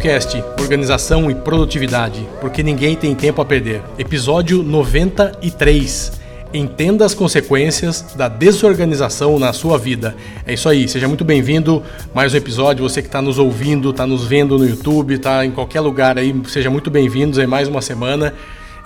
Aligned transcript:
podcast 0.00 0.42
Organização 0.58 1.30
e 1.30 1.34
Produtividade, 1.34 2.26
porque 2.40 2.62
ninguém 2.62 2.96
tem 2.96 3.14
tempo 3.14 3.42
a 3.42 3.44
perder. 3.44 3.82
Episódio 3.98 4.62
93. 4.62 6.12
Entenda 6.54 7.04
as 7.04 7.12
consequências 7.12 8.14
da 8.16 8.26
desorganização 8.26 9.38
na 9.38 9.52
sua 9.52 9.76
vida. 9.76 10.16
É 10.46 10.54
isso 10.54 10.70
aí, 10.70 10.88
seja 10.88 11.06
muito 11.06 11.22
bem-vindo. 11.22 11.82
Mais 12.14 12.32
um 12.32 12.38
episódio. 12.38 12.82
Você 12.88 13.02
que 13.02 13.08
está 13.08 13.20
nos 13.20 13.38
ouvindo, 13.38 13.90
está 13.90 14.06
nos 14.06 14.24
vendo 14.24 14.56
no 14.56 14.66
YouTube, 14.66 15.16
está 15.16 15.44
em 15.44 15.50
qualquer 15.50 15.82
lugar 15.82 16.16
aí, 16.16 16.34
seja 16.46 16.70
muito 16.70 16.90
bem-vindos 16.90 17.38
em 17.38 17.46
mais 17.46 17.68
uma 17.68 17.82
semana. 17.82 18.32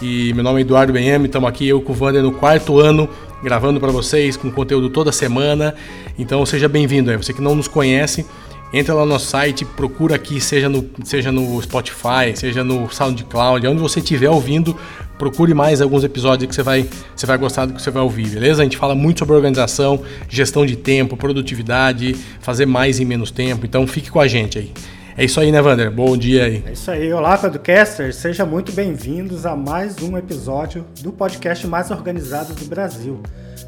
E 0.02 0.32
meu 0.34 0.42
nome 0.42 0.58
é 0.58 0.62
Eduardo 0.62 0.92
Benhame, 0.92 1.26
estamos 1.26 1.48
aqui 1.48 1.68
eu 1.68 1.80
com 1.80 1.92
o 1.92 1.96
Wander 1.96 2.24
no 2.24 2.32
quarto 2.32 2.80
ano, 2.80 3.08
gravando 3.40 3.78
para 3.78 3.92
vocês 3.92 4.36
com 4.36 4.50
conteúdo 4.50 4.90
toda 4.90 5.12
semana. 5.12 5.76
Então 6.18 6.44
seja 6.44 6.68
bem-vindo 6.68 7.08
aí. 7.12 7.16
Você 7.16 7.32
que 7.32 7.40
não 7.40 7.54
nos 7.54 7.68
conhece, 7.68 8.26
entra 8.72 8.94
lá 8.94 9.04
no 9.04 9.18
site, 9.18 9.64
procura 9.64 10.16
aqui, 10.16 10.40
seja 10.40 10.68
no, 10.68 10.88
seja 11.04 11.30
no 11.30 11.60
Spotify, 11.62 12.34
seja 12.34 12.64
no 12.64 12.90
SoundCloud, 12.90 13.66
onde 13.66 13.80
você 13.80 14.00
estiver 14.00 14.30
ouvindo, 14.30 14.76
procure 15.18 15.54
mais 15.54 15.80
alguns 15.80 16.04
episódios 16.04 16.48
que 16.48 16.54
você 16.54 16.62
vai, 16.62 16.88
você 17.14 17.26
vai 17.26 17.38
gostar 17.38 17.66
do 17.66 17.74
que 17.74 17.82
você 17.82 17.90
vai 17.90 18.02
ouvir, 18.02 18.28
beleza? 18.28 18.62
A 18.62 18.64
gente 18.64 18.76
fala 18.76 18.94
muito 18.94 19.20
sobre 19.20 19.34
organização, 19.34 20.02
gestão 20.28 20.66
de 20.66 20.76
tempo, 20.76 21.16
produtividade, 21.16 22.14
fazer 22.40 22.66
mais 22.66 22.98
em 22.98 23.04
menos 23.04 23.30
tempo, 23.30 23.64
então 23.64 23.86
fique 23.86 24.10
com 24.10 24.20
a 24.20 24.26
gente 24.26 24.58
aí. 24.58 24.72
É 25.16 25.24
isso 25.24 25.38
aí, 25.38 25.52
né, 25.52 25.60
Wander? 25.60 25.92
Bom 25.92 26.16
dia 26.16 26.44
aí. 26.44 26.64
É 26.66 26.72
isso 26.72 26.90
aí. 26.90 27.12
Olá, 27.12 27.38
podcasters. 27.38 28.16
Sejam 28.16 28.48
muito 28.48 28.72
bem-vindos 28.72 29.46
a 29.46 29.54
mais 29.54 30.02
um 30.02 30.18
episódio 30.18 30.84
do 31.00 31.12
podcast 31.12 31.64
mais 31.68 31.88
organizado 31.92 32.52
do 32.52 32.64
Brasil. 32.64 33.20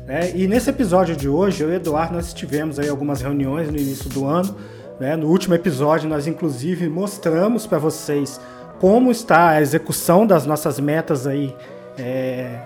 É, 0.09 0.33
e 0.35 0.49
nesse 0.49 0.71
episódio 0.71 1.15
de 1.15 1.29
hoje, 1.29 1.63
eu 1.63 1.69
e 1.69 1.73
o 1.73 1.77
Eduardo, 1.77 2.15
nós 2.15 2.35
tivemos 2.35 2.81
aí 2.81 2.89
algumas 2.89 3.21
reuniões 3.21 3.71
no 3.71 3.77
início 3.77 4.11
do 4.11 4.25
ano 4.25 4.57
né? 4.99 5.17
No 5.17 5.29
último 5.29 5.55
episódio, 5.55 6.09
nós 6.09 6.27
inclusive 6.27 6.89
mostramos 6.89 7.67
para 7.67 7.79
vocês 7.79 8.41
como 8.81 9.11
está 9.11 9.51
a 9.51 9.61
execução 9.61 10.27
das 10.27 10.45
nossas 10.45 10.79
metas 10.79 11.27
aí 11.27 11.55
é, 11.99 12.59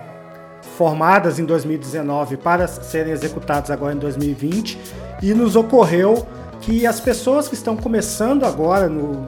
formadas 0.77 1.39
em 1.39 1.45
2019 1.45 2.37
para 2.37 2.67
serem 2.67 3.13
executadas 3.13 3.71
agora 3.71 3.93
em 3.93 3.97
2020 3.97 4.77
e 5.21 5.33
nos 5.33 5.55
ocorreu 5.55 6.27
que 6.59 6.85
as 6.85 6.99
pessoas 6.99 7.47
que 7.47 7.55
estão 7.55 7.75
começando 7.75 8.45
agora 8.45 8.87
no, 8.87 9.27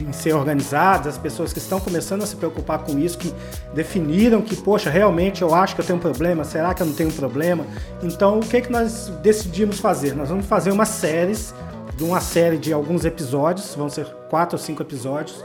em 0.00 0.12
ser 0.12 0.34
organizadas, 0.34 1.14
as 1.14 1.18
pessoas 1.18 1.52
que 1.52 1.58
estão 1.58 1.80
começando 1.80 2.22
a 2.22 2.26
se 2.26 2.36
preocupar 2.36 2.80
com 2.80 2.98
isso, 2.98 3.18
que 3.18 3.32
definiram 3.74 4.40
que, 4.40 4.56
poxa, 4.56 4.88
realmente 4.88 5.42
eu 5.42 5.54
acho 5.54 5.74
que 5.74 5.80
eu 5.80 5.84
tenho 5.84 5.98
um 5.98 6.02
problema, 6.02 6.44
será 6.44 6.74
que 6.74 6.82
eu 6.82 6.86
não 6.86 6.94
tenho 6.94 7.10
um 7.10 7.12
problema? 7.12 7.66
Então, 8.02 8.38
o 8.38 8.42
que, 8.42 8.60
que 8.62 8.70
nós 8.70 9.12
decidimos 9.22 9.78
fazer? 9.78 10.14
Nós 10.14 10.28
vamos 10.28 10.46
fazer 10.46 10.70
umas 10.70 10.88
séries 10.88 11.54
de 11.96 12.04
uma 12.04 12.20
série 12.20 12.58
de 12.58 12.72
alguns 12.72 13.06
episódios, 13.06 13.74
vão 13.74 13.88
ser 13.88 14.04
quatro 14.28 14.58
ou 14.58 14.62
cinco 14.62 14.82
episódios, 14.82 15.42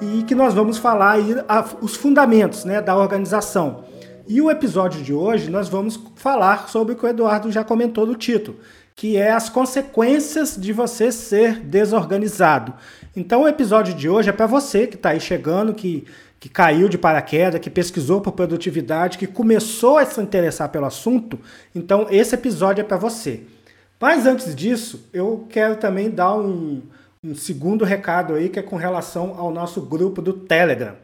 e 0.00 0.22
que 0.22 0.34
nós 0.34 0.54
vamos 0.54 0.78
falar 0.78 1.12
aí 1.12 1.36
a, 1.46 1.64
os 1.82 1.94
fundamentos 1.94 2.64
né, 2.64 2.80
da 2.80 2.96
organização. 2.96 3.84
E 4.26 4.40
o 4.40 4.50
episódio 4.50 5.02
de 5.02 5.12
hoje 5.12 5.50
nós 5.50 5.68
vamos 5.68 6.00
falar 6.16 6.68
sobre 6.68 6.94
o 6.94 6.96
que 6.96 7.04
o 7.04 7.08
Eduardo 7.08 7.52
já 7.52 7.62
comentou 7.62 8.06
no 8.06 8.14
título, 8.14 8.58
que 8.96 9.18
é 9.18 9.30
as 9.30 9.50
consequências 9.50 10.56
de 10.56 10.72
você 10.72 11.12
ser 11.12 11.60
desorganizado. 11.60 12.72
Então 13.14 13.42
o 13.42 13.48
episódio 13.48 13.92
de 13.92 14.08
hoje 14.08 14.30
é 14.30 14.32
para 14.32 14.46
você 14.46 14.86
que 14.86 14.96
está 14.96 15.10
aí 15.10 15.20
chegando, 15.20 15.74
que, 15.74 16.06
que 16.38 16.48
caiu 16.48 16.88
de 16.88 16.96
paraquedas, 16.96 17.60
que 17.60 17.68
pesquisou 17.68 18.22
por 18.22 18.32
produtividade, 18.32 19.18
que 19.18 19.26
começou 19.26 19.98
a 19.98 20.06
se 20.06 20.18
interessar 20.18 20.70
pelo 20.70 20.86
assunto. 20.86 21.38
Então 21.74 22.06
esse 22.10 22.34
episódio 22.34 22.80
é 22.80 22.84
para 22.84 22.96
você. 22.96 23.42
Mas 24.00 24.26
antes 24.26 24.54
disso, 24.54 25.08
eu 25.12 25.46
quero 25.50 25.76
também 25.76 26.10
dar 26.10 26.34
um, 26.34 26.82
um 27.22 27.34
segundo 27.34 27.84
recado 27.84 28.34
aí, 28.34 28.48
que 28.48 28.58
é 28.58 28.62
com 28.62 28.76
relação 28.76 29.34
ao 29.36 29.52
nosso 29.52 29.82
grupo 29.82 30.22
do 30.22 30.32
Telegram. 30.32 30.94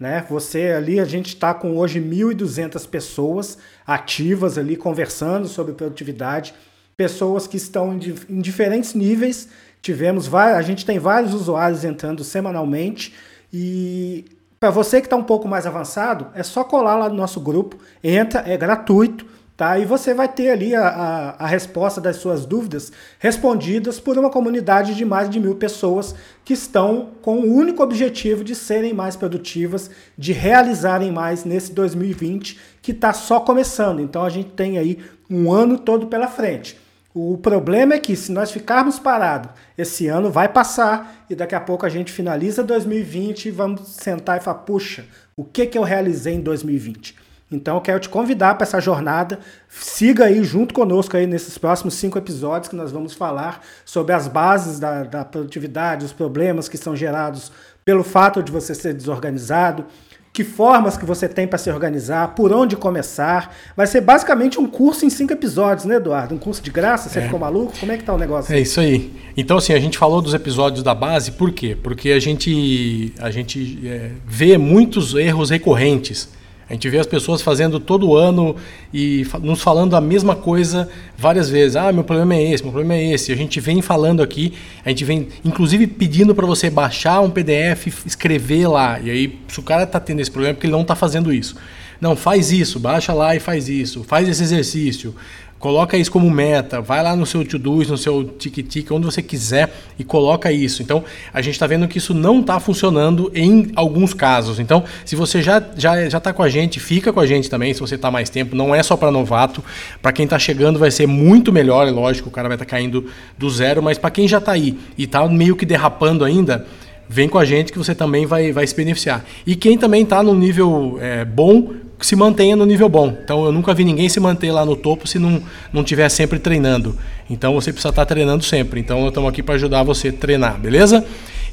Né? 0.00 0.24
Você 0.30 0.72
ali, 0.72 0.98
a 0.98 1.04
gente 1.04 1.28
está 1.28 1.52
com 1.52 1.76
hoje 1.76 2.00
1.200 2.00 2.88
pessoas 2.88 3.58
ativas 3.86 4.56
ali 4.56 4.74
conversando 4.74 5.46
sobre 5.46 5.74
produtividade, 5.74 6.54
pessoas 6.96 7.46
que 7.46 7.58
estão 7.58 7.94
em, 7.94 8.14
em 8.28 8.40
diferentes 8.40 8.94
níveis. 8.94 9.48
Tivemos 9.82 10.34
a 10.34 10.62
gente 10.62 10.84
tem 10.84 10.98
vários 10.98 11.34
usuários 11.34 11.84
entrando 11.84 12.24
semanalmente 12.24 13.14
e 13.52 14.24
para 14.58 14.70
você 14.70 15.00
que 15.00 15.06
está 15.06 15.16
um 15.16 15.22
pouco 15.22 15.46
mais 15.46 15.66
avançado, 15.66 16.28
é 16.34 16.42
só 16.42 16.64
colar 16.64 16.96
lá 16.96 17.08
no 17.08 17.14
nosso 17.14 17.40
grupo, 17.40 17.76
entra, 18.02 18.42
é 18.46 18.56
gratuito. 18.56 19.26
Tá? 19.56 19.78
E 19.78 19.86
você 19.86 20.12
vai 20.12 20.28
ter 20.28 20.50
ali 20.50 20.74
a, 20.74 20.86
a, 20.86 21.44
a, 21.44 21.46
resposta 21.46 21.98
das 21.98 22.16
suas 22.16 22.44
dúvidas 22.44 22.92
respondidas 23.18 23.98
por 23.98 24.18
uma 24.18 24.28
comunidade 24.28 24.94
de 24.94 25.02
mais 25.02 25.30
de 25.30 25.40
mil 25.40 25.54
pessoas 25.54 26.14
que 26.44 26.52
estão 26.52 27.12
com 27.22 27.38
o 27.38 27.54
único 27.54 27.82
objetivo 27.82 28.44
de 28.44 28.54
serem 28.54 28.92
mais 28.92 29.16
produtivas, 29.16 29.90
de 30.16 30.34
realizarem 30.34 31.10
mais 31.10 31.46
nesse 31.46 31.72
2020 31.72 32.60
que 32.82 32.92
está 32.92 33.14
só 33.14 33.40
começando. 33.40 34.00
Então 34.00 34.22
a 34.22 34.28
gente 34.28 34.50
tem 34.50 34.76
aí 34.76 34.98
um 35.30 35.50
ano 35.50 35.78
todo 35.78 36.06
pela 36.06 36.28
frente. 36.28 36.78
O 37.14 37.38
problema 37.38 37.94
é 37.94 37.98
que 37.98 38.14
se 38.14 38.30
nós 38.30 38.50
ficarmos 38.50 38.98
parados, 38.98 39.48
esse 39.78 40.06
ano 40.06 40.30
vai 40.30 40.50
passar 40.50 41.24
e 41.30 41.34
daqui 41.34 41.54
a 41.54 41.60
pouco 41.62 41.86
a 41.86 41.88
gente 41.88 42.12
finaliza 42.12 42.62
2020 42.62 43.46
e 43.46 43.50
vamos 43.50 43.88
sentar 43.88 44.36
e 44.36 44.44
falar, 44.44 44.58
puxa, 44.58 45.06
o 45.34 45.42
que, 45.42 45.64
que 45.64 45.78
eu 45.78 45.82
realizei 45.82 46.34
em 46.34 46.42
2020? 46.42 47.25
Então 47.50 47.76
eu 47.76 47.80
quero 47.80 48.00
te 48.00 48.08
convidar 48.08 48.56
para 48.56 48.66
essa 48.66 48.80
jornada. 48.80 49.38
Siga 49.68 50.24
aí 50.24 50.42
junto 50.42 50.74
conosco 50.74 51.16
aí 51.16 51.26
nesses 51.26 51.56
próximos 51.56 51.94
cinco 51.94 52.18
episódios 52.18 52.68
que 52.68 52.74
nós 52.74 52.90
vamos 52.90 53.14
falar 53.14 53.62
sobre 53.84 54.12
as 54.12 54.26
bases 54.26 54.80
da, 54.80 55.04
da 55.04 55.24
produtividade, 55.24 56.04
os 56.04 56.12
problemas 56.12 56.68
que 56.68 56.76
são 56.76 56.96
gerados 56.96 57.52
pelo 57.84 58.02
fato 58.02 58.42
de 58.42 58.50
você 58.50 58.74
ser 58.74 58.94
desorganizado, 58.94 59.86
que 60.32 60.42
formas 60.42 60.96
que 60.96 61.04
você 61.04 61.28
tem 61.28 61.46
para 61.46 61.56
se 61.56 61.70
organizar, 61.70 62.34
por 62.34 62.52
onde 62.52 62.74
começar. 62.76 63.54
Vai 63.76 63.86
ser 63.86 64.00
basicamente 64.00 64.58
um 64.58 64.66
curso 64.66 65.06
em 65.06 65.10
cinco 65.10 65.32
episódios, 65.32 65.86
né, 65.86 65.94
Eduardo? 65.94 66.34
Um 66.34 66.38
curso 66.38 66.60
de 66.60 66.70
graça, 66.72 67.08
você 67.08 67.20
é. 67.20 67.22
ficou 67.22 67.38
maluco? 67.38 67.72
Como 67.78 67.92
é 67.92 67.96
que 67.96 68.02
tá 68.02 68.12
o 68.12 68.18
negócio? 68.18 68.52
É 68.52 68.58
isso 68.58 68.80
aí. 68.80 69.14
Então, 69.36 69.56
assim, 69.56 69.72
a 69.72 69.78
gente 69.78 69.96
falou 69.96 70.20
dos 70.20 70.34
episódios 70.34 70.82
da 70.82 70.94
base, 70.94 71.30
por 71.30 71.52
quê? 71.52 71.76
Porque 71.80 72.10
a 72.10 72.18
gente, 72.18 73.14
a 73.20 73.30
gente 73.30 73.80
é, 73.88 74.10
vê 74.26 74.58
muitos 74.58 75.14
erros 75.14 75.48
recorrentes 75.48 76.35
a 76.68 76.72
gente 76.72 76.88
vê 76.88 76.98
as 76.98 77.06
pessoas 77.06 77.42
fazendo 77.42 77.78
todo 77.78 78.16
ano 78.16 78.56
e 78.92 79.24
nos 79.40 79.62
falando 79.62 79.94
a 79.94 80.00
mesma 80.00 80.34
coisa 80.34 80.88
várias 81.16 81.48
vezes. 81.48 81.76
Ah, 81.76 81.92
meu 81.92 82.02
problema 82.02 82.34
é 82.34 82.52
esse, 82.52 82.62
meu 82.64 82.72
problema 82.72 82.94
é 82.94 83.12
esse. 83.12 83.30
A 83.32 83.36
gente 83.36 83.60
vem 83.60 83.80
falando 83.80 84.20
aqui, 84.20 84.52
a 84.84 84.88
gente 84.88 85.04
vem 85.04 85.28
inclusive 85.44 85.86
pedindo 85.86 86.34
para 86.34 86.44
você 86.44 86.68
baixar 86.68 87.20
um 87.20 87.30
PDF, 87.30 87.86
escrever 88.04 88.66
lá. 88.66 88.98
E 88.98 89.10
aí, 89.10 89.38
se 89.46 89.60
o 89.60 89.62
cara 89.62 89.84
está 89.84 90.00
tendo 90.00 90.20
esse 90.20 90.30
problema, 90.30 90.50
é 90.50 90.54
porque 90.54 90.66
ele 90.66 90.72
não 90.72 90.82
está 90.82 90.96
fazendo 90.96 91.32
isso. 91.32 91.54
Não, 92.00 92.16
faz 92.16 92.50
isso, 92.50 92.80
baixa 92.80 93.12
lá 93.12 93.34
e 93.34 93.40
faz 93.40 93.68
isso, 93.68 94.02
faz 94.04 94.28
esse 94.28 94.42
exercício. 94.42 95.14
Coloca 95.58 95.96
isso 95.96 96.12
como 96.12 96.30
meta, 96.30 96.82
vai 96.82 97.02
lá 97.02 97.16
no 97.16 97.24
seu 97.24 97.42
to-dos, 97.42 97.88
no 97.88 97.96
seu 97.96 98.24
tic-tic, 98.24 98.90
onde 98.90 99.06
você 99.06 99.22
quiser 99.22 99.72
e 99.98 100.04
coloca 100.04 100.52
isso. 100.52 100.82
Então, 100.82 101.02
a 101.32 101.40
gente 101.40 101.54
está 101.54 101.66
vendo 101.66 101.88
que 101.88 101.96
isso 101.96 102.12
não 102.12 102.40
está 102.40 102.60
funcionando 102.60 103.32
em 103.34 103.72
alguns 103.74 104.12
casos. 104.12 104.60
Então, 104.60 104.84
se 105.04 105.16
você 105.16 105.42
já 105.42 105.62
já 105.76 106.08
já 106.10 106.18
está 106.18 106.32
com 106.32 106.42
a 106.42 106.48
gente, 106.48 106.78
fica 106.78 107.10
com 107.10 107.20
a 107.20 107.26
gente 107.26 107.48
também, 107.48 107.72
se 107.72 107.80
você 107.80 107.94
está 107.94 108.10
mais 108.10 108.28
tempo. 108.28 108.54
Não 108.54 108.74
é 108.74 108.82
só 108.82 108.96
para 108.98 109.10
novato. 109.10 109.64
Para 110.02 110.12
quem 110.12 110.24
está 110.24 110.38
chegando 110.38 110.78
vai 110.78 110.90
ser 110.90 111.06
muito 111.06 111.50
melhor, 111.50 111.88
é 111.88 111.90
lógico, 111.90 112.28
o 112.28 112.32
cara 112.32 112.48
vai 112.48 112.56
estar 112.56 112.66
tá 112.66 112.70
caindo 112.70 113.06
do 113.38 113.48
zero. 113.48 113.82
Mas 113.82 113.96
para 113.96 114.10
quem 114.10 114.28
já 114.28 114.38
está 114.38 114.52
aí 114.52 114.78
e 114.98 115.04
está 115.04 115.26
meio 115.26 115.56
que 115.56 115.64
derrapando 115.64 116.22
ainda, 116.22 116.66
vem 117.08 117.28
com 117.28 117.38
a 117.38 117.44
gente 117.44 117.72
que 117.72 117.78
você 117.78 117.94
também 117.94 118.26
vai, 118.26 118.52
vai 118.52 118.66
se 118.66 118.74
beneficiar. 118.74 119.24
E 119.46 119.56
quem 119.56 119.78
também 119.78 120.02
está 120.02 120.22
no 120.22 120.34
nível 120.34 120.98
é, 121.00 121.24
bom, 121.24 121.72
se 122.00 122.14
mantenha 122.14 122.54
no 122.56 122.66
nível 122.66 122.88
bom. 122.88 123.16
Então 123.22 123.44
eu 123.44 123.52
nunca 123.52 123.72
vi 123.74 123.84
ninguém 123.84 124.08
se 124.08 124.20
manter 124.20 124.52
lá 124.52 124.64
no 124.64 124.76
topo 124.76 125.06
se 125.06 125.18
não 125.18 125.42
não 125.72 125.82
estiver 125.82 126.08
sempre 126.08 126.38
treinando. 126.38 126.96
Então 127.28 127.54
você 127.54 127.72
precisa 127.72 127.90
estar 127.90 128.04
treinando 128.04 128.44
sempre. 128.44 128.80
Então 128.80 129.06
estamos 129.08 129.28
aqui 129.28 129.42
para 129.42 129.54
ajudar 129.54 129.82
você 129.82 130.08
a 130.08 130.12
treinar, 130.12 130.58
beleza? 130.58 131.04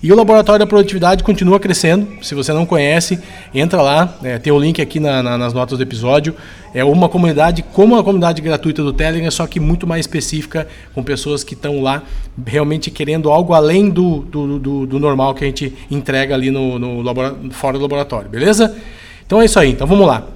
E 0.03 0.11
o 0.11 0.17
Laboratório 0.17 0.59
da 0.59 0.67
Produtividade 0.67 1.23
continua 1.23 1.61
crescendo. 1.61 2.05
Se 2.21 2.35
você 2.35 2.51
não 2.51 2.65
conhece, 2.65 3.17
entra 3.55 3.81
lá. 3.81 4.17
É, 4.21 4.37
tem 4.37 4.51
o 4.51 4.59
link 4.59 4.81
aqui 4.81 4.99
na, 4.99 5.23
na, 5.23 5.37
nas 5.37 5.53
notas 5.53 5.77
do 5.77 5.81
episódio. 5.81 6.35
É 6.73 6.83
uma 6.83 7.07
comunidade 7.07 7.63
como 7.63 7.97
a 7.97 8.03
comunidade 8.03 8.41
gratuita 8.41 8.83
do 8.83 8.91
Telegram, 8.91 9.31
só 9.31 9.47
que 9.47 9.61
muito 9.61 9.87
mais 9.87 10.01
específica, 10.01 10.67
com 10.93 11.01
pessoas 11.01 11.41
que 11.41 11.53
estão 11.53 11.81
lá 11.81 12.03
realmente 12.45 12.91
querendo 12.91 13.31
algo 13.31 13.53
além 13.53 13.89
do, 13.89 14.23
do, 14.23 14.59
do, 14.59 14.85
do 14.85 14.99
normal 14.99 15.33
que 15.35 15.45
a 15.45 15.47
gente 15.47 15.73
entrega 15.89 16.35
ali 16.35 16.51
no, 16.51 16.77
no 16.77 17.51
fora 17.51 17.77
do 17.77 17.81
laboratório, 17.83 18.29
beleza? 18.29 18.75
Então 19.25 19.41
é 19.41 19.45
isso 19.45 19.59
aí. 19.59 19.71
Então 19.71 19.87
vamos 19.87 20.05
lá. 20.07 20.27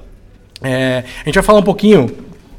É, 0.62 1.04
a 1.22 1.26
gente 1.26 1.36
vai 1.36 1.44
falar 1.44 1.60
um 1.60 1.64
pouquinho. 1.64 2.10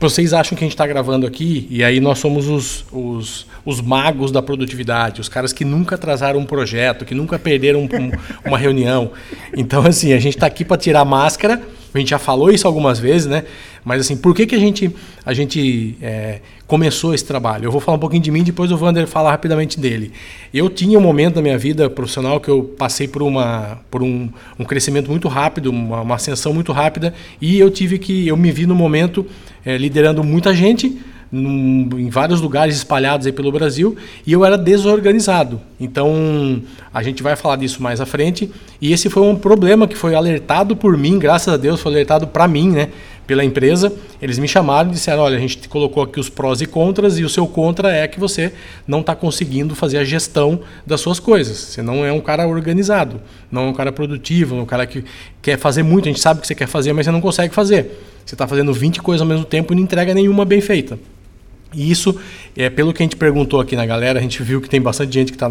Vocês 0.01 0.33
acham 0.33 0.57
que 0.57 0.63
a 0.63 0.67
gente 0.67 0.75
está 0.75 0.87
gravando 0.87 1.27
aqui 1.27 1.67
e 1.69 1.83
aí 1.83 1.99
nós 1.99 2.21
somos 2.21 2.47
os, 2.47 2.85
os, 2.93 3.47
os, 3.65 3.81
magos 3.81 4.31
da 4.31 4.41
produtividade, 4.41 5.21
os 5.21 5.29
caras 5.29 5.53
que 5.53 5.65
nunca 5.65 5.97
atrasaram 5.97 6.39
um 6.39 6.45
projeto, 6.45 7.05
que 7.05 7.17
nunca 7.17 7.37
perderam 7.37 7.81
um, 7.81 7.89
uma 8.47 8.57
reunião. 8.57 9.11
Então, 9.57 9.85
assim, 9.85 10.13
a 10.13 10.21
gente 10.21 10.37
está 10.37 10.47
aqui 10.47 10.65
para 10.65 10.77
tirar 10.77 11.05
máscara 11.05 11.61
A 11.93 11.99
gente 11.99 12.11
já 12.11 12.19
falou 12.19 12.49
isso 12.49 12.65
algumas 12.65 13.01
vezes, 13.01 13.27
né? 13.27 13.43
Mas 13.85 14.03
assim, 14.03 14.17
por 14.17 14.35
que, 14.37 14.47
que 14.47 14.55
a 14.55 14.59
gente, 14.59 14.95
a 15.27 15.35
gente 15.35 15.97
é, 16.01 16.41
começou 16.69 17.15
esse 17.15 17.25
trabalho? 17.25 17.65
Eu 17.65 17.73
vou 17.73 17.81
falar 17.81 17.97
um 17.97 18.01
pouquinho 18.01 18.23
de 18.23 18.31
mim, 18.31 18.45
depois 18.45 18.71
o 18.71 18.77
Vander 18.77 19.07
fala 19.09 19.31
rapidamente 19.31 19.81
dele. 19.81 20.13
Eu 20.53 20.69
tinha 20.69 20.99
um 20.99 21.03
momento 21.03 21.37
da 21.37 21.43
minha 21.43 21.59
vida 21.59 21.89
profissional 21.89 22.39
que 22.39 22.49
eu 22.49 22.63
passei 22.63 23.09
por, 23.09 23.23
uma, 23.23 23.81
por 23.91 24.03
um, 24.03 24.29
um 24.59 24.65
crescimento 24.65 25.11
muito 25.11 25.27
rápido, 25.27 25.71
uma, 25.71 26.03
uma 26.03 26.15
ascensão 26.15 26.53
muito 26.53 26.71
rápida, 26.71 27.15
e 27.41 27.59
eu 27.59 27.71
tive 27.71 27.99
que, 27.99 28.29
eu 28.29 28.37
me 28.37 28.53
vi 28.53 28.67
no 28.67 28.75
momento 28.75 29.27
é, 29.65 29.79
liderando 29.79 30.23
muita 30.23 30.55
gente, 30.55 31.01
num, 31.31 31.89
em 31.99 32.09
vários 32.09 32.41
lugares 32.41 32.77
espalhados 32.77 33.27
aí 33.27 33.33
pelo 33.33 33.53
Brasil 33.53 33.97
e 34.27 34.33
eu 34.33 34.45
era 34.45 34.57
desorganizado. 34.57 35.61
Então 35.79 36.63
a 36.93 37.03
gente 37.03 37.23
vai 37.23 37.37
falar 37.37 37.57
disso 37.57 37.83
mais 37.83 38.01
à 38.01 38.07
frente. 38.07 38.51
E 38.81 38.93
esse 38.93 39.11
foi 39.11 39.23
um 39.23 39.37
problema 39.37 39.87
que 39.87 39.97
foi 39.97 40.15
alertado 40.15 40.75
por 40.75 40.97
mim, 40.97 41.19
graças 41.19 41.53
a 41.53 41.57
Deus, 41.57 41.81
foi 41.81 41.93
alertado 41.93 42.27
para 42.27 42.49
mim, 42.49 42.71
né? 42.71 42.89
Pela 43.29 43.45
empresa, 43.45 43.93
eles 44.23 44.39
me 44.39 44.49
chamaram 44.49 44.89
e 44.89 44.95
disseram: 44.95 45.23
olha, 45.23 45.37
a 45.37 45.41
gente 45.41 45.69
colocou 45.69 46.03
aqui 46.03 46.19
os 46.19 46.31
prós 46.31 46.63
e 46.63 46.67
contras, 46.67 47.19
e 47.19 47.25
o 47.25 47.29
seu 47.29 47.47
contra 47.47 47.93
é 47.93 48.09
que 48.09 48.19
você 48.19 48.55
não 48.87 49.01
está 49.01 49.15
conseguindo 49.15 49.75
fazer 49.75 49.99
a 49.99 50.05
gestão 50.05 50.61
das 50.87 51.03
suas 51.03 51.21
coisas. 51.21 51.59
Você 51.59 51.83
não 51.83 52.07
é 52.07 52.11
um 52.11 52.23
cara 52.23 52.49
organizado, 52.49 53.21
não 53.53 53.65
é 53.65 53.67
um 53.67 53.75
cara 53.75 53.93
produtivo, 53.93 54.57
é 54.57 54.63
um 54.63 54.65
cara 54.65 54.87
que 54.87 55.05
quer 55.43 55.59
fazer 55.59 55.83
muito. 55.83 56.07
A 56.07 56.09
gente 56.11 56.21
sabe 56.21 56.41
que 56.41 56.47
você 56.47 56.55
quer 56.55 56.67
fazer, 56.67 56.95
mas 56.95 57.05
você 57.05 57.13
não 57.13 57.21
consegue 57.21 57.55
fazer. 57.55 58.01
Você 58.25 58.35
está 58.35 58.49
fazendo 58.49 58.73
20 58.73 59.03
coisas 59.03 59.21
ao 59.21 59.29
mesmo 59.29 59.45
tempo 59.45 59.75
e 59.75 59.77
não 59.77 59.83
entrega 59.83 60.15
nenhuma 60.15 60.47
bem 60.47 60.63
feita. 60.63 60.99
E 61.75 61.91
isso, 61.91 62.19
é, 62.57 62.71
pelo 62.71 62.95
que 62.95 63.03
a 63.03 63.05
gente 63.05 63.17
perguntou 63.17 63.61
aqui 63.61 63.77
na 63.77 63.85
galera, 63.85 64.19
a 64.19 64.23
gente 64.23 64.43
viu 64.43 64.61
que 64.61 64.71
tem 64.71 64.81
bastante 64.81 65.13
gente 65.13 65.31
que 65.31 65.37
está 65.37 65.49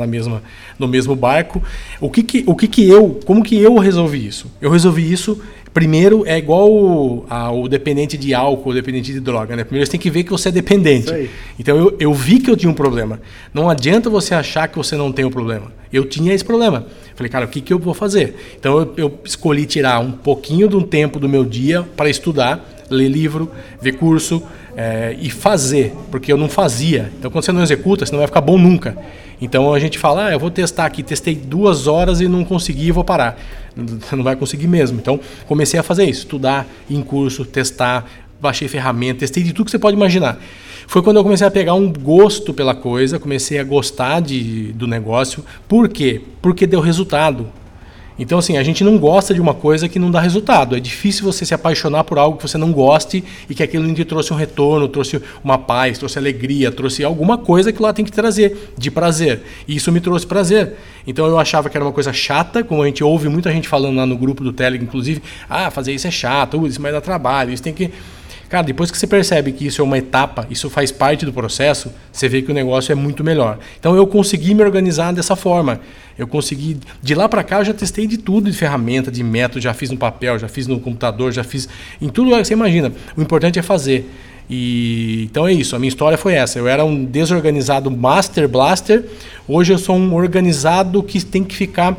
no 0.80 0.88
mesmo 0.88 1.16
barco. 1.16 1.62
O 2.02 2.10
que 2.10 2.24
que, 2.24 2.44
o 2.48 2.56
que 2.56 2.68
que 2.68 2.90
eu, 2.90 3.20
como 3.24 3.44
que 3.44 3.56
eu 3.56 3.78
resolvi 3.78 4.26
isso? 4.26 4.52
Eu 4.60 4.72
resolvi 4.72 5.12
isso, 5.12 5.40
primeiro, 5.78 6.26
é 6.26 6.40
igual 6.40 6.72
o, 6.72 7.24
a, 7.30 7.52
o 7.52 7.68
dependente 7.68 8.18
de 8.18 8.34
álcool, 8.34 8.72
o 8.72 8.74
dependente 8.74 9.14
de 9.14 9.20
droga, 9.20 9.56
né? 9.56 9.64
Primeiro 9.64 9.86
você 9.86 9.92
tem 9.92 10.00
que 10.00 10.10
ver 10.10 10.24
que 10.24 10.32
você 10.32 10.50
é 10.50 10.52
dependente. 10.52 11.30
Então 11.60 11.78
eu, 11.78 11.96
eu 12.00 12.12
vi 12.16 12.40
que 12.40 12.50
eu 12.50 12.58
tinha 12.58 12.68
um 12.68 12.74
problema. 12.74 13.22
Não 13.54 13.70
adianta 13.70 14.10
você 14.10 14.34
achar 14.34 14.68
que 14.68 14.76
você 14.76 14.96
não 14.96 15.12
tem 15.12 15.24
um 15.24 15.30
problema. 15.30 15.72
Eu 15.94 16.06
tinha 16.06 16.34
esse 16.34 16.44
problema. 16.44 16.88
Falei, 17.14 17.30
cara, 17.30 17.46
o 17.46 17.48
que, 17.48 17.62
que 17.62 17.72
eu 17.72 17.78
vou 17.78 17.94
fazer? 17.94 18.56
Então 18.60 18.80
eu, 18.80 18.94
eu 18.98 19.20
escolhi 19.24 19.68
tirar 19.68 20.00
um 20.00 20.12
pouquinho 20.12 20.68
de 20.68 20.76
um 20.76 20.82
tempo 20.82 21.20
do 21.20 21.30
meu 21.30 21.46
dia 21.46 21.84
para 21.96 22.10
estudar, 22.10 22.68
ler 22.90 23.10
livro, 23.10 23.52
ver 23.82 23.94
curso, 23.94 24.42
é, 24.76 25.16
e 25.20 25.30
fazer, 25.30 25.94
porque 26.12 26.32
eu 26.32 26.38
não 26.38 26.48
fazia. 26.48 27.12
Então, 27.18 27.32
quando 27.32 27.44
você 27.44 27.52
não 27.52 27.64
executa, 27.64 28.06
você 28.06 28.12
não 28.12 28.20
vai 28.20 28.28
ficar 28.28 28.42
bom 28.42 28.58
nunca. 28.58 28.96
Então, 29.42 29.74
a 29.74 29.80
gente 29.80 29.98
fala, 29.98 30.28
ah, 30.28 30.32
eu 30.32 30.40
vou 30.40 30.50
testar 30.50 30.86
aqui, 30.86 31.04
testei 31.04 31.36
duas 31.36 31.88
horas 31.88 32.22
e 32.22 32.28
não 32.28 32.44
consegui, 32.44 32.92
vou 32.92 33.04
parar. 33.04 33.38
Não 34.12 34.24
vai 34.24 34.36
conseguir 34.36 34.68
mesmo. 34.68 34.98
Então, 35.00 35.20
comecei 35.48 35.80
a 35.80 35.84
fazer 35.84 36.06
isso, 36.06 36.22
estudar 36.22 36.66
em 36.90 37.00
curso, 37.04 37.46
testar, 37.46 38.10
baixei 38.42 38.68
ferramenta, 38.68 39.20
testei 39.20 39.44
de 39.44 39.54
tudo 39.54 39.66
que 39.66 39.72
você 39.72 39.78
pode 39.78 39.96
imaginar. 39.96 40.40
Foi 40.88 41.04
quando 41.04 41.18
eu 41.18 41.24
comecei 41.24 41.46
a 41.46 41.52
pegar 41.52 41.74
um 41.74 41.92
gosto 41.92 42.54
pela 42.54 42.74
coisa, 42.74 43.20
comecei 43.20 43.60
a 43.60 43.64
gostar 43.64 44.22
de, 44.22 44.72
do 44.74 44.88
negócio. 44.88 45.44
Por 45.68 45.90
quê? 45.90 46.22
Porque 46.42 46.66
deu 46.66 46.80
resultado. 46.80 47.52
Então, 48.20 48.40
assim, 48.40 48.58
a 48.58 48.64
gente 48.64 48.84
não 48.84 48.98
gosta 48.98 49.34
de 49.34 49.40
uma 49.40 49.54
coisa 49.54 49.88
que 49.88 50.00
não 50.00 50.10
dá 50.10 50.20
resultado. 50.20 50.76
É 50.76 50.80
difícil 50.80 51.24
você 51.24 51.46
se 51.46 51.54
apaixonar 51.54 52.04
por 52.04 52.18
algo 52.18 52.38
que 52.38 52.48
você 52.48 52.58
não 52.58 52.72
goste 52.72 53.24
e 53.50 53.54
que 53.54 53.62
aquilo 53.62 53.86
não 53.86 53.94
te 53.94 54.04
trouxe 54.04 54.34
um 54.34 54.36
retorno, 54.36 54.88
trouxe 54.88 55.22
uma 55.44 55.58
paz, 55.58 55.98
trouxe 55.98 56.18
alegria, 56.18 56.72
trouxe 56.72 57.04
alguma 57.04 57.38
coisa 57.38 57.72
que 57.72 57.82
lá 57.82 57.94
tem 57.94 58.04
que 58.04 58.12
trazer 58.12 58.72
de 58.78 58.90
prazer. 58.90 59.42
E 59.68 59.76
isso 59.76 59.92
me 59.92 60.00
trouxe 60.00 60.26
prazer. 60.26 60.76
Então 61.06 61.26
eu 61.26 61.38
achava 61.38 61.70
que 61.70 61.78
era 61.78 61.86
uma 61.86 61.94
coisa 61.94 62.12
chata, 62.12 62.64
como 62.64 62.82
a 62.84 62.86
gente 62.88 63.04
ouve 63.04 63.30
muita 63.30 63.52
gente 63.52 63.68
falando 63.68 63.98
lá 63.98 64.06
no 64.06 64.18
grupo 64.18 64.44
do 64.44 64.52
Telegram, 64.52 64.86
inclusive, 64.86 65.22
ah, 65.50 65.70
fazer 65.72 65.94
isso 65.94 66.08
é 66.08 66.12
chato, 66.12 66.66
isso 66.68 66.82
vai 66.82 66.92
dar 66.92 67.02
trabalho, 67.02 67.54
isso 67.54 67.64
tem 67.64 67.74
que. 67.74 67.92
Cara, 68.50 68.64
depois 68.64 68.90
que 68.90 68.98
você 68.98 69.06
percebe 69.06 69.52
que 69.52 69.68
isso 69.68 69.82
é 69.82 69.84
uma 69.84 69.98
etapa, 69.98 70.48
isso 70.50 70.70
faz 70.70 70.90
parte 70.90 71.26
do 71.26 71.34
processo, 71.34 71.92
você 72.12 72.30
vê 72.30 72.42
que 72.42 72.50
o 72.50 72.54
negócio 72.54 72.94
é 72.94 72.96
muito 72.96 73.22
melhor. 73.22 73.60
Então 73.78 73.96
eu 73.96 74.08
consegui 74.08 74.54
me 74.54 74.64
organizar 74.64 75.12
dessa 75.12 75.36
forma. 75.36 75.82
Eu 76.18 76.28
consegui, 76.28 76.78
de 77.02 77.14
lá 77.14 77.28
para 77.28 77.44
cá 77.44 77.60
eu 77.60 77.66
já 77.66 77.74
testei 77.74 78.08
de 78.08 78.18
tudo, 78.18 78.50
de 78.50 78.58
ferramenta, 78.58 79.12
de 79.12 79.22
método, 79.22 79.60
já 79.60 79.74
fiz 79.74 79.92
no 79.92 79.98
papel, 79.98 80.40
já 80.40 80.48
fiz 80.48 80.66
no 80.66 80.80
computador, 80.80 81.32
já 81.32 81.44
fiz 81.44 81.68
em 82.02 82.08
tudo 82.08 82.32
que 82.32 82.46
você 82.46 82.54
imagina. 82.54 82.92
O 83.18 83.22
importante 83.22 83.60
é 83.60 83.62
fazer. 83.62 84.10
E 84.50 85.24
então 85.30 85.46
é 85.46 85.52
isso, 85.52 85.76
a 85.76 85.80
minha 85.80 85.90
história 85.90 86.18
foi 86.18 86.34
essa. 86.34 86.58
Eu 86.58 86.70
era 86.70 86.86
um 86.86 87.04
desorganizado 87.04 87.92
master 87.92 88.48
blaster, 88.48 89.04
hoje 89.46 89.74
eu 89.74 89.78
sou 89.78 89.98
um 89.98 90.16
organizado 90.16 91.04
que 91.04 91.24
tem 91.24 91.44
que 91.44 91.54
ficar 91.54 91.98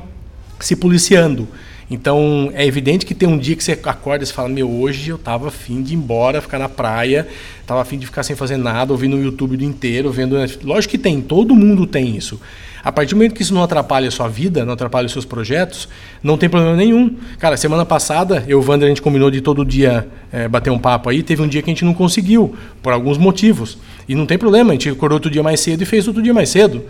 se 0.58 0.74
policiando. 0.74 1.46
Então 1.90 2.50
é 2.54 2.66
evidente 2.66 3.06
que 3.06 3.14
tem 3.14 3.28
um 3.28 3.38
dia 3.38 3.56
que 3.56 3.64
você 3.64 3.72
acorda 3.72 4.22
e 4.22 4.26
você 4.26 4.32
fala: 4.32 4.48
Meu, 4.48 4.70
hoje 4.70 5.08
eu 5.10 5.18
tava 5.18 5.48
afim 5.48 5.82
de 5.82 5.94
ir 5.94 5.96
embora, 5.96 6.40
ficar 6.40 6.58
na 6.58 6.68
praia, 6.68 7.26
tava 7.66 7.80
afim 7.80 7.98
de 7.98 8.06
ficar 8.06 8.22
sem 8.22 8.36
fazer 8.36 8.56
nada, 8.56 8.92
ouvindo 8.92 9.16
o 9.16 9.22
YouTube 9.22 9.54
o 9.54 9.56
dia 9.56 9.68
inteiro, 9.68 10.10
vendo. 10.10 10.36
Lógico 10.62 10.92
que 10.92 10.98
tem, 10.98 11.20
todo 11.20 11.54
mundo 11.54 11.86
tem 11.86 12.16
isso. 12.16 12.38
A 12.84 12.92
partir 12.92 13.10
do 13.10 13.16
momento 13.16 13.34
que 13.34 13.42
isso 13.42 13.52
não 13.52 13.62
atrapalha 13.62 14.08
a 14.08 14.10
sua 14.10 14.28
vida, 14.28 14.64
não 14.64 14.72
atrapalha 14.72 15.06
os 15.06 15.12
seus 15.12 15.24
projetos, 15.24 15.88
não 16.22 16.38
tem 16.38 16.48
problema 16.48 16.76
nenhum. 16.76 17.16
Cara, 17.38 17.56
semana 17.56 17.84
passada, 17.84 18.44
eu 18.46 18.60
e 18.60 18.64
o 18.64 18.66
Wander, 18.66 18.86
a 18.86 18.88
gente 18.88 19.02
combinou 19.02 19.30
de 19.30 19.40
todo 19.40 19.64
dia 19.64 20.06
é, 20.32 20.46
bater 20.46 20.70
um 20.70 20.78
papo 20.78 21.08
aí. 21.08 21.22
Teve 21.22 21.42
um 21.42 21.48
dia 21.48 21.60
que 21.60 21.70
a 21.70 21.72
gente 21.72 21.84
não 21.84 21.92
conseguiu, 21.92 22.54
por 22.82 22.92
alguns 22.92 23.18
motivos. 23.18 23.78
E 24.08 24.14
não 24.14 24.26
tem 24.26 24.38
problema, 24.38 24.70
a 24.70 24.72
gente 24.72 24.88
acordou 24.88 25.16
outro 25.16 25.30
dia 25.30 25.42
mais 25.42 25.60
cedo 25.60 25.82
e 25.82 25.84
fez 25.84 26.06
outro 26.06 26.22
dia 26.22 26.32
mais 26.32 26.48
cedo. 26.50 26.82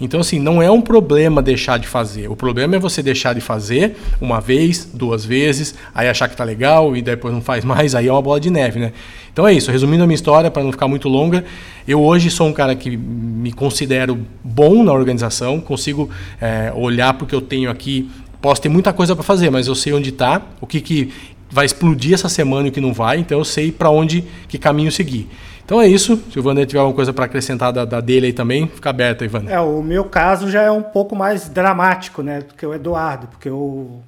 Então, 0.00 0.20
assim, 0.20 0.38
não 0.38 0.62
é 0.62 0.70
um 0.70 0.80
problema 0.80 1.42
deixar 1.42 1.78
de 1.78 1.86
fazer. 1.86 2.30
O 2.30 2.36
problema 2.36 2.76
é 2.76 2.78
você 2.78 3.02
deixar 3.02 3.34
de 3.34 3.40
fazer 3.40 3.96
uma 4.20 4.40
vez, 4.40 4.88
duas 4.92 5.24
vezes, 5.24 5.74
aí 5.94 6.08
achar 6.08 6.28
que 6.28 6.36
tá 6.36 6.44
legal 6.44 6.96
e 6.96 7.02
depois 7.02 7.34
não 7.34 7.40
faz 7.40 7.64
mais, 7.64 7.94
aí 7.94 8.06
é 8.06 8.12
uma 8.12 8.22
bola 8.22 8.38
de 8.38 8.50
neve, 8.50 8.78
né? 8.78 8.92
Então 9.32 9.46
é 9.46 9.52
isso. 9.52 9.70
Resumindo 9.70 10.04
a 10.04 10.06
minha 10.06 10.14
história, 10.14 10.50
para 10.50 10.62
não 10.62 10.70
ficar 10.70 10.86
muito 10.86 11.08
longa, 11.08 11.44
eu 11.86 12.00
hoje 12.00 12.30
sou 12.30 12.46
um 12.46 12.52
cara 12.52 12.74
que 12.76 12.96
me 12.96 13.52
considero 13.52 14.18
bom 14.44 14.84
na 14.84 14.92
organização, 14.92 15.60
consigo 15.60 16.08
é, 16.40 16.72
olhar 16.74 17.14
porque 17.14 17.34
eu 17.34 17.40
tenho 17.40 17.70
aqui. 17.70 18.08
Posso 18.40 18.62
ter 18.62 18.68
muita 18.68 18.92
coisa 18.92 19.16
para 19.16 19.24
fazer, 19.24 19.50
mas 19.50 19.66
eu 19.66 19.74
sei 19.74 19.92
onde 19.92 20.10
está, 20.10 20.42
o 20.60 20.66
que, 20.66 20.80
que 20.80 21.12
vai 21.50 21.66
explodir 21.66 22.14
essa 22.14 22.28
semana 22.28 22.68
e 22.68 22.70
o 22.70 22.72
que 22.72 22.80
não 22.80 22.92
vai, 22.92 23.18
então 23.18 23.38
eu 23.38 23.44
sei 23.44 23.72
para 23.72 23.90
onde, 23.90 24.24
que 24.48 24.58
caminho 24.58 24.92
seguir. 24.92 25.28
Então 25.68 25.82
é 25.82 25.86
isso. 25.86 26.16
Se 26.32 26.40
o 26.40 26.42
Wander 26.42 26.64
tiver 26.64 26.78
alguma 26.78 26.96
coisa 26.96 27.12
para 27.12 27.26
acrescentar 27.26 27.70
da, 27.74 27.84
da, 27.84 28.00
dele 28.00 28.28
aí 28.28 28.32
também, 28.32 28.66
fica 28.66 28.88
aberto 28.88 29.22
Wander. 29.30 29.52
É, 29.52 29.60
o 29.60 29.82
meu 29.82 30.02
caso 30.06 30.50
já 30.50 30.62
é 30.62 30.70
um 30.70 30.82
pouco 30.82 31.14
mais 31.14 31.46
dramático, 31.46 32.22
né, 32.22 32.40
do 32.40 32.54
que 32.54 32.64
o 32.64 32.72
Eduardo, 32.72 33.26
porque 33.26 33.50
eu, 33.50 34.02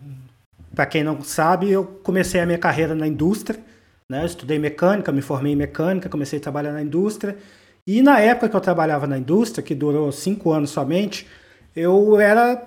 para 0.74 0.86
quem 0.86 1.04
não 1.04 1.22
sabe, 1.22 1.70
eu 1.70 1.84
comecei 2.02 2.40
a 2.40 2.46
minha 2.46 2.56
carreira 2.56 2.94
na 2.94 3.06
indústria, 3.06 3.60
né, 4.08 4.24
estudei 4.24 4.58
mecânica, 4.58 5.12
me 5.12 5.20
formei 5.20 5.52
em 5.52 5.56
mecânica, 5.56 6.08
comecei 6.08 6.38
a 6.38 6.42
trabalhar 6.42 6.72
na 6.72 6.80
indústria, 6.80 7.36
e 7.86 8.00
na 8.00 8.18
época 8.18 8.48
que 8.48 8.56
eu 8.56 8.60
trabalhava 8.62 9.06
na 9.06 9.18
indústria, 9.18 9.62
que 9.62 9.74
durou 9.74 10.10
cinco 10.12 10.52
anos 10.52 10.70
somente, 10.70 11.26
eu 11.76 12.18
era 12.18 12.64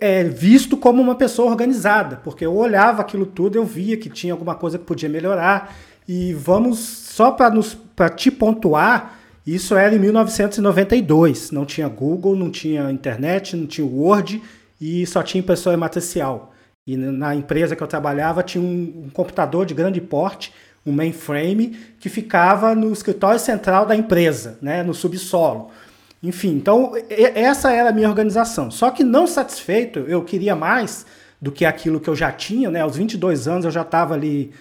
é, 0.00 0.22
visto 0.22 0.76
como 0.76 1.02
uma 1.02 1.16
pessoa 1.16 1.50
organizada, 1.50 2.20
porque 2.22 2.46
eu 2.46 2.54
olhava 2.54 3.02
aquilo 3.02 3.26
tudo, 3.26 3.58
eu 3.58 3.64
via 3.64 3.96
que 3.96 4.08
tinha 4.08 4.32
alguma 4.32 4.54
coisa 4.54 4.78
que 4.78 4.84
podia 4.84 5.08
melhorar, 5.08 5.74
e 6.08 6.32
vamos, 6.32 6.78
só 7.16 7.30
para 7.30 8.10
te 8.10 8.30
pontuar, 8.30 9.18
isso 9.46 9.74
era 9.74 9.94
em 9.94 9.98
1992. 9.98 11.50
Não 11.50 11.64
tinha 11.64 11.88
Google, 11.88 12.36
não 12.36 12.50
tinha 12.50 12.90
internet, 12.90 13.56
não 13.56 13.66
tinha 13.66 13.86
Word 13.86 14.42
e 14.78 15.06
só 15.06 15.22
tinha 15.22 15.40
impressora 15.40 15.78
matricial. 15.78 16.52
E 16.86 16.94
na 16.94 17.34
empresa 17.34 17.74
que 17.74 17.82
eu 17.82 17.86
trabalhava 17.86 18.42
tinha 18.42 18.62
um, 18.62 19.06
um 19.06 19.08
computador 19.08 19.64
de 19.64 19.72
grande 19.72 19.98
porte, 19.98 20.52
um 20.84 20.92
mainframe, 20.92 21.78
que 21.98 22.10
ficava 22.10 22.74
no 22.74 22.92
escritório 22.92 23.40
central 23.40 23.86
da 23.86 23.96
empresa, 23.96 24.58
né, 24.60 24.82
no 24.82 24.92
subsolo. 24.92 25.70
Enfim, 26.22 26.50
então 26.50 26.92
essa 27.08 27.72
era 27.72 27.88
a 27.88 27.92
minha 27.94 28.10
organização. 28.10 28.70
Só 28.70 28.90
que 28.90 29.02
não 29.02 29.26
satisfeito, 29.26 30.00
eu 30.00 30.22
queria 30.22 30.54
mais 30.54 31.06
do 31.40 31.50
que 31.50 31.64
aquilo 31.64 31.98
que 31.98 32.10
eu 32.10 32.14
já 32.14 32.30
tinha, 32.30 32.70
né? 32.70 32.82
Aos 32.82 32.98
22 32.98 33.48
anos 33.48 33.64
eu 33.64 33.70
já 33.70 33.80
estava 33.80 34.12
ali 34.12 34.52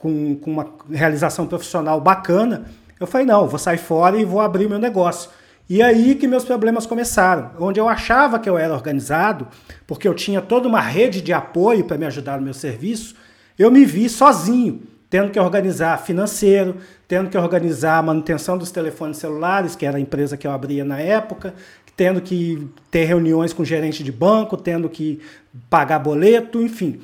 com, 0.00 0.34
com 0.34 0.50
uma 0.50 0.66
realização 0.90 1.46
profissional 1.46 2.00
bacana, 2.00 2.64
eu 2.98 3.06
falei, 3.06 3.26
não, 3.26 3.46
vou 3.46 3.58
sair 3.58 3.78
fora 3.78 4.18
e 4.18 4.24
vou 4.24 4.40
abrir 4.40 4.68
meu 4.68 4.78
negócio. 4.78 5.30
E 5.68 5.80
aí 5.80 6.16
que 6.16 6.26
meus 6.26 6.44
problemas 6.44 6.86
começaram. 6.86 7.50
Onde 7.60 7.78
eu 7.78 7.88
achava 7.88 8.38
que 8.38 8.48
eu 8.48 8.58
era 8.58 8.74
organizado, 8.74 9.46
porque 9.86 10.08
eu 10.08 10.14
tinha 10.14 10.40
toda 10.40 10.66
uma 10.66 10.80
rede 10.80 11.20
de 11.20 11.32
apoio 11.32 11.84
para 11.84 11.98
me 11.98 12.06
ajudar 12.06 12.38
no 12.38 12.44
meu 12.44 12.54
serviço, 12.54 13.14
eu 13.58 13.70
me 13.70 13.84
vi 13.84 14.08
sozinho, 14.08 14.82
tendo 15.08 15.30
que 15.30 15.38
organizar 15.38 15.98
financeiro, 15.98 16.76
tendo 17.06 17.28
que 17.28 17.36
organizar 17.36 17.98
a 17.98 18.02
manutenção 18.02 18.56
dos 18.56 18.70
telefones 18.70 19.18
celulares, 19.18 19.76
que 19.76 19.84
era 19.84 19.98
a 19.98 20.00
empresa 20.00 20.36
que 20.36 20.46
eu 20.46 20.50
abria 20.50 20.84
na 20.84 20.98
época, 20.98 21.54
tendo 21.94 22.22
que 22.22 22.66
ter 22.90 23.04
reuniões 23.04 23.52
com 23.52 23.64
gerente 23.64 24.02
de 24.02 24.10
banco, 24.10 24.56
tendo 24.56 24.88
que 24.88 25.20
pagar 25.68 25.98
boleto, 25.98 26.62
enfim. 26.62 27.00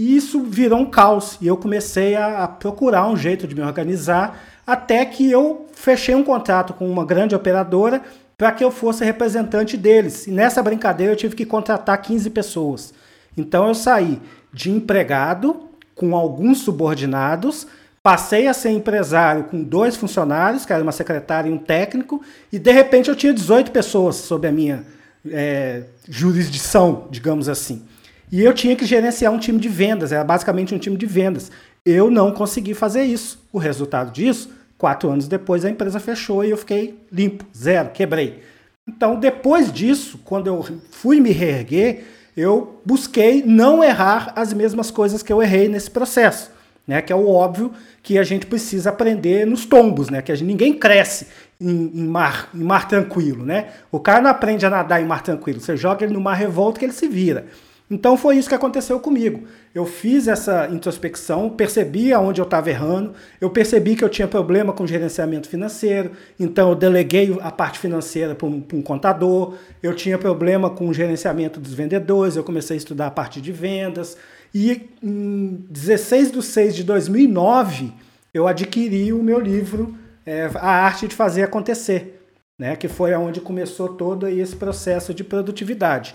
E 0.00 0.16
isso 0.16 0.40
virou 0.40 0.78
um 0.78 0.86
caos. 0.86 1.36
E 1.42 1.46
eu 1.46 1.58
comecei 1.58 2.16
a, 2.16 2.44
a 2.44 2.48
procurar 2.48 3.06
um 3.06 3.18
jeito 3.18 3.46
de 3.46 3.54
me 3.54 3.60
organizar, 3.60 4.42
até 4.66 5.04
que 5.04 5.30
eu 5.30 5.66
fechei 5.74 6.14
um 6.14 6.24
contrato 6.24 6.72
com 6.72 6.90
uma 6.90 7.04
grande 7.04 7.34
operadora 7.34 8.00
para 8.38 8.50
que 8.50 8.64
eu 8.64 8.70
fosse 8.70 9.04
representante 9.04 9.76
deles. 9.76 10.26
E 10.26 10.30
nessa 10.30 10.62
brincadeira 10.62 11.12
eu 11.12 11.16
tive 11.16 11.36
que 11.36 11.44
contratar 11.44 12.00
15 12.00 12.30
pessoas. 12.30 12.94
Então 13.36 13.68
eu 13.68 13.74
saí 13.74 14.18
de 14.50 14.70
empregado 14.70 15.68
com 15.94 16.16
alguns 16.16 16.60
subordinados, 16.60 17.66
passei 18.02 18.48
a 18.48 18.54
ser 18.54 18.70
empresário 18.70 19.44
com 19.44 19.62
dois 19.62 19.96
funcionários, 19.96 20.64
que 20.64 20.72
era 20.72 20.82
uma 20.82 20.92
secretária 20.92 21.50
e 21.50 21.52
um 21.52 21.58
técnico, 21.58 22.22
e 22.50 22.58
de 22.58 22.72
repente 22.72 23.10
eu 23.10 23.14
tinha 23.14 23.34
18 23.34 23.70
pessoas 23.70 24.16
sob 24.16 24.48
a 24.48 24.50
minha 24.50 24.82
é, 25.30 25.82
jurisdição, 26.08 27.06
digamos 27.10 27.50
assim. 27.50 27.84
E 28.32 28.42
eu 28.42 28.54
tinha 28.54 28.76
que 28.76 28.86
gerenciar 28.86 29.32
um 29.32 29.38
time 29.38 29.58
de 29.58 29.68
vendas, 29.68 30.12
era 30.12 30.22
basicamente 30.22 30.74
um 30.74 30.78
time 30.78 30.96
de 30.96 31.06
vendas. 31.06 31.50
Eu 31.84 32.10
não 32.10 32.32
consegui 32.32 32.74
fazer 32.74 33.02
isso. 33.02 33.44
O 33.52 33.58
resultado 33.58 34.12
disso, 34.12 34.50
quatro 34.78 35.10
anos 35.10 35.26
depois, 35.26 35.64
a 35.64 35.70
empresa 35.70 35.98
fechou 35.98 36.44
e 36.44 36.50
eu 36.50 36.56
fiquei 36.56 36.98
limpo, 37.10 37.44
zero, 37.56 37.90
quebrei. 37.90 38.42
Então, 38.86 39.18
depois 39.18 39.72
disso, 39.72 40.20
quando 40.24 40.46
eu 40.46 40.64
fui 40.90 41.20
me 41.20 41.30
reerguer, 41.30 42.04
eu 42.36 42.80
busquei 42.84 43.42
não 43.44 43.82
errar 43.82 44.32
as 44.36 44.52
mesmas 44.52 44.90
coisas 44.90 45.22
que 45.22 45.32
eu 45.32 45.42
errei 45.42 45.68
nesse 45.68 45.90
processo, 45.90 46.50
né? 46.86 47.02
Que 47.02 47.12
é 47.12 47.16
o 47.16 47.28
óbvio 47.28 47.72
que 48.02 48.16
a 48.16 48.22
gente 48.22 48.46
precisa 48.46 48.90
aprender 48.90 49.46
nos 49.46 49.64
tombos, 49.64 50.08
né? 50.08 50.22
Que 50.22 50.30
a 50.30 50.34
gente, 50.34 50.48
ninguém 50.48 50.72
cresce 50.72 51.26
em, 51.60 51.90
em, 51.94 52.06
mar, 52.06 52.48
em 52.54 52.62
mar 52.62 52.86
tranquilo, 52.86 53.44
né? 53.44 53.68
O 53.90 53.98
cara 53.98 54.20
não 54.22 54.30
aprende 54.30 54.64
a 54.64 54.70
nadar 54.70 55.02
em 55.02 55.06
mar 55.06 55.22
tranquilo. 55.22 55.60
Você 55.60 55.76
joga 55.76 56.04
ele 56.04 56.14
no 56.14 56.20
mar 56.20 56.34
revolto 56.34 56.78
que 56.78 56.84
ele 56.86 56.92
se 56.92 57.08
vira. 57.08 57.46
Então 57.90 58.16
foi 58.16 58.36
isso 58.36 58.48
que 58.48 58.54
aconteceu 58.54 59.00
comigo. 59.00 59.48
Eu 59.74 59.84
fiz 59.84 60.28
essa 60.28 60.68
introspecção, 60.70 61.50
percebi 61.50 62.12
aonde 62.12 62.40
eu 62.40 62.44
estava 62.44 62.70
errando, 62.70 63.14
eu 63.40 63.50
percebi 63.50 63.96
que 63.96 64.04
eu 64.04 64.08
tinha 64.08 64.28
problema 64.28 64.72
com 64.72 64.86
gerenciamento 64.86 65.48
financeiro, 65.48 66.12
então 66.38 66.68
eu 66.68 66.76
deleguei 66.76 67.36
a 67.40 67.50
parte 67.50 67.80
financeira 67.80 68.32
para 68.32 68.46
um, 68.46 68.64
um, 68.72 68.80
contador, 68.80 69.54
eu 69.82 69.92
tinha 69.92 70.16
problema 70.16 70.70
com 70.70 70.88
o 70.88 70.94
gerenciamento 70.94 71.58
dos 71.58 71.74
vendedores, 71.74 72.36
eu 72.36 72.44
comecei 72.44 72.76
a 72.76 72.78
estudar 72.78 73.08
a 73.08 73.10
parte 73.10 73.40
de 73.40 73.50
vendas, 73.50 74.16
e 74.54 74.88
em 75.02 75.64
16 75.68 76.30
de 76.30 76.42
6 76.42 76.76
de 76.76 76.84
2009 76.84 77.92
eu 78.32 78.46
adquiri 78.46 79.12
o 79.12 79.20
meu 79.20 79.40
livro 79.40 79.96
é, 80.24 80.48
A 80.54 80.70
Arte 80.84 81.08
de 81.08 81.16
Fazer 81.16 81.42
Acontecer, 81.42 82.22
né, 82.56 82.76
que 82.76 82.86
foi 82.86 83.12
aonde 83.12 83.40
começou 83.40 83.88
todo 83.88 84.28
esse 84.28 84.54
processo 84.54 85.12
de 85.12 85.24
produtividade. 85.24 86.14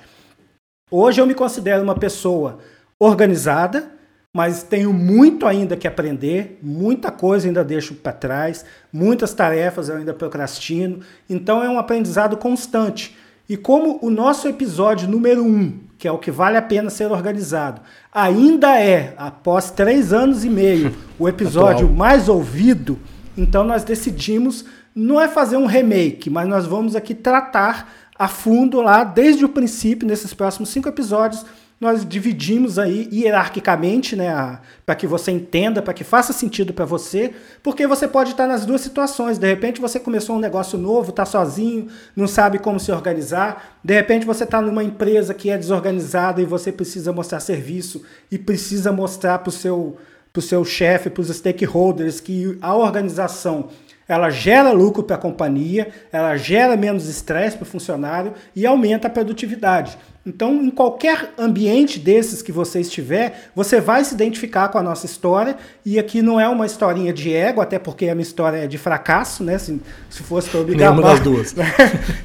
Hoje 0.92 1.20
eu 1.20 1.26
me 1.26 1.34
considero 1.34 1.82
uma 1.82 1.96
pessoa 1.96 2.60
organizada, 3.00 3.92
mas 4.32 4.62
tenho 4.62 4.94
muito 4.94 5.48
ainda 5.48 5.76
que 5.76 5.88
aprender, 5.88 6.60
muita 6.62 7.10
coisa 7.10 7.48
ainda 7.48 7.64
deixo 7.64 7.96
para 7.96 8.12
trás, 8.12 8.64
muitas 8.94 9.34
tarefas 9.34 9.90
eu 9.90 9.96
ainda 9.96 10.14
procrastino, 10.14 11.00
então 11.28 11.64
é 11.64 11.68
um 11.68 11.80
aprendizado 11.80 12.38
constante. 12.38 13.18
E 13.50 13.58
como 13.58 13.98
o 14.00 14.12
nosso 14.12 14.48
episódio 14.48 15.10
número 15.10 15.44
um, 15.44 15.80
que 15.98 16.08
é 16.08 16.12
o 16.12 16.20
que 16.20 16.30
vale 16.30 16.56
a 16.56 16.62
pena 16.62 16.92
ser 16.92 17.12
organizado, 17.12 17.82
ainda 18.14 18.80
é, 18.80 19.16
após 19.18 19.72
três 19.72 20.14
anos 20.14 20.46
e 20.46 20.50
meio, 20.50 20.96
o 21.18 21.28
episódio 21.28 21.90
mais 21.90 22.30
ouvido, 22.30 23.00
então 23.36 23.64
nós 23.64 23.84
decidimos 23.84 24.66
não 24.94 25.20
é 25.20 25.28
fazer 25.28 25.58
um 25.58 25.66
remake, 25.66 26.30
mas 26.30 26.48
nós 26.48 26.66
vamos 26.66 26.96
aqui 26.96 27.14
tratar 27.14 27.92
a 28.18 28.28
fundo 28.28 28.82
lá, 28.82 29.04
desde 29.04 29.44
o 29.44 29.50
princípio, 29.50 30.08
nesses 30.08 30.34
próximos 30.34 30.70
cinco 30.70 30.88
episódios, 30.88 31.46
nós 31.80 32.08
dividimos 32.08 32.80
aí 32.80 33.10
hierarquicamente, 33.12 34.16
né, 34.16 34.60
para 34.86 34.96
que 34.96 35.06
você 35.06 35.32
entenda, 35.32 35.82
para 35.82 35.94
que 35.94 36.06
faça 36.06 36.32
sentido 36.32 36.74
para 36.74 36.86
você, 36.86 37.34
porque 37.62 37.86
você 37.86 38.08
pode 38.08 38.32
estar 38.32 38.48
nas 38.48 38.66
duas 38.66 38.80
situações. 38.80 39.38
De 39.38 39.46
repente 39.46 39.82
você 39.82 40.00
começou 40.00 40.38
um 40.38 40.40
negócio 40.40 40.80
novo, 40.80 41.10
está 41.10 41.26
sozinho, 41.26 41.88
não 42.16 42.28
sabe 42.28 42.60
como 42.60 42.80
se 42.80 42.92
organizar. 42.92 43.78
De 43.84 43.94
repente 43.94 44.26
você 44.26 44.46
está 44.46 44.62
numa 44.62 44.84
empresa 44.84 45.34
que 45.34 45.50
é 45.50 45.58
desorganizada 45.58 46.42
e 46.42 46.46
você 46.46 46.72
precisa 46.72 47.12
mostrar 47.12 47.42
serviço 47.42 48.04
e 48.32 48.38
precisa 48.38 48.94
mostrar 48.94 49.40
para 49.40 49.50
o 49.50 49.52
seu, 49.52 49.98
seu 50.40 50.64
chefe, 50.64 51.10
para 51.10 51.22
os 51.22 51.28
stakeholders 51.28 52.22
que 52.22 52.58
a 52.62 52.74
organização 52.74 53.68
ela 54.08 54.30
gera 54.30 54.72
lucro 54.72 55.04
para 55.04 55.16
a 55.16 55.20
companhia, 55.20 55.90
ela 56.12 56.38
gera 56.38 56.78
menos 56.78 57.08
estresse 57.08 57.58
para 57.58 57.64
o 57.64 57.68
funcionário 57.68 58.34
e 58.56 58.66
aumenta 58.66 59.08
a 59.08 59.10
produtividade. 59.12 59.98
Então, 60.28 60.56
em 60.56 60.72
qualquer 60.72 61.34
ambiente 61.38 62.00
desses 62.00 62.42
que 62.42 62.52
você 62.52 62.80
estiver, 62.80 63.52
você 63.56 63.80
vai 63.80 64.04
se 64.04 64.16
identificar 64.16 64.70
com 64.70 64.78
a 64.80 64.82
nossa 64.82 65.06
história. 65.06 65.56
E 65.86 66.00
aqui 66.00 66.20
não 66.20 66.40
é 66.40 66.50
uma 66.50 66.66
historinha 66.66 67.14
de 67.14 67.32
ego, 67.32 67.62
até 67.62 67.78
porque 67.78 68.10
a 68.10 68.16
minha 68.16 68.24
história 68.24 68.58
é 68.58 68.66
de 68.66 68.76
fracasso, 68.76 69.44
né? 69.44 69.60
Se, 69.60 69.80
se 70.10 70.24
fosse 70.24 70.50
para 70.50 70.62
eu 70.62 70.66
me 70.66 70.76
Nenhuma 70.76 70.96
gabar. 70.96 71.12
das 71.12 71.20
duas. 71.20 71.54
Né? 71.56 71.66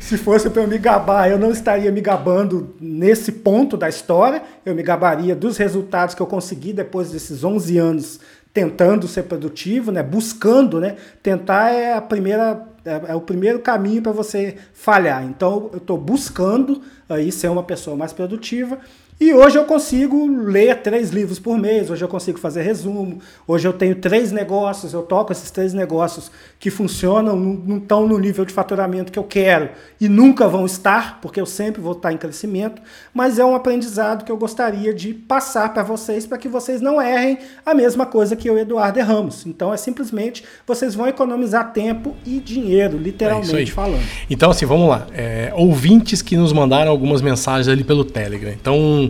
se 0.00 0.16
fosse 0.16 0.48
para 0.48 0.62
eu 0.62 0.68
me 0.68 0.78
gabar, 0.78 1.30
eu 1.30 1.38
não 1.38 1.50
estaria 1.50 1.92
me 1.92 2.00
gabando 2.00 2.74
nesse 2.80 3.32
ponto 3.32 3.76
da 3.76 3.88
história. 3.88 4.42
Eu 4.64 4.74
me 4.74 4.82
gabaria 4.82 5.36
dos 5.36 5.58
resultados 5.58 6.14
que 6.14 6.22
eu 6.22 6.26
consegui 6.26 6.72
depois 6.72 7.10
desses 7.10 7.44
11 7.44 7.76
anos 7.76 8.20
tentando 8.52 9.06
ser 9.06 9.24
produtivo, 9.24 9.92
né? 9.92 10.02
Buscando, 10.02 10.80
né? 10.80 10.96
Tentar 11.22 11.70
é 11.70 11.94
a 11.94 12.00
primeira 12.00 12.66
é, 12.84 13.12
é 13.12 13.14
o 13.14 13.20
primeiro 13.20 13.60
caminho 13.60 14.02
para 14.02 14.12
você 14.12 14.56
falhar. 14.72 15.24
Então 15.24 15.70
eu 15.72 15.78
estou 15.78 15.98
buscando 15.98 16.82
aí 17.08 17.30
ser 17.30 17.48
uma 17.48 17.62
pessoa 17.62 17.96
mais 17.96 18.12
produtiva 18.12 18.78
e 19.20 19.34
hoje 19.34 19.58
eu 19.58 19.64
consigo 19.64 20.26
ler 20.26 20.80
três 20.80 21.10
livros 21.10 21.38
por 21.38 21.58
mês, 21.58 21.90
hoje 21.90 22.02
eu 22.02 22.08
consigo 22.08 22.38
fazer 22.38 22.62
resumo, 22.62 23.18
hoje 23.46 23.68
eu 23.68 23.72
tenho 23.72 23.94
três 23.94 24.32
negócios, 24.32 24.94
eu 24.94 25.02
toco 25.02 25.30
esses 25.30 25.50
três 25.50 25.74
negócios 25.74 26.30
que 26.58 26.70
funcionam, 26.70 27.36
não 27.36 27.76
estão 27.76 28.08
no 28.08 28.18
nível 28.18 28.44
de 28.44 28.52
faturamento 28.52 29.12
que 29.12 29.18
eu 29.18 29.24
quero 29.24 29.68
e 30.00 30.08
nunca 30.08 30.48
vão 30.48 30.64
estar, 30.64 31.20
porque 31.20 31.40
eu 31.40 31.44
sempre 31.44 31.82
vou 31.82 31.92
estar 31.92 32.12
em 32.12 32.16
crescimento, 32.16 32.80
mas 33.12 33.38
é 33.38 33.44
um 33.44 33.54
aprendizado 33.54 34.24
que 34.24 34.32
eu 34.32 34.38
gostaria 34.38 34.94
de 34.94 35.12
passar 35.12 35.72
para 35.74 35.82
vocês, 35.82 36.26
para 36.26 36.38
que 36.38 36.48
vocês 36.48 36.80
não 36.80 37.00
errem 37.00 37.38
a 37.64 37.74
mesma 37.74 38.06
coisa 38.06 38.34
que 38.34 38.48
eu 38.48 38.56
e 38.56 38.62
Eduardo 38.62 38.98
erramos. 38.98 39.44
Então 39.44 39.72
é 39.72 39.76
simplesmente 39.76 40.44
vocês 40.66 40.94
vão 40.94 41.06
economizar 41.06 41.72
tempo 41.72 42.16
e 42.24 42.38
dinheiro, 42.38 42.96
literalmente 42.96 43.54
é 43.54 43.66
falando. 43.66 44.02
Então, 44.30 44.50
assim, 44.50 44.64
vamos 44.64 44.88
lá. 44.88 45.06
É, 45.12 45.52
ouvintes 45.54 46.22
que 46.22 46.36
nos 46.36 46.52
mandaram 46.52 46.90
algumas 46.90 47.20
mensagens 47.20 47.68
ali 47.68 47.84
pelo 47.84 48.04
Telegram. 48.04 48.52
Então, 48.52 49.09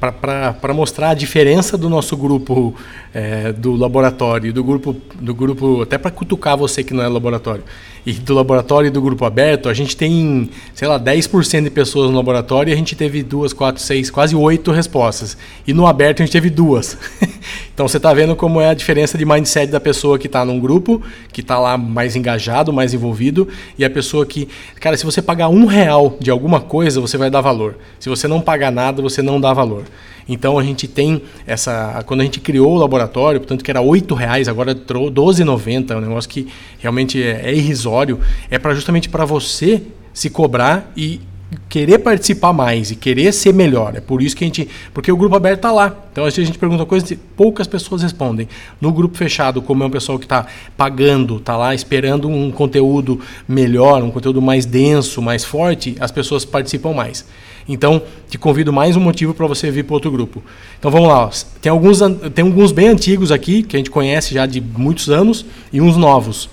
para 0.00 0.72
mostrar 0.72 1.10
a 1.10 1.14
diferença 1.14 1.76
do 1.76 1.88
nosso 1.88 2.16
grupo 2.16 2.74
é, 3.12 3.52
do 3.52 3.74
laboratório, 3.74 4.52
do 4.52 4.62
grupo, 4.62 4.96
do 5.20 5.34
grupo 5.34 5.82
até 5.82 5.98
para 5.98 6.10
cutucar 6.10 6.56
você 6.56 6.84
que 6.84 6.94
não 6.94 7.02
é 7.02 7.08
laboratório, 7.08 7.64
e 8.06 8.12
do 8.12 8.32
laboratório 8.32 8.88
e 8.88 8.90
do 8.90 9.02
grupo 9.02 9.24
aberto, 9.24 9.68
a 9.68 9.74
gente 9.74 9.96
tem, 9.96 10.48
sei 10.72 10.88
lá, 10.88 10.98
10% 10.98 11.64
de 11.64 11.70
pessoas 11.70 12.10
no 12.10 12.16
laboratório 12.16 12.70
e 12.70 12.72
a 12.72 12.76
gente 12.76 12.96
teve 12.96 13.22
duas, 13.22 13.52
quatro, 13.52 13.82
seis, 13.82 14.10
quase 14.10 14.34
oito 14.34 14.70
respostas. 14.70 15.36
E 15.66 15.74
no 15.74 15.86
aberto 15.86 16.22
a 16.22 16.24
gente 16.24 16.32
teve 16.32 16.48
duas. 16.48 16.96
então 17.74 17.86
você 17.86 17.98
está 17.98 18.14
vendo 18.14 18.34
como 18.34 18.62
é 18.62 18.70
a 18.70 18.74
diferença 18.74 19.18
de 19.18 19.26
mindset 19.26 19.70
da 19.70 19.78
pessoa 19.78 20.18
que 20.18 20.26
está 20.26 20.42
num 20.42 20.58
grupo, 20.58 21.02
que 21.32 21.42
está 21.42 21.58
lá 21.58 21.76
mais 21.76 22.16
engajado, 22.16 22.72
mais 22.72 22.94
envolvido, 22.94 23.46
e 23.78 23.84
a 23.84 23.90
pessoa 23.90 24.24
que, 24.24 24.48
cara, 24.80 24.96
se 24.96 25.04
você 25.04 25.20
pagar 25.20 25.48
um 25.48 25.66
real 25.66 26.16
de 26.18 26.30
alguma 26.30 26.60
coisa, 26.60 27.02
você 27.02 27.18
vai 27.18 27.28
dar 27.28 27.42
valor. 27.42 27.76
Se 28.00 28.08
você 28.08 28.26
não 28.26 28.40
pagar 28.40 28.70
nada, 28.70 29.02
você 29.02 29.20
não 29.20 29.38
dá 29.38 29.52
valor. 29.52 29.84
Então 30.28 30.58
a 30.58 30.62
gente 30.62 30.86
tem 30.86 31.22
essa. 31.46 32.02
Quando 32.06 32.20
a 32.20 32.24
gente 32.24 32.40
criou 32.40 32.72
o 32.72 32.78
laboratório, 32.78 33.40
portanto 33.40 33.64
que 33.64 33.70
era 33.70 33.80
R$ 33.80 34.02
reais, 34.16 34.48
agora 34.48 34.72
R$ 34.72 34.78
12,90, 34.78 35.90
é 35.90 35.96
um 35.96 36.00
negócio 36.00 36.28
que 36.28 36.48
realmente 36.78 37.22
é, 37.22 37.48
é 37.50 37.54
irrisório, 37.54 38.20
é 38.50 38.58
para 38.58 38.74
justamente 38.74 39.08
para 39.08 39.24
você 39.24 39.82
se 40.12 40.28
cobrar 40.28 40.92
e 40.96 41.20
querer 41.68 41.98
participar 41.98 42.52
mais 42.52 42.90
e 42.90 42.96
querer 42.96 43.32
ser 43.32 43.54
melhor. 43.54 43.96
É 43.96 44.00
por 44.00 44.22
isso 44.22 44.36
que 44.36 44.44
a 44.44 44.46
gente. 44.46 44.68
Porque 44.92 45.10
o 45.10 45.16
grupo 45.16 45.36
aberto 45.36 45.58
está 45.58 45.72
lá. 45.72 45.94
Então, 46.12 46.24
às 46.24 46.34
vezes 46.34 46.48
a 46.48 46.52
gente 46.52 46.58
pergunta 46.58 46.84
coisas 46.84 47.10
e 47.10 47.16
poucas 47.16 47.66
pessoas 47.66 48.02
respondem. 48.02 48.48
No 48.80 48.92
grupo 48.92 49.16
fechado, 49.16 49.62
como 49.62 49.82
é 49.82 49.86
um 49.86 49.90
pessoal 49.90 50.18
que 50.18 50.24
está 50.24 50.46
pagando, 50.76 51.36
está 51.36 51.56
lá 51.56 51.74
esperando 51.74 52.28
um 52.28 52.50
conteúdo 52.50 53.20
melhor, 53.46 54.02
um 54.02 54.10
conteúdo 54.10 54.42
mais 54.42 54.66
denso, 54.66 55.22
mais 55.22 55.44
forte, 55.44 55.96
as 56.00 56.10
pessoas 56.10 56.44
participam 56.44 56.92
mais. 56.92 57.24
Então, 57.68 58.02
te 58.28 58.38
convido 58.38 58.72
mais 58.72 58.96
um 58.96 59.00
motivo 59.00 59.34
para 59.34 59.46
você 59.46 59.70
vir 59.70 59.84
para 59.84 59.94
outro 59.94 60.10
grupo. 60.10 60.42
Então 60.78 60.90
vamos 60.90 61.08
lá. 61.08 61.30
Tem 61.60 61.70
alguns, 61.70 61.98
tem 62.34 62.44
alguns 62.44 62.72
bem 62.72 62.88
antigos 62.88 63.30
aqui, 63.30 63.62
que 63.62 63.76
a 63.76 63.78
gente 63.78 63.90
conhece 63.90 64.32
já 64.32 64.46
de 64.46 64.60
muitos 64.60 65.10
anos, 65.10 65.44
e 65.70 65.80
uns 65.80 65.96
novos. 65.96 66.48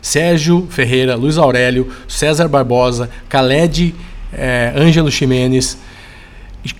Sérgio 0.00 0.66
Ferreira, 0.70 1.16
Luiz 1.16 1.38
Aurélio, 1.38 1.88
César 2.08 2.48
Barbosa, 2.48 3.10
Khaled 3.28 3.94
é, 4.32 4.72
Ângelo 4.76 5.10
Ximenes, 5.10 5.78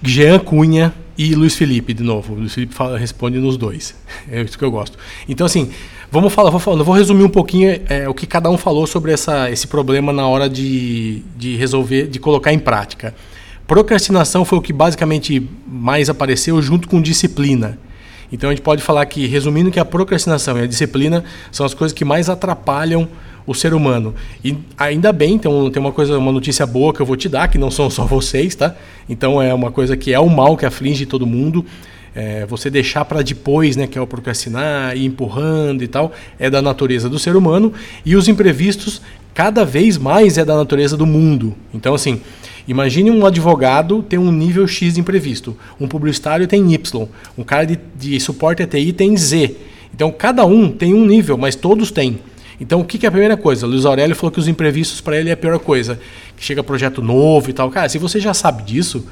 Jean 0.03 0.39
Cunha 0.39 0.93
e 1.17 1.35
Luiz 1.35 1.55
Felipe, 1.55 1.95
de 1.95 2.03
novo. 2.03 2.35
Luiz 2.35 2.55
Felipe 2.55 2.75
fala, 2.75 2.99
responde 2.99 3.39
nos 3.39 3.57
dois. 3.57 3.95
É 4.31 4.43
isso 4.43 4.59
que 4.59 4.65
eu 4.65 4.71
gosto. 4.73 4.99
Então, 5.29 5.47
assim, 5.47 5.71
vamos 6.11 6.33
falar, 6.33 6.51
vou, 6.51 6.85
vou 6.85 6.95
resumir 6.95 7.23
um 7.23 7.29
pouquinho 7.29 7.81
é, 7.89 8.09
o 8.09 8.15
que 8.15 8.27
cada 8.27 8.51
um 8.51 8.59
falou 8.59 8.85
sobre 8.85 9.13
essa, 9.13 9.49
esse 9.51 9.69
problema 9.69 10.13
na 10.13 10.27
hora 10.27 10.49
de, 10.49 11.23
de 11.37 11.55
resolver, 11.55 12.09
de 12.09 12.19
colocar 12.19 12.53
em 12.53 12.59
prática. 12.59 13.15
Procrastinação 13.69 14.45
foi 14.45 14.59
o 14.59 14.63
que 14.63 14.73
basicamente 14.73 15.49
mais 15.67 16.11
apareceu 16.11 16.61
junto 16.61 16.89
com 16.89 17.01
disciplina. 17.01 17.79
Então 18.33 18.51
a 18.51 18.53
gente 18.53 18.63
pode 18.63 18.83
falar 18.83 19.05
que, 19.07 19.27
resumindo, 19.27 19.71
que 19.71 19.79
a 19.79 19.85
procrastinação 19.85 20.59
e 20.59 20.63
a 20.63 20.67
disciplina 20.67 21.25
são 21.51 21.65
as 21.65 21.75
coisas 21.75 21.97
que 21.97 22.05
mais 22.05 22.29
atrapalham 22.29 23.09
o 23.47 23.55
ser 23.55 23.73
humano. 23.73 24.15
E 24.45 24.57
ainda 24.77 25.13
bem, 25.13 25.39
tem, 25.39 25.71
tem 25.71 25.81
uma 25.81 25.93
coisa, 25.93 26.19
uma 26.19 26.33
notícia 26.33 26.67
boa 26.67 26.93
que 26.93 27.01
eu 27.01 27.07
vou 27.07 27.17
te 27.17 27.29
dar, 27.29 27.49
que 27.49 27.59
não 27.59 27.71
são 27.71 27.89
só 27.89 28.05
vocês, 28.05 28.55
tá? 28.55 28.75
Então 29.09 29.41
é 29.41 29.55
uma 29.55 29.71
coisa 29.71 29.97
que 29.97 30.13
é 30.13 30.19
o 30.19 30.29
mal 30.29 30.57
que 30.57 30.67
aflige 30.67 31.07
todo 31.07 31.27
mundo. 31.27 31.65
é, 32.17 32.47
você 32.47 32.71
deixar 32.71 33.05
para 33.05 33.21
depois, 33.21 33.77
né, 33.77 33.87
que 33.87 33.99
é 33.99 34.01
o 34.01 34.07
procrastinar, 34.07 34.97
ir 34.97 35.05
empurrando 35.05 35.85
e 35.85 35.87
tal, 35.87 36.13
é 36.39 36.49
da 36.49 36.63
natureza 36.63 37.11
do 37.11 37.19
ser 37.19 37.37
humano. 37.37 37.75
E 38.07 38.17
os 38.17 38.27
imprevistos, 38.27 39.03
cada 39.35 39.67
vez 39.67 39.99
mais, 39.99 40.39
é 40.39 40.45
da 40.45 40.57
natureza 40.57 40.97
do 40.97 41.05
mundo. 41.05 41.55
Então, 41.75 41.95
assim, 41.95 42.23
imagine 42.67 43.11
um 43.11 43.25
advogado 43.25 44.03
ter 44.03 44.19
um 44.19 44.31
nível 44.33 44.67
X 44.67 44.95
de 44.95 45.01
imprevisto, 45.01 45.57
um 45.81 45.87
publicitário 45.87 46.47
tem 46.47 46.73
Y, 46.73 47.09
um 47.37 47.43
cara 47.43 47.67
de, 47.67 47.79
de 47.99 48.19
suporte 48.21 48.63
ATI 48.63 48.93
tem 48.93 49.17
Z. 49.17 49.57
Então, 49.95 50.11
cada 50.11 50.45
um 50.45 50.71
tem 50.71 50.93
um 50.93 51.07
nível, 51.07 51.39
mas 51.39 51.55
todos 51.55 51.91
têm. 51.91 52.19
Então, 52.61 52.81
o 52.81 52.85
que, 52.85 52.99
que, 52.99 53.07
é 53.07 53.09
a 53.09 53.13
primeira 53.13 53.37
coisa? 53.37 53.67
Luiz 53.67 53.85
Aurélio 53.85 54.17
falou 54.17 54.31
que 54.31 54.39
os 54.39 54.49
imprevistos 54.49 55.01
para 55.01 55.19
ele 55.19 55.29
é 55.29 55.33
a 55.33 55.37
pior 55.37 55.59
coisa. 55.59 55.99
Que 56.37 56.45
chega 56.45 56.63
projeto 56.63 57.03
novo 57.03 57.51
e 57.51 57.53
tal. 57.53 57.71
Cara, 57.71 57.89
se 57.89 57.99
você 57.99 58.19
já 58.19 58.33
sabe 58.33 58.63
disso, 58.63 59.07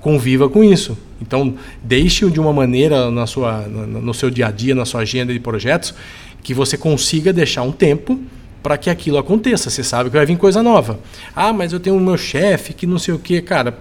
conviva 0.00 0.48
com 0.48 0.64
isso. 0.64 0.96
Então, 1.20 1.54
deixe-o 1.82 2.30
de 2.30 2.40
uma 2.40 2.52
maneira 2.52 3.10
na 3.10 3.26
sua, 3.26 3.62
no 3.62 4.14
seu 4.14 4.30
dia 4.30 4.48
a 4.48 4.50
dia, 4.50 4.74
na 4.74 4.84
sua 4.84 5.00
agenda 5.00 5.32
de 5.32 5.40
projetos, 5.40 5.94
que 6.42 6.54
você 6.54 6.76
consiga 6.76 7.32
deixar 7.32 7.62
um 7.62 7.72
tempo 7.72 8.20
para 8.68 8.76
que 8.76 8.90
aquilo 8.90 9.16
aconteça. 9.16 9.70
Você 9.70 9.82
sabe 9.82 10.10
que 10.10 10.16
vai 10.18 10.26
vir 10.26 10.36
coisa 10.36 10.62
nova. 10.62 11.00
Ah, 11.34 11.54
mas 11.54 11.72
eu 11.72 11.80
tenho 11.80 11.96
o 11.96 12.00
meu 12.00 12.18
chefe 12.18 12.74
que 12.74 12.86
não 12.86 12.98
sei 12.98 13.14
o 13.14 13.18
que. 13.18 13.40
Cara, 13.40 13.78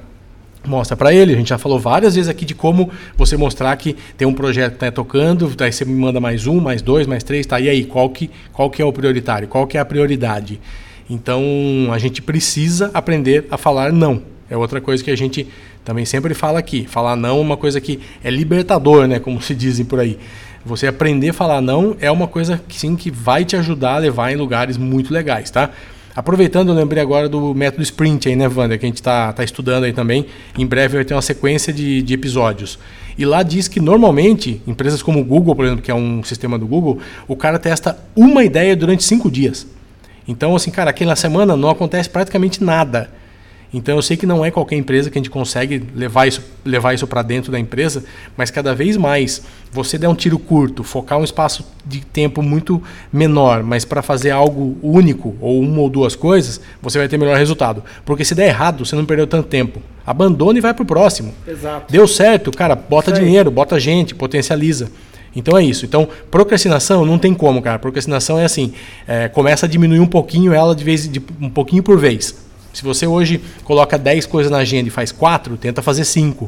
mostra 0.65 0.95
para 0.95 1.13
ele. 1.13 1.33
A 1.33 1.35
gente 1.35 1.49
já 1.49 1.57
falou 1.57 1.77
várias 1.77 2.15
vezes 2.15 2.29
aqui 2.29 2.45
de 2.45 2.55
como 2.55 2.89
você 3.17 3.35
mostrar 3.35 3.75
que 3.75 3.97
tem 4.15 4.25
um 4.25 4.33
projeto 4.33 4.69
que 4.69 4.75
está 4.77 4.89
tocando, 4.89 5.53
daí 5.57 5.73
você 5.73 5.83
me 5.83 5.93
manda 5.93 6.21
mais 6.21 6.47
um, 6.47 6.61
mais 6.61 6.81
dois, 6.81 7.05
mais 7.05 7.21
três, 7.21 7.45
tá? 7.45 7.59
E 7.59 7.67
aí, 7.67 7.83
qual 7.83 8.09
que, 8.09 8.29
qual 8.53 8.69
que 8.69 8.81
é 8.81 8.85
o 8.85 8.93
prioritário? 8.93 9.49
Qual 9.49 9.67
que 9.67 9.77
é 9.77 9.81
a 9.81 9.85
prioridade? 9.85 10.57
Então, 11.09 11.43
a 11.91 11.97
gente 11.97 12.21
precisa 12.21 12.89
aprender 12.93 13.45
a 13.51 13.57
falar 13.57 13.91
não. 13.91 14.21
É 14.49 14.55
outra 14.55 14.79
coisa 14.79 15.03
que 15.03 15.11
a 15.11 15.17
gente 15.17 15.45
também 15.83 16.05
sempre 16.05 16.33
fala 16.33 16.59
aqui. 16.59 16.87
Falar 16.87 17.17
não 17.17 17.29
é 17.29 17.41
uma 17.41 17.57
coisa 17.57 17.81
que 17.81 17.99
é 18.23 18.29
libertador, 18.29 19.05
né? 19.05 19.19
Como 19.19 19.41
se 19.41 19.53
dizem 19.53 19.85
por 19.85 19.99
aí. 19.99 20.17
Você 20.65 20.87
aprender 20.87 21.29
a 21.29 21.33
falar 21.33 21.61
não 21.61 21.95
é 21.99 22.11
uma 22.11 22.27
coisa 22.27 22.61
que 22.67 22.79
sim 22.79 22.95
que 22.95 23.09
vai 23.09 23.45
te 23.45 23.55
ajudar 23.55 23.95
a 23.95 23.97
levar 23.97 24.31
em 24.31 24.35
lugares 24.35 24.77
muito 24.77 25.13
legais, 25.13 25.49
tá? 25.49 25.69
Aproveitando, 26.17 26.69
eu 26.69 26.75
lembrei 26.75 27.01
agora 27.01 27.29
do 27.29 27.53
método 27.53 27.83
Sprint 27.83 28.27
aí, 28.27 28.35
né, 28.35 28.47
Wander, 28.47 28.79
que 28.79 28.85
a 28.85 28.89
gente 28.89 28.95
está 28.95 29.31
tá 29.31 29.43
estudando 29.43 29.83
aí 29.83 29.93
também. 29.93 30.25
Em 30.57 30.65
breve 30.65 30.95
vai 30.95 31.05
ter 31.05 31.13
uma 31.13 31.21
sequência 31.21 31.71
de, 31.71 32.01
de 32.01 32.13
episódios. 32.13 32.79
E 33.15 33.23
lá 33.23 33.43
diz 33.43 33.67
que 33.67 33.79
normalmente, 33.79 34.59
empresas 34.65 35.03
como 35.03 35.19
o 35.19 35.23
Google, 35.23 35.55
por 35.55 35.65
exemplo, 35.65 35.83
que 35.83 35.91
é 35.91 35.93
um 35.93 36.23
sistema 36.23 36.57
do 36.57 36.65
Google, 36.65 36.99
o 37.27 37.35
cara 37.35 37.59
testa 37.59 37.99
uma 38.15 38.43
ideia 38.43 38.75
durante 38.75 39.03
cinco 39.03 39.29
dias. 39.29 39.67
Então, 40.27 40.55
assim, 40.55 40.71
cara, 40.71 40.89
aquela 40.89 41.15
semana 41.15 41.55
não 41.55 41.69
acontece 41.69 42.09
praticamente 42.09 42.63
nada. 42.63 43.11
Então 43.73 43.95
eu 43.95 44.01
sei 44.01 44.15
que 44.15 44.25
não 44.25 44.45
é 44.45 44.49
qualquer 44.49 44.75
empresa 44.75 45.09
que 45.09 45.17
a 45.17 45.21
gente 45.21 45.29
consegue 45.29 45.83
levar 45.93 46.25
isso, 46.25 46.41
levar 46.63 46.93
isso 46.93 47.05
para 47.05 47.21
dentro 47.21 47.51
da 47.51 47.59
empresa, 47.59 48.03
mas 48.35 48.49
cada 48.49 48.73
vez 48.73 48.95
mais 48.95 49.43
você 49.71 49.97
der 49.97 50.07
um 50.07 50.15
tiro 50.15 50.39
curto, 50.39 50.83
focar 50.83 51.17
um 51.19 51.23
espaço 51.23 51.67
de 51.85 51.99
tempo 51.99 52.41
muito 52.41 52.81
menor, 53.11 53.63
mas 53.63 53.83
para 53.83 54.01
fazer 54.01 54.31
algo 54.31 54.77
único 54.81 55.35
ou 55.41 55.59
uma 55.59 55.81
ou 55.81 55.89
duas 55.89 56.15
coisas, 56.15 56.61
você 56.81 56.97
vai 56.97 57.07
ter 57.07 57.17
melhor 57.17 57.37
resultado. 57.37 57.83
Porque 58.05 58.23
se 58.23 58.33
der 58.33 58.47
errado, 58.47 58.85
você 58.85 58.95
não 58.95 59.05
perdeu 59.05 59.27
tanto 59.27 59.47
tempo. 59.47 59.81
Abandona 60.05 60.57
e 60.57 60.61
vai 60.61 60.73
para 60.73 60.83
o 60.83 60.85
próximo. 60.85 61.33
Exato. 61.45 61.91
Deu 61.91 62.07
certo, 62.07 62.51
cara, 62.51 62.75
bota 62.75 63.11
dinheiro, 63.11 63.51
bota 63.51 63.77
gente, 63.77 64.15
potencializa. 64.15 64.89
Então 65.35 65.57
é 65.57 65.63
isso. 65.63 65.85
Então, 65.85 66.07
procrastinação 66.31 67.05
não 67.05 67.19
tem 67.19 67.33
como, 67.33 67.61
cara. 67.61 67.77
Procrastinação 67.77 68.39
é 68.39 68.45
assim: 68.45 68.73
é, 69.05 69.27
começa 69.27 69.65
a 69.65 69.69
diminuir 69.69 69.99
um 69.99 70.07
pouquinho 70.07 70.53
ela 70.53 70.73
de 70.73 70.83
vez 70.83 71.07
de 71.07 71.21
um 71.39 71.49
pouquinho 71.49 71.83
por 71.83 71.99
vez. 71.99 72.46
Se 72.77 72.83
você 72.83 73.07
hoje 73.07 73.41
coloca 73.63 73.97
10 73.97 74.27
coisas 74.27 74.51
na 74.51 74.59
agenda 74.59 74.87
e 74.87 74.91
faz 74.91 75.11
4, 75.11 75.57
tenta 75.57 75.81
fazer 75.81 76.05
5. 76.05 76.47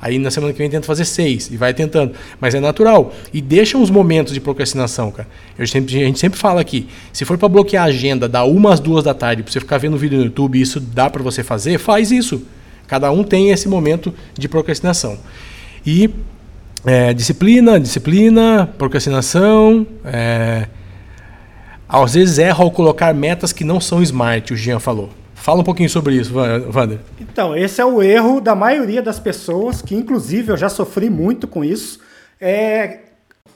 Aí 0.00 0.18
na 0.18 0.30
semana 0.30 0.50
que 0.54 0.58
vem 0.58 0.70
tenta 0.70 0.86
fazer 0.86 1.04
6 1.04 1.50
e 1.50 1.58
vai 1.58 1.74
tentando. 1.74 2.14
Mas 2.40 2.54
é 2.54 2.60
natural. 2.60 3.12
E 3.34 3.42
deixa 3.42 3.76
uns 3.76 3.90
momentos 3.90 4.32
de 4.32 4.40
procrastinação, 4.40 5.10
cara. 5.10 5.28
Eu 5.58 5.66
sempre, 5.66 5.94
a 5.94 6.06
gente 6.06 6.18
sempre 6.18 6.38
fala 6.38 6.62
aqui: 6.62 6.88
se 7.12 7.22
for 7.26 7.36
para 7.36 7.50
bloquear 7.50 7.84
a 7.84 7.88
agenda 7.88 8.26
da 8.26 8.46
1 8.46 8.68
às 8.68 8.80
2 8.80 9.04
da 9.04 9.12
tarde, 9.12 9.42
para 9.42 9.52
você 9.52 9.60
ficar 9.60 9.76
vendo 9.76 9.98
vídeo 9.98 10.16
no 10.16 10.24
YouTube 10.24 10.58
e 10.58 10.62
isso 10.62 10.80
dá 10.80 11.10
para 11.10 11.22
você 11.22 11.44
fazer, 11.44 11.76
faz 11.76 12.10
isso. 12.10 12.40
Cada 12.86 13.12
um 13.12 13.22
tem 13.22 13.50
esse 13.50 13.68
momento 13.68 14.14
de 14.38 14.48
procrastinação. 14.48 15.18
E 15.84 16.08
é, 16.86 17.12
disciplina, 17.12 17.78
disciplina, 17.78 18.72
procrastinação. 18.78 19.86
É, 20.02 20.66
às 21.86 22.14
vezes 22.14 22.38
erra 22.38 22.64
ao 22.64 22.70
colocar 22.70 23.12
metas 23.12 23.52
que 23.52 23.64
não 23.64 23.78
são 23.82 24.02
smart, 24.02 24.50
o 24.50 24.56
Jean 24.56 24.78
falou. 24.78 25.17
Fala 25.48 25.62
um 25.62 25.64
pouquinho 25.64 25.88
sobre 25.88 26.14
isso, 26.14 26.34
Wander. 26.34 26.98
Então, 27.18 27.56
esse 27.56 27.80
é 27.80 27.84
o 27.86 28.02
erro 28.02 28.38
da 28.38 28.54
maioria 28.54 29.00
das 29.00 29.18
pessoas, 29.18 29.80
que 29.80 29.94
inclusive 29.94 30.52
eu 30.52 30.58
já 30.58 30.68
sofri 30.68 31.08
muito 31.08 31.48
com 31.48 31.64
isso. 31.64 32.00
É 32.38 32.98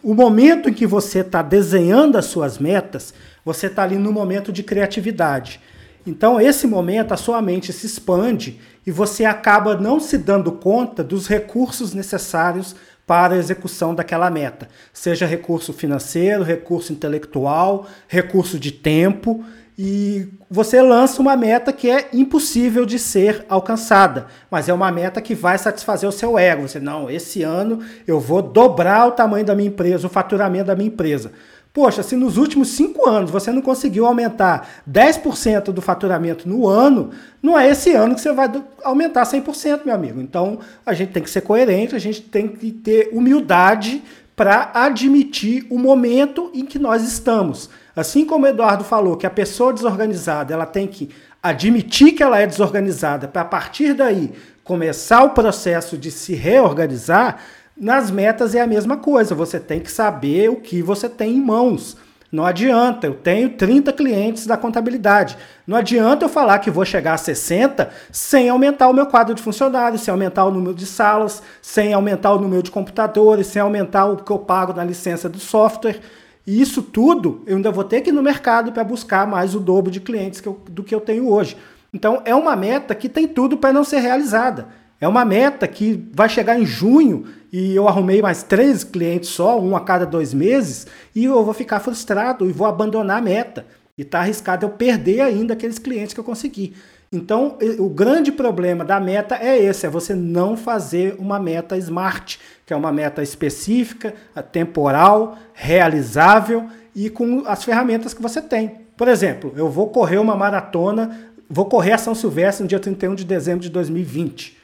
o 0.03 0.15
momento 0.15 0.71
em 0.71 0.73
que 0.73 0.87
você 0.87 1.19
está 1.19 1.43
desenhando 1.43 2.17
as 2.17 2.25
suas 2.25 2.59
metas, 2.59 3.13
você 3.45 3.67
está 3.67 3.83
ali 3.83 3.97
no 3.97 4.11
momento 4.11 4.51
de 4.51 4.63
criatividade. 4.63 5.61
Então, 6.07 6.41
esse 6.41 6.67
momento, 6.67 7.13
a 7.13 7.17
sua 7.19 7.43
mente 7.43 7.75
se 7.75 7.85
expande 7.85 8.59
e 8.87 8.91
você 8.91 9.27
acaba 9.27 9.77
não 9.77 10.01
se 10.01 10.17
dando 10.17 10.51
conta 10.51 11.05
dos 11.05 11.27
recursos 11.27 11.93
necessários 11.93 12.75
para 13.07 13.35
a 13.35 13.39
execução 13.39 13.95
daquela 13.95 14.31
meta, 14.31 14.67
seja 14.95 15.27
recurso 15.27 15.75
financeiro, 15.75 16.43
recurso 16.43 16.91
intelectual, 16.91 17.87
recurso 18.09 18.59
de 18.59 18.73
tempo 18.73 19.45
e 19.79 20.29
você 20.51 20.83
lança 20.83 21.21
uma 21.21 21.35
meta 21.35 21.73
que 21.73 21.89
é 21.91 22.09
impossível 22.13 22.85
de 22.85 22.99
ser 22.99 23.45
alcançada, 23.49 24.27
mas 24.51 24.69
é 24.69 24.73
uma 24.73 24.93
meta 24.93 25.21
que 25.21 25.35
vai 25.35 25.57
satisfazer 25.57 26.09
o 26.09 26.13
seu 26.13 26.39
ego. 26.39 26.69
Você, 26.69 26.79
não, 26.79 27.11
esse 27.11 27.43
ano 27.43 27.81
eu 28.07 28.21
vou 28.21 28.43
dobrar 28.43 29.07
o 29.07 29.13
tamanho 29.13 29.45
da 29.45 29.55
minha 29.55 29.69
empresa, 29.69 30.07
o 30.07 30.11
faturamento 30.11 30.67
da 30.67 30.77
minha 30.77 30.89
empresa. 30.89 31.33
Poxa, 31.73 32.03
se 32.03 32.15
nos 32.17 32.37
últimos 32.37 32.69
cinco 32.69 33.09
anos 33.09 33.31
você 33.31 33.51
não 33.51 33.63
conseguiu 33.63 34.05
aumentar 34.05 34.83
10% 34.91 35.73
do 35.73 35.81
faturamento 35.81 36.47
no 36.47 36.69
ano, 36.69 37.11
não 37.43 37.59
é 37.59 37.71
esse 37.71 37.95
ano 37.95 38.15
que 38.15 38.21
você 38.21 38.31
vai 38.31 38.53
aumentar 38.85 39.23
100%, 39.23 39.81
meu 39.87 39.95
amigo. 39.95 40.21
Então 40.21 40.59
a 40.85 40.93
gente 40.93 41.13
tem 41.13 41.23
que 41.23 41.31
ser 41.31 41.41
coerente, 41.41 41.97
a 41.97 41.99
gente 41.99 42.21
tem 42.21 42.47
que 42.47 42.71
ter 42.71 43.09
humildade 43.11 44.03
para 44.35 44.71
admitir 44.75 45.67
o 45.71 45.79
momento 45.79 46.51
em 46.55 46.65
que 46.65 46.79
nós 46.79 47.03
estamos. 47.03 47.69
Assim 47.95 48.25
como 48.25 48.47
o 48.47 48.49
Eduardo 48.49 48.85
falou 48.85 49.17
que 49.17 49.27
a 49.27 49.31
pessoa 49.31 49.73
desorganizada 49.73 50.55
ela 50.55 50.67
tem 50.67 50.87
que 50.87 51.11
admitir 51.43 52.13
que 52.13 52.23
ela 52.23 52.39
é 52.39 52.47
desorganizada 52.47 53.29
para 53.29 53.43
a 53.43 53.47
partir 53.47 53.95
daí 53.95 54.33
começar 54.65 55.25
o 55.25 55.31
processo 55.31 55.99
de 55.99 56.11
se 56.11 56.35
reorganizar, 56.35 57.41
nas 57.77 58.11
metas 58.11 58.55
é 58.55 58.61
a 58.61 58.67
mesma 58.67 58.97
coisa. 58.97 59.35
Você 59.35 59.59
tem 59.59 59.81
que 59.81 59.91
saber 59.91 60.49
o 60.51 60.57
que 60.57 60.83
você 60.83 61.09
tem 61.09 61.37
em 61.37 61.41
mãos. 61.41 61.97
Não 62.33 62.47
adianta, 62.47 63.07
eu 63.07 63.13
tenho 63.13 63.51
30 63.51 63.93
clientes 63.93 64.47
da 64.47 64.57
contabilidade. 64.57 65.37
Não 65.67 65.77
adianta 65.77 66.25
eu 66.25 66.31
falar 66.31 66.61
que 66.61 66.71
vou 66.71 66.83
chegar 66.83 67.13
a 67.13 67.19
60 67.19 67.91
sem 68.11 68.49
aumentar 68.49 68.89
o 68.89 68.95
meu 68.95 69.05
quadro 69.05 69.35
de 69.35 69.43
funcionários, 69.43 70.01
sem 70.01 70.11
aumentar 70.11 70.47
o 70.47 70.51
número 70.51 70.75
de 70.75 70.87
salas, 70.87 71.43
sem 71.61 71.93
aumentar 71.93 72.33
o 72.33 72.41
número 72.41 72.63
de 72.63 72.71
computadores, 72.71 73.49
sem 73.49 73.61
aumentar 73.61 74.07
o 74.07 74.17
que 74.17 74.33
eu 74.33 74.39
pago 74.39 74.73
na 74.73 74.83
licença 74.83 75.29
do 75.29 75.39
software. 75.39 76.01
E 76.47 76.59
isso 76.59 76.81
tudo 76.83 77.43
eu 77.47 77.57
ainda 77.57 77.71
vou 77.71 77.85
ter 77.85 78.01
que 78.01 78.09
ir 78.09 78.15
no 78.15 78.23
mercado 78.23 78.73
para 78.73 78.83
buscar 78.83 79.27
mais 79.27 79.55
o 79.55 79.61
dobro 79.61 79.91
de 79.91 80.01
clientes 80.01 80.41
que 80.41 80.49
eu, 80.49 80.59
do 80.71 80.83
que 80.83 80.95
eu 80.95 81.01
tenho 81.03 81.31
hoje. 81.31 81.55
Então 81.93 82.23
é 82.25 82.35
uma 82.35 82.57
meta 82.57 82.95
que 82.95 83.11
tem 83.11 83.29
tudo 83.29 83.59
para 83.59 83.75
não 83.75 83.85
ser 83.85 83.99
realizada. 83.99 84.69
É 85.03 85.09
uma 85.09 85.25
meta 85.25 85.67
que 85.67 86.09
vai 86.15 86.29
chegar 86.29 86.57
em 86.57 86.65
junho 86.65 87.25
e 87.53 87.75
eu 87.75 87.89
arrumei 87.89 88.23
mais 88.23 88.45
três 88.45 88.85
clientes 88.85 89.31
só, 89.31 89.61
um 89.61 89.75
a 89.75 89.81
cada 89.81 90.07
dois 90.07 90.33
meses, 90.33 90.87
e 91.13 91.25
eu 91.25 91.45
vou 91.45 91.53
ficar 91.53 91.81
frustrado 91.81 92.49
e 92.49 92.53
vou 92.53 92.69
abandonar 92.69 93.19
a 93.19 93.21
meta. 93.21 93.67
E 93.99 94.03
está 94.03 94.21
arriscado 94.21 94.65
eu 94.65 94.71
perder 94.71 95.21
ainda 95.21 95.55
aqueles 95.55 95.77
clientes 95.77 96.15
que 96.15 96.21
eu 96.21 96.25
consegui. 96.25 96.75
Então, 97.11 97.59
o 97.81 97.89
grande 97.89 98.31
problema 98.31 98.85
da 98.85 99.01
meta 99.01 99.35
é 99.35 99.59
esse: 99.59 99.87
é 99.87 99.91
você 99.91 100.15
não 100.15 100.57
fazer 100.57 101.17
uma 101.19 101.41
meta 101.41 101.77
smart, 101.79 102.39
que 102.65 102.73
é 102.73 102.77
uma 102.77 102.93
meta 102.93 103.25
específica, 103.25 104.15
temporal, 104.53 105.37
realizável 105.53 106.69
e 106.95 107.11
com 107.11 107.43
as 107.49 107.65
ferramentas 107.65 108.15
que 108.15 108.23
você 108.23 108.41
tem. 108.41 108.77
Por 108.97 109.09
exemplo, 109.09 109.53
eu 109.57 109.69
vou 109.69 109.89
correr 109.89 110.19
uma 110.19 110.37
maratona, 110.37 111.33
vou 111.51 111.65
correr 111.65 111.95
a 111.95 111.99
São 111.99 112.15
Silvestre 112.15 112.63
no 112.63 112.69
dia 112.69 112.79
31 112.79 113.17
de 113.17 113.25
dezembro 113.25 113.63
de 113.63 113.69
2020. 113.69 114.62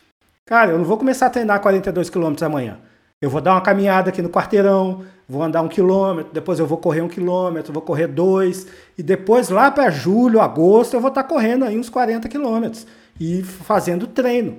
Cara, 0.48 0.70
eu 0.70 0.78
não 0.78 0.84
vou 0.86 0.96
começar 0.96 1.26
a 1.26 1.30
treinar 1.30 1.60
42 1.60 2.08
quilômetros 2.08 2.42
amanhã. 2.42 2.78
Eu 3.20 3.28
vou 3.28 3.38
dar 3.38 3.52
uma 3.52 3.60
caminhada 3.60 4.08
aqui 4.08 4.22
no 4.22 4.30
quarteirão, 4.30 5.04
vou 5.28 5.42
andar 5.42 5.60
um 5.60 5.68
quilômetro, 5.68 6.32
depois 6.32 6.58
eu 6.58 6.66
vou 6.66 6.78
correr 6.78 7.02
um 7.02 7.08
quilômetro, 7.08 7.70
vou 7.70 7.82
correr 7.82 8.06
dois, 8.06 8.66
e 8.96 9.02
depois 9.02 9.50
lá 9.50 9.70
para 9.70 9.90
julho, 9.90 10.40
agosto, 10.40 10.94
eu 10.94 11.02
vou 11.02 11.10
estar 11.10 11.22
tá 11.22 11.28
correndo 11.28 11.66
aí 11.66 11.78
uns 11.78 11.90
40 11.90 12.26
quilômetros 12.30 12.86
e 13.20 13.42
fazendo 13.42 14.06
treino. 14.06 14.56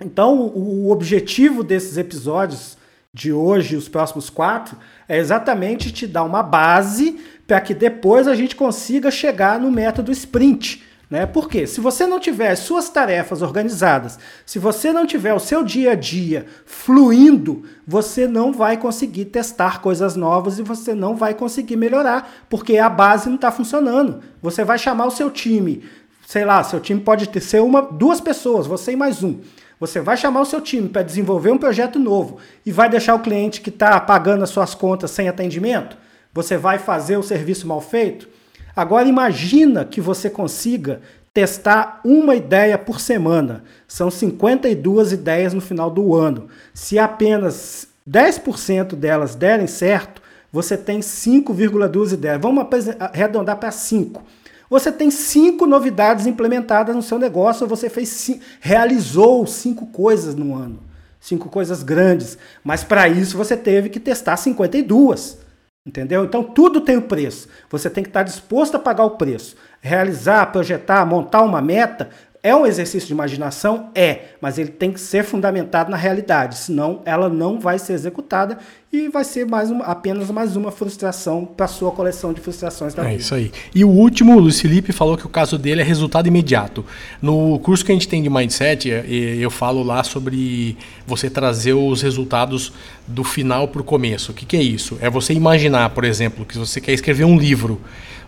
Então, 0.00 0.36
o, 0.36 0.86
o 0.86 0.90
objetivo 0.90 1.62
desses 1.62 1.96
episódios 1.96 2.76
de 3.12 3.32
hoje, 3.32 3.76
os 3.76 3.88
próximos 3.88 4.28
quatro, 4.28 4.76
é 5.08 5.16
exatamente 5.16 5.92
te 5.92 6.08
dar 6.08 6.24
uma 6.24 6.42
base 6.42 7.20
para 7.46 7.60
que 7.60 7.72
depois 7.72 8.26
a 8.26 8.34
gente 8.34 8.56
consiga 8.56 9.12
chegar 9.12 9.60
no 9.60 9.70
método 9.70 10.10
sprint, 10.10 10.82
Né? 11.10 11.26
Porque 11.26 11.66
se 11.66 11.80
você 11.80 12.06
não 12.06 12.18
tiver 12.18 12.50
as 12.50 12.60
suas 12.60 12.88
tarefas 12.88 13.42
organizadas, 13.42 14.18
se 14.46 14.58
você 14.58 14.92
não 14.92 15.06
tiver 15.06 15.34
o 15.34 15.38
seu 15.38 15.62
dia 15.62 15.92
a 15.92 15.94
dia 15.94 16.46
fluindo, 16.64 17.62
você 17.86 18.26
não 18.26 18.52
vai 18.52 18.76
conseguir 18.76 19.26
testar 19.26 19.80
coisas 19.80 20.16
novas 20.16 20.58
e 20.58 20.62
você 20.62 20.94
não 20.94 21.14
vai 21.14 21.34
conseguir 21.34 21.76
melhorar, 21.76 22.46
porque 22.48 22.78
a 22.78 22.88
base 22.88 23.28
não 23.28 23.36
está 23.36 23.52
funcionando. 23.52 24.22
Você 24.40 24.64
vai 24.64 24.78
chamar 24.78 25.06
o 25.06 25.10
seu 25.10 25.30
time, 25.30 25.84
sei 26.26 26.44
lá, 26.44 26.64
seu 26.64 26.80
time 26.80 27.00
pode 27.00 27.28
ter 27.28 27.40
ser 27.40 27.60
uma, 27.60 27.82
duas 27.82 28.20
pessoas, 28.20 28.66
você 28.66 28.92
e 28.92 28.96
mais 28.96 29.22
um. 29.22 29.40
Você 29.78 30.00
vai 30.00 30.16
chamar 30.16 30.40
o 30.40 30.46
seu 30.46 30.60
time 30.60 30.88
para 30.88 31.02
desenvolver 31.02 31.50
um 31.50 31.58
projeto 31.58 31.98
novo 31.98 32.38
e 32.64 32.72
vai 32.72 32.88
deixar 32.88 33.14
o 33.14 33.20
cliente 33.20 33.60
que 33.60 33.68
está 33.68 34.00
pagando 34.00 34.42
as 34.42 34.50
suas 34.50 34.74
contas 34.74 35.10
sem 35.10 35.28
atendimento? 35.28 35.96
Você 36.32 36.56
vai 36.56 36.78
fazer 36.78 37.16
o 37.18 37.22
serviço 37.22 37.66
mal 37.66 37.80
feito? 37.80 38.28
Agora 38.74 39.08
imagina 39.08 39.84
que 39.84 40.00
você 40.00 40.28
consiga 40.28 41.00
testar 41.32 42.00
uma 42.04 42.34
ideia 42.34 42.78
por 42.78 43.00
semana. 43.00 43.64
São 43.88 44.10
52 44.10 45.12
ideias 45.12 45.52
no 45.52 45.60
final 45.60 45.90
do 45.90 46.14
ano. 46.14 46.48
Se 46.72 46.98
apenas 46.98 47.88
10% 48.08 48.94
delas 48.94 49.34
derem 49.34 49.66
certo, 49.66 50.22
você 50.52 50.76
tem 50.76 51.00
5,2 51.00 52.12
ideias. 52.12 52.40
Vamos 52.40 52.64
arredondar 53.00 53.56
para 53.56 53.70
5. 53.70 54.22
Você 54.70 54.90
tem 54.90 55.10
cinco 55.10 55.66
novidades 55.66 56.26
implementadas 56.26 56.96
no 56.96 57.02
seu 57.02 57.18
negócio, 57.18 57.66
você 57.66 57.90
fez 57.90 58.30
realizou 58.60 59.46
cinco 59.46 59.86
coisas 59.86 60.34
no 60.34 60.54
ano. 60.54 60.80
Cinco 61.20 61.48
coisas 61.48 61.82
grandes. 61.82 62.36
Mas 62.62 62.82
para 62.82 63.08
isso 63.08 63.36
você 63.36 63.56
teve 63.56 63.88
que 63.88 64.00
testar 64.00 64.36
52. 64.36 65.38
Entendeu? 65.86 66.24
Então 66.24 66.42
tudo 66.42 66.80
tem 66.80 66.96
o 66.96 67.02
preço. 67.02 67.48
Você 67.68 67.90
tem 67.90 68.02
que 68.02 68.08
estar 68.08 68.22
disposto 68.22 68.76
a 68.76 68.78
pagar 68.78 69.04
o 69.04 69.16
preço. 69.18 69.56
Realizar, 69.80 70.46
projetar, 70.46 71.04
montar 71.04 71.42
uma 71.42 71.60
meta 71.60 72.08
é 72.44 72.54
um 72.54 72.66
exercício 72.66 73.06
de 73.06 73.14
imaginação? 73.14 73.88
É, 73.94 74.18
mas 74.38 74.58
ele 74.58 74.68
tem 74.68 74.92
que 74.92 75.00
ser 75.00 75.24
fundamentado 75.24 75.90
na 75.90 75.96
realidade, 75.96 76.58
senão 76.58 77.00
ela 77.06 77.30
não 77.30 77.58
vai 77.58 77.78
ser 77.78 77.94
executada 77.94 78.58
e 78.92 79.08
vai 79.08 79.24
ser 79.24 79.46
mais 79.46 79.70
uma, 79.70 79.86
apenas 79.86 80.30
mais 80.30 80.54
uma 80.54 80.70
frustração 80.70 81.46
para 81.46 81.64
a 81.64 81.68
sua 81.68 81.90
coleção 81.90 82.34
de 82.34 82.42
frustrações 82.42 82.92
da 82.92 83.02
é 83.02 83.06
vida. 83.06 83.16
É 83.16 83.18
isso 83.18 83.34
aí. 83.34 83.50
E 83.74 83.82
o 83.82 83.88
último, 83.88 84.36
o 84.36 84.38
Luiz 84.38 84.60
Felipe 84.60 84.92
falou 84.92 85.16
que 85.16 85.24
o 85.24 85.28
caso 85.30 85.56
dele 85.56 85.80
é 85.80 85.84
resultado 85.84 86.28
imediato. 86.28 86.84
No 87.20 87.58
curso 87.60 87.82
que 87.82 87.90
a 87.90 87.94
gente 87.94 88.06
tem 88.06 88.22
de 88.22 88.28
Mindset, 88.28 88.92
é, 88.92 89.06
eu 89.08 89.50
falo 89.50 89.82
lá 89.82 90.04
sobre 90.04 90.76
você 91.06 91.30
trazer 91.30 91.72
os 91.72 92.02
resultados 92.02 92.74
do 93.06 93.24
final 93.24 93.68
para 93.68 93.80
o 93.80 93.84
começo. 93.84 94.32
O 94.32 94.34
que, 94.34 94.44
que 94.44 94.58
é 94.58 94.62
isso? 94.62 94.98
É 95.00 95.08
você 95.08 95.32
imaginar, 95.32 95.88
por 95.90 96.04
exemplo, 96.04 96.44
que 96.44 96.58
você 96.58 96.78
quer 96.78 96.92
escrever 96.92 97.24
um 97.24 97.38
livro. 97.38 97.80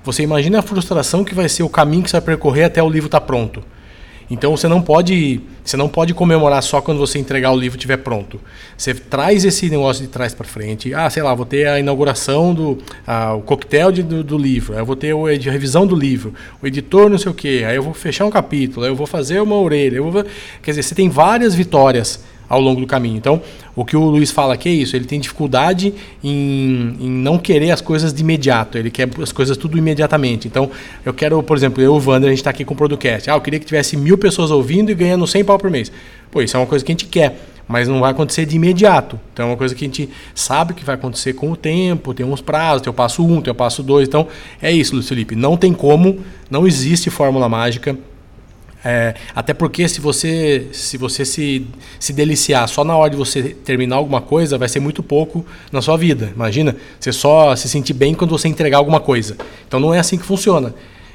Você 0.03 0.23
imagina 0.23 0.61
a 0.61 0.63
frustração 0.63 1.23
que 1.23 1.35
vai 1.35 1.51
ser 1.51 1.65
o 1.65 1.69
caminho 1.69 2.03
que 2.03 2.09
você 2.09 2.17
vai 2.17 2.25
percorrer 2.25 2.65
até 2.65 2.83
o 2.83 2.89
livro 2.89 3.09
estar 3.09 3.21
tá 3.21 3.27
pronto. 3.27 3.63
Então 4.29 4.57
você 4.57 4.67
não 4.67 4.83
pode, 4.83 5.41
você 5.65 5.77
não 5.77 5.89
pode 5.89 6.13
comemorar 6.13 6.63
só 6.63 6.81
quando 6.81 6.99
você 6.99 7.19
entregar 7.19 7.53
o 7.53 7.57
livro 7.57 7.77
estiver 7.77 7.99
pronto. 7.99 8.41
Você 8.77 8.93
traz 8.93 9.45
esse 9.45 9.71
negócio 9.71 10.03
de 10.03 10.09
trás 10.09 10.35
para 10.35 10.47
frente. 10.47 10.93
Ah, 10.93 11.09
sei 11.09 11.23
lá, 11.23 11.33
vou 11.35 11.47
ter 11.47 11.69
a 11.69 11.79
inauguração 11.79 12.53
do 12.53 12.79
ah, 13.07 13.35
o 13.35 13.43
coquetel 13.43 13.93
de, 13.93 14.03
do, 14.03 14.25
do, 14.25 14.37
livro. 14.37 14.75
Aí 14.75 14.81
eu 14.81 14.87
vou 14.87 14.97
ter 14.97 15.15
o, 15.15 15.27
a 15.27 15.31
revisão 15.31 15.87
do 15.87 15.95
livro, 15.95 16.35
o 16.61 16.67
editor 16.67 17.09
não 17.09 17.19
sei 17.19 17.31
o 17.31 17.35
quê. 17.35 17.65
Aí 17.67 17.77
eu 17.77 17.83
vou 17.83 17.95
fechar 17.95 18.25
um 18.25 18.31
capítulo, 18.31 18.85
aí 18.85 18.91
eu 18.91 18.97
vou 18.97 19.07
fazer 19.07 19.41
uma 19.41 19.57
orelha. 19.57 20.03
Vou, 20.03 20.25
quer 20.63 20.73
dizer, 20.73 20.83
você 20.83 20.95
tem 20.95 21.09
várias 21.09 21.55
vitórias 21.55 22.25
ao 22.49 22.61
longo 22.61 22.81
do 22.81 22.87
caminho. 22.87 23.17
Então, 23.17 23.41
o 23.75 23.85
que 23.85 23.97
o 23.97 24.05
Luiz 24.05 24.31
fala 24.31 24.55
aqui 24.55 24.69
é 24.69 24.73
isso, 24.73 24.97
ele 24.97 25.05
tem 25.05 25.21
dificuldade 25.21 25.93
em, 26.23 26.97
em 27.01 27.11
não 27.11 27.39
querer 27.39 27.71
as 27.71 27.81
coisas 27.81 28.13
de 28.13 28.23
imediato, 28.23 28.79
ele 28.79 28.91
quer 28.91 29.09
as 29.21 29.33
coisas 29.33 29.57
tudo 29.57 29.77
imediatamente. 29.77 30.49
Então, 30.49 30.71
eu 31.05 31.13
quero, 31.13 31.43
por 31.43 31.57
exemplo, 31.57 31.83
eu 31.83 31.95
e 31.95 31.99
o 31.99 32.11
Wander, 32.11 32.29
a 32.29 32.31
gente 32.31 32.39
está 32.39 32.51
aqui 32.51 32.65
com 32.65 32.75
o 32.75 32.77
Producast. 32.77 33.31
Ah, 33.31 33.35
eu 33.35 33.41
queria 33.41 33.59
que 33.59 33.67
tivesse 33.67 33.97
mil 33.97 34.17
pessoas 34.17 34.51
ouvindo 34.51 34.91
e 34.91 34.95
ganhando 34.95 35.27
100 35.27 35.45
pau 35.45 35.59
por 35.59 35.71
mês. 35.71 35.91
Pô, 36.31 36.41
isso 36.41 36.57
é 36.57 36.61
uma 36.61 36.67
coisa 36.67 36.85
que 36.85 36.93
a 36.93 36.95
gente 36.95 37.07
quer, 37.07 37.39
mas 37.69 37.89
não 37.89 38.01
vai 38.01 38.13
acontecer 38.13 38.47
de 38.47 38.57
imediato. 38.57 39.19
Então, 39.33 39.47
é 39.47 39.49
uma 39.51 39.57
coisa 39.57 39.75
que 39.75 39.85
a 39.85 39.89
gente 39.89 40.09
sabe 40.35 40.75
que 40.75 40.85
vai 40.85 40.95
acontecer 40.95 41.33
com 41.35 41.51
o 41.51 41.57
tempo, 41.57 42.15
tem 42.15 42.25
uns 42.25 42.41
prazos, 42.41 42.83
tem 42.83 42.91
o 42.91 42.95
passo 42.95 43.25
1, 43.25 43.33
um, 43.33 43.41
tem 43.41 43.51
o 43.51 43.55
passo 43.55 43.83
2. 43.83 44.09
Então, 44.09 44.29
é 44.63 44.71
isso, 44.71 44.95
Luiz 44.95 45.09
Felipe. 45.09 45.35
Não 45.35 45.57
tem 45.57 45.73
como, 45.73 46.19
não 46.51 46.67
existe 46.67 47.11
fórmula 47.11 47.49
mágica 47.49 47.97
é, 48.85 49.15
até 49.35 49.53
porque 49.53 49.89
se 49.89 50.01
você 50.01 50.69
se 50.73 50.97
você 50.97 51.25
se, 51.25 51.67
se 51.99 52.13
deliciar 52.13 52.69
só 52.69 52.85
na 52.85 52.97
hora 52.97 53.11
de 53.11 53.17
você 53.17 53.43
terminar 53.43 53.97
alguma 53.97 54.21
coisa, 54.21 54.57
vai 54.57 54.69
ser 54.69 54.81
muito 54.81 55.03
pouco 55.03 55.45
na 55.73 55.83
sua 55.83 55.97
vida. 55.97 56.31
Imagina, 56.35 56.77
você 57.01 57.13
só 57.13 57.55
se 57.57 57.69
sentir 57.69 57.95
bem 57.95 58.15
quando 58.15 58.31
você 58.31 58.49
entregar 58.49 58.79
alguma 58.79 59.01
coisa. 59.01 59.37
Então 59.67 59.81
não 59.81 59.93
é 59.93 59.99
assim 59.99 60.17
que 60.17 60.25
funciona. 60.25 60.75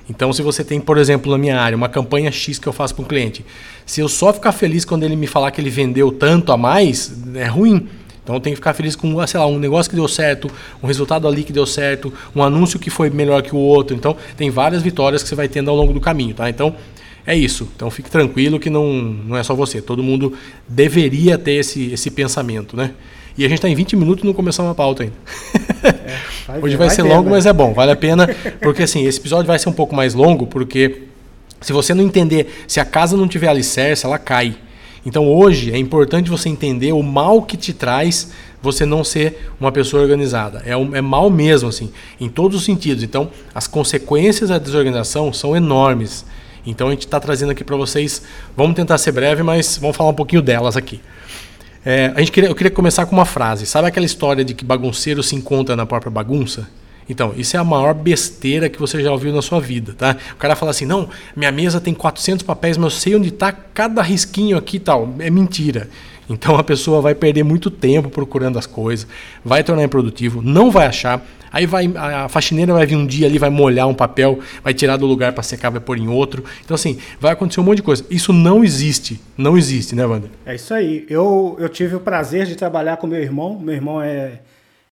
Então, 0.10 0.34
se 0.34 0.42
você 0.42 0.62
tem, 0.62 0.82
por 0.82 0.98
exemplo, 0.98 1.32
na 1.32 1.38
minha 1.38 1.58
área, 1.58 1.76
uma 1.76 1.88
campanha 1.88 2.30
X 2.32 2.60
que 2.60 2.68
eu 2.68 2.74
faço 2.74 2.94
para 2.94 3.04
um 3.06 3.08
cliente, 3.08 3.46
se 3.86 4.02
eu 4.02 4.10
só 4.10 4.34
ficar 4.34 4.52
feliz 4.52 4.84
quando 4.84 5.04
ele 5.04 5.16
me 5.16 5.26
falar 5.26 5.52
que 5.52 5.62
ele 5.62 5.70
vendeu 5.70 6.12
tanto 6.12 6.52
a 6.52 6.58
mais, 6.58 7.14
é 7.36 7.46
ruim. 7.46 7.88
Então, 8.22 8.36
eu 8.36 8.42
tenho 8.42 8.54
que 8.54 8.60
ficar 8.60 8.74
feliz 8.74 8.94
com, 8.94 9.26
sei 9.26 9.40
lá, 9.40 9.46
um 9.48 9.58
negócio 9.58 9.90
que 9.90 9.96
deu 9.96 10.08
certo, 10.10 10.52
um 10.84 10.88
resultado 10.88 11.28
ali 11.28 11.44
que 11.44 11.54
deu 11.54 11.66
certo, 11.66 12.14
um 12.36 12.44
anúncio 12.44 12.78
que 12.78 12.90
foi 12.90 13.10
melhor 13.10 13.42
que 13.42 13.56
o 13.56 13.58
outro. 13.58 13.96
Então, 13.96 14.18
tem 14.36 14.50
várias 14.50 14.82
vitórias 14.82 15.24
que 15.24 15.30
você 15.30 15.36
vai 15.36 15.48
tendo 15.48 15.70
ao 15.70 15.78
longo 15.78 15.94
do 15.94 16.02
caminho, 16.02 16.36
tá? 16.36 16.50
Então, 16.50 16.76
é 17.26 17.36
isso. 17.36 17.68
Então 17.76 17.90
fique 17.90 18.10
tranquilo 18.10 18.60
que 18.60 18.70
não, 18.70 18.94
não 18.94 19.38
é 19.38 19.44
só 19.44 19.54
você. 19.56 19.82
Todo 19.82 20.02
mundo 20.04 20.34
deveria 20.68 21.38
ter 21.38 21.54
esse, 21.54 21.92
esse 21.92 22.10
pensamento, 22.10 22.76
né? 22.76 22.92
E 23.38 23.46
a 23.46 23.48
gente 23.48 23.58
está 23.58 23.70
em 23.70 23.76
20 23.76 23.96
minutos 23.96 24.24
e 24.24 24.28
não 24.28 24.34
começamos 24.34 24.72
a 24.72 24.76
pauta 24.76 25.04
ainda. 25.04 25.16
É, 25.84 26.18
vai 26.48 26.60
Hoje 26.64 26.76
vai, 26.76 26.88
vai 26.88 26.96
ser 26.96 27.04
longo, 27.04 27.26
né? 27.26 27.32
mas 27.32 27.46
é 27.46 27.54
bom, 27.54 27.74
vale 27.74 27.92
a 27.92 27.96
pena. 27.96 28.28
Porque 28.62 28.84
assim, 28.84 29.06
esse 29.06 29.20
episódio 29.20 29.48
vai 29.48 29.58
ser 29.58 29.70
um 29.70 29.74
pouco 29.74 29.96
mais 29.96 30.14
longo, 30.14 30.46
porque 30.46 31.04
se 31.62 31.72
você 31.72 31.94
não 31.94 32.04
entender, 32.04 32.64
se 32.68 32.80
a 32.80 32.86
casa 32.86 33.16
não 33.16 33.28
tiver 33.28 33.48
alicerce, 33.48 34.06
ela 34.06 34.18
cai. 34.18 34.56
Então 35.06 35.28
hoje 35.28 35.72
é 35.72 35.78
importante 35.78 36.30
você 36.30 36.50
entender 36.50 36.92
o 36.92 37.02
mal 37.02 37.42
que 37.42 37.56
te 37.56 37.74
traz 37.74 38.32
você 38.62 38.86
não 38.86 39.04
ser 39.04 39.52
uma 39.60 39.72
pessoa 39.72 40.04
organizada. 40.04 40.62
É, 40.66 40.78
um, 40.78 40.96
é 40.96 41.02
mal 41.02 41.30
mesmo, 41.30 41.70
assim, 41.70 41.92
em 42.20 42.30
todos 42.30 42.58
os 42.58 42.64
sentidos. 42.64 43.04
Então, 43.04 43.32
as 43.56 43.66
consequências 43.66 44.50
da 44.50 44.60
desorganização 44.60 45.34
são 45.34 45.56
enormes. 45.56 46.26
Então 46.66 46.88
a 46.88 46.92
gente 46.92 47.06
está 47.06 47.20
trazendo 47.20 47.52
aqui 47.52 47.64
para 47.64 47.76
vocês. 47.76 48.22
Vamos 48.56 48.76
tentar 48.76 48.98
ser 48.98 49.12
breve, 49.12 49.44
mas 49.44 49.78
vamos 49.78 49.96
falar 49.96 50.10
um 50.10 50.16
pouquinho 50.16 50.42
delas 50.42 50.78
aqui. 50.78 51.02
É, 51.84 52.12
a 52.16 52.20
gente 52.20 52.32
queria, 52.32 52.50
eu 52.50 52.56
queria 52.56 52.72
começar 52.72 53.06
com 53.06 53.16
uma 53.16 53.26
frase. 53.26 53.66
Sabe 53.66 53.88
aquela 53.88 54.06
história 54.06 54.46
de 54.46 54.54
que 54.54 54.64
bagunceiro 54.64 55.24
se 55.24 55.36
encontra 55.36 55.76
na 55.76 55.86
própria 55.86 56.12
bagunça? 56.12 56.70
Então, 57.10 57.34
isso 57.36 57.58
é 57.58 57.60
a 57.60 57.64
maior 57.64 57.94
besteira 57.94 58.70
que 58.70 58.80
você 58.80 59.02
já 59.02 59.12
ouviu 59.12 59.34
na 59.34 59.42
sua 59.42 59.60
vida, 59.60 59.94
tá? 59.98 60.16
O 60.34 60.38
cara 60.38 60.56
fala 60.56 60.72
assim: 60.72 60.86
"Não, 60.86 61.10
minha 61.36 61.52
mesa 61.52 61.82
tem 61.82 61.94
400 61.94 62.44
papéis, 62.44 62.78
mas 62.78 62.94
eu 62.94 63.00
sei 63.00 63.16
onde 63.16 63.30
está 63.30 63.52
cada 63.52 64.02
risquinho 64.02 64.58
aqui 64.58 64.78
e 64.78 64.80
tal". 64.80 65.14
É 65.20 65.30
mentira. 65.30 65.90
Então 66.34 66.56
a 66.56 66.64
pessoa 66.64 67.02
vai 67.02 67.16
perder 67.16 67.44
muito 67.44 67.70
tempo 67.70 68.10
procurando 68.10 68.58
as 68.58 68.66
coisas, 68.66 69.08
vai 69.44 69.64
tornar 69.64 69.84
improdutivo, 69.84 70.42
não 70.42 70.72
vai 70.72 70.88
achar. 70.88 71.26
Aí 71.52 71.66
vai 71.66 71.92
a 71.98 72.30
faxineira 72.30 72.74
vai 72.74 72.86
vir 72.86 72.96
um 72.96 73.06
dia 73.06 73.28
ali, 73.28 73.38
vai 73.38 73.50
molhar 73.50 73.88
um 73.88 73.94
papel, 73.94 74.40
vai 74.64 74.74
tirar 74.74 74.96
do 74.96 75.06
lugar 75.06 75.34
para 75.34 75.44
secar, 75.44 75.70
vai 75.70 75.82
pôr 75.82 75.98
em 75.98 76.08
outro. 76.08 76.46
Então 76.64 76.76
assim, 76.76 76.98
vai 77.20 77.34
acontecer 77.34 77.60
um 77.60 77.64
monte 77.64 77.78
de 77.78 77.84
coisa. 77.84 78.06
Isso 78.10 78.32
não 78.32 78.64
existe, 78.64 79.20
não 79.38 79.58
existe, 79.58 79.94
né, 79.94 80.06
Wander? 80.06 80.30
É 80.46 80.56
isso 80.56 80.74
aí. 80.74 81.06
Eu, 81.10 81.58
eu 81.60 81.68
tive 81.68 81.96
o 81.96 82.00
prazer 82.00 82.46
de 82.46 82.56
trabalhar 82.56 82.98
com 82.98 83.08
meu 83.08 83.22
irmão. 83.22 83.60
Meu 83.60 83.76
irmão 83.76 84.02
é 84.02 84.40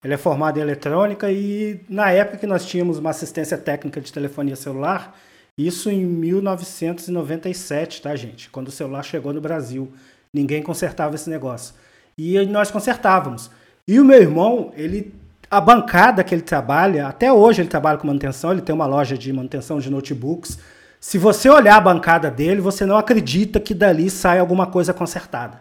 ele 0.02 0.14
é 0.14 0.16
formado 0.16 0.58
em 0.58 0.62
eletrônica 0.62 1.30
e 1.30 1.80
na 1.88 2.10
época 2.10 2.38
que 2.38 2.46
nós 2.46 2.64
tínhamos 2.64 2.98
uma 2.98 3.10
assistência 3.10 3.58
técnica 3.58 4.00
de 4.00 4.12
telefonia 4.12 4.54
celular, 4.54 5.18
isso 5.56 5.90
em 5.90 6.06
1997, 6.06 8.02
tá, 8.02 8.14
gente? 8.14 8.48
Quando 8.48 8.68
o 8.68 8.70
celular 8.70 9.02
chegou 9.02 9.32
no 9.32 9.40
Brasil. 9.40 9.92
Ninguém 10.32 10.62
consertava 10.62 11.14
esse 11.14 11.28
negócio. 11.30 11.74
E 12.16 12.44
nós 12.46 12.70
consertávamos. 12.70 13.50
E 13.86 13.98
o 13.98 14.04
meu 14.04 14.20
irmão, 14.20 14.72
ele 14.76 15.14
a 15.50 15.60
bancada 15.60 16.22
que 16.22 16.34
ele 16.34 16.42
trabalha, 16.42 17.06
até 17.06 17.32
hoje 17.32 17.62
ele 17.62 17.68
trabalha 17.68 17.96
com 17.96 18.06
manutenção, 18.06 18.52
ele 18.52 18.60
tem 18.60 18.74
uma 18.74 18.86
loja 18.86 19.16
de 19.16 19.32
manutenção 19.32 19.78
de 19.78 19.90
notebooks. 19.90 20.58
Se 21.00 21.16
você 21.16 21.48
olhar 21.48 21.76
a 21.76 21.80
bancada 21.80 22.30
dele, 22.30 22.60
você 22.60 22.84
não 22.84 22.98
acredita 22.98 23.58
que 23.58 23.72
dali 23.72 24.10
sai 24.10 24.38
alguma 24.38 24.66
coisa 24.66 24.92
consertada. 24.92 25.60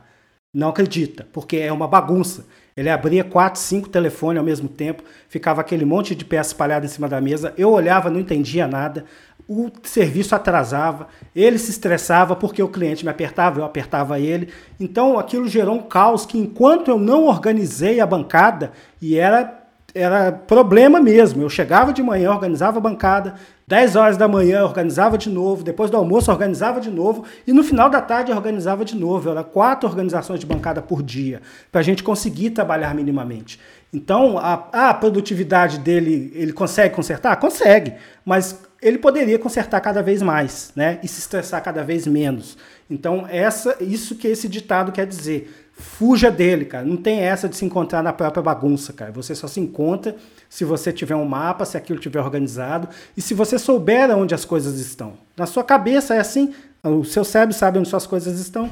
Não 0.53 0.69
acredita, 0.69 1.25
porque 1.31 1.57
é 1.57 1.71
uma 1.71 1.87
bagunça. 1.87 2.45
Ele 2.75 2.89
abria 2.89 3.23
quatro, 3.23 3.61
cinco 3.61 3.87
telefones 3.89 4.39
ao 4.39 4.45
mesmo 4.45 4.67
tempo, 4.67 5.03
ficava 5.29 5.61
aquele 5.61 5.85
monte 5.85 6.13
de 6.13 6.25
peça 6.25 6.49
espalhada 6.49 6.85
em 6.85 6.89
cima 6.89 7.07
da 7.07 7.21
mesa. 7.21 7.53
Eu 7.57 7.71
olhava, 7.71 8.09
não 8.09 8.19
entendia 8.19 8.67
nada 8.67 9.05
o 9.47 9.71
serviço 9.83 10.35
atrasava, 10.35 11.07
ele 11.35 11.57
se 11.57 11.71
estressava 11.71 12.35
porque 12.35 12.61
o 12.61 12.67
cliente 12.67 13.05
me 13.05 13.11
apertava, 13.11 13.59
eu 13.59 13.65
apertava 13.65 14.19
ele. 14.19 14.49
Então 14.79 15.17
aquilo 15.17 15.47
gerou 15.47 15.75
um 15.75 15.83
caos 15.83 16.25
que 16.25 16.37
enquanto 16.37 16.89
eu 16.89 16.99
não 16.99 17.25
organizei 17.25 17.99
a 17.99 18.05
bancada, 18.05 18.71
e 19.01 19.17
era 19.17 19.63
era 19.95 20.31
problema 20.31 20.99
mesmo. 20.99 21.41
Eu 21.41 21.49
chegava 21.49 21.91
de 21.91 22.03
manhã, 22.03 22.31
organizava 22.31 22.77
a 22.77 22.81
bancada, 22.81 23.35
10 23.67 23.95
horas 23.95 24.17
da 24.17 24.27
manhã 24.27 24.63
organizava 24.63 25.17
de 25.17 25.29
novo, 25.29 25.63
depois 25.63 25.89
do 25.89 25.97
almoço 25.97 26.31
organizava 26.31 26.79
de 26.79 26.91
novo, 26.91 27.23
e 27.45 27.51
no 27.51 27.63
final 27.63 27.89
da 27.89 27.99
tarde 27.99 28.31
organizava 28.31 28.85
de 28.85 28.95
novo. 28.95 29.29
Era 29.29 29.43
quatro 29.43 29.89
organizações 29.89 30.39
de 30.39 30.45
bancada 30.45 30.81
por 30.81 31.01
dia, 31.01 31.41
para 31.71 31.81
a 31.81 31.83
gente 31.83 32.03
conseguir 32.03 32.51
trabalhar 32.51 32.93
minimamente. 32.93 33.59
Então, 33.91 34.37
a, 34.37 34.89
a 34.89 34.93
produtividade 34.93 35.79
dele, 35.79 36.31
ele 36.35 36.53
consegue 36.53 36.93
consertar? 36.93 37.35
Consegue, 37.37 37.93
mas 38.23 38.66
ele 38.81 38.97
poderia 38.97 39.39
consertar 39.39 39.81
cada 39.81 40.01
vez 40.03 40.21
mais, 40.21 40.71
né? 40.75 40.99
E 41.01 41.07
se 41.07 41.19
estressar 41.19 41.63
cada 41.63 41.83
vez 41.83 42.05
menos. 42.05 42.57
Então, 42.89 43.25
essa, 43.29 43.77
isso 43.81 44.15
que 44.15 44.27
esse 44.27 44.47
ditado 44.47 44.91
quer 44.91 45.05
dizer. 45.05 45.65
Fuja 45.79 46.31
dele, 46.31 46.65
cara. 46.65 46.83
Não 46.83 46.97
tem 46.97 47.19
essa 47.19 47.47
de 47.47 47.55
se 47.55 47.63
encontrar 47.63 48.01
na 48.01 48.11
própria 48.11 48.41
bagunça, 48.41 48.91
cara. 48.93 49.11
Você 49.11 49.35
só 49.35 49.47
se 49.47 49.59
encontra 49.59 50.15
se 50.49 50.65
você 50.65 50.91
tiver 50.91 51.15
um 51.15 51.25
mapa, 51.25 51.65
se 51.65 51.77
aquilo 51.77 51.99
estiver 51.99 52.19
organizado 52.19 52.89
e 53.15 53.21
se 53.21 53.35
você 53.35 53.59
souber 53.59 54.09
onde 54.09 54.33
as 54.33 54.43
coisas 54.43 54.79
estão. 54.79 55.13
Na 55.35 55.45
sua 55.45 55.63
cabeça 55.63 56.15
é 56.15 56.19
assim, 56.19 56.51
o 56.83 57.03
seu 57.03 57.23
cérebro 57.23 57.55
sabe 57.55 57.77
onde 57.77 57.89
suas 57.89 58.07
coisas 58.07 58.39
estão. 58.39 58.71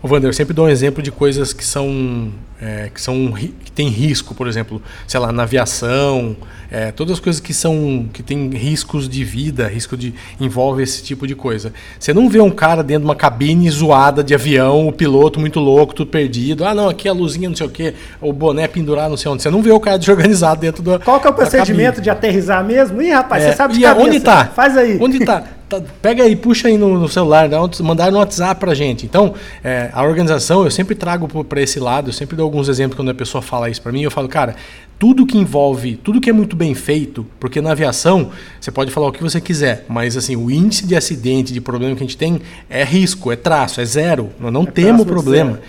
O 0.00 0.06
Wander, 0.06 0.28
eu 0.28 0.32
sempre 0.32 0.54
dou 0.54 0.66
um 0.66 0.68
exemplo 0.68 1.02
de 1.02 1.10
coisas 1.10 1.52
que 1.52 1.64
são 1.64 2.32
é, 2.60 2.90
que 2.92 3.00
são 3.00 3.32
que 3.64 3.70
tem 3.70 3.88
risco, 3.88 4.34
por 4.34 4.46
exemplo, 4.46 4.80
sei 5.06 5.18
lá, 5.18 5.32
na 5.32 5.42
aviação, 5.44 6.36
é, 6.70 6.92
todas 6.92 7.14
as 7.14 7.20
coisas 7.20 7.40
que 7.40 7.52
são 7.52 8.08
que 8.12 8.22
tem 8.22 8.48
riscos 8.50 9.08
de 9.08 9.24
vida, 9.24 9.66
risco 9.66 9.96
de 9.96 10.14
envolve 10.40 10.82
esse 10.84 11.02
tipo 11.02 11.26
de 11.26 11.34
coisa. 11.34 11.72
Você 11.98 12.14
não 12.14 12.28
vê 12.28 12.40
um 12.40 12.50
cara 12.50 12.82
dentro 12.82 13.02
de 13.02 13.06
uma 13.06 13.16
cabine 13.16 13.68
zoada 13.70 14.22
de 14.22 14.34
avião, 14.34 14.86
o 14.86 14.92
piloto 14.92 15.40
muito 15.40 15.58
louco, 15.58 15.92
tudo 15.92 16.10
perdido. 16.10 16.64
Ah, 16.64 16.74
não, 16.74 16.88
aqui 16.88 17.08
a 17.08 17.12
luzinha, 17.12 17.48
não 17.48 17.56
sei 17.56 17.66
o 17.66 17.70
quê, 17.70 17.94
o 18.20 18.32
boné 18.32 18.68
pendurado, 18.68 19.10
não 19.10 19.16
sei 19.16 19.30
onde. 19.30 19.42
Você 19.42 19.50
não 19.50 19.62
vê 19.62 19.72
o 19.72 19.80
cara 19.80 19.98
desorganizado 19.98 20.60
dentro 20.60 20.80
do 20.80 21.00
Qual 21.00 21.20
que 21.20 21.26
é 21.26 21.30
o 21.30 21.34
procedimento 21.34 22.00
de 22.00 22.08
aterrissar 22.08 22.64
mesmo? 22.64 23.02
Ih, 23.02 23.10
rapaz, 23.10 23.42
é, 23.42 23.50
você 23.50 23.56
sabe 23.56 23.74
de 23.74 23.80
e 23.80 23.82
cabeça. 23.82 24.06
onde 24.06 24.20
tá? 24.20 24.44
Faz 24.46 24.76
aí. 24.76 24.96
Onde 25.00 25.24
tá? 25.24 25.42
Tá, 25.68 25.82
pega 26.00 26.22
aí, 26.22 26.34
puxa 26.34 26.68
aí 26.68 26.78
no, 26.78 26.98
no 26.98 27.08
celular, 27.08 27.48
dá 27.48 27.62
um, 27.62 27.68
mandar 27.82 28.10
no 28.10 28.18
WhatsApp 28.18 28.58
pra 28.58 28.72
gente. 28.74 29.04
Então, 29.04 29.34
é, 29.62 29.90
a 29.92 30.02
organização 30.02 30.64
eu 30.64 30.70
sempre 30.70 30.94
trago 30.94 31.28
para 31.44 31.60
esse 31.60 31.78
lado, 31.78 32.08
eu 32.08 32.12
sempre 32.12 32.36
dou 32.36 32.44
alguns 32.44 32.68
exemplos 32.68 32.96
quando 32.96 33.10
a 33.10 33.14
pessoa 33.14 33.42
fala 33.42 33.68
isso 33.68 33.82
para 33.82 33.92
mim, 33.92 34.02
eu 34.02 34.10
falo, 34.10 34.28
cara, 34.28 34.56
tudo 34.98 35.26
que 35.26 35.36
envolve, 35.36 35.96
tudo 35.96 36.20
que 36.20 36.30
é 36.30 36.32
muito 36.32 36.56
bem 36.56 36.74
feito, 36.74 37.24
porque 37.38 37.60
na 37.60 37.72
aviação 37.72 38.30
você 38.58 38.70
pode 38.70 38.90
falar 38.90 39.08
o 39.08 39.12
que 39.12 39.22
você 39.22 39.40
quiser, 39.40 39.84
mas 39.88 40.16
assim, 40.16 40.36
o 40.36 40.50
índice 40.50 40.86
de 40.86 40.96
acidente, 40.96 41.52
de 41.52 41.60
problema 41.60 41.94
que 41.94 42.02
a 42.02 42.06
gente 42.06 42.16
tem 42.16 42.40
é 42.70 42.82
risco, 42.82 43.30
é 43.30 43.36
traço, 43.36 43.80
é 43.80 43.84
zero. 43.84 44.30
Nós 44.40 44.52
não 44.52 44.62
é 44.62 44.66
temos 44.66 45.04
problema. 45.04 45.60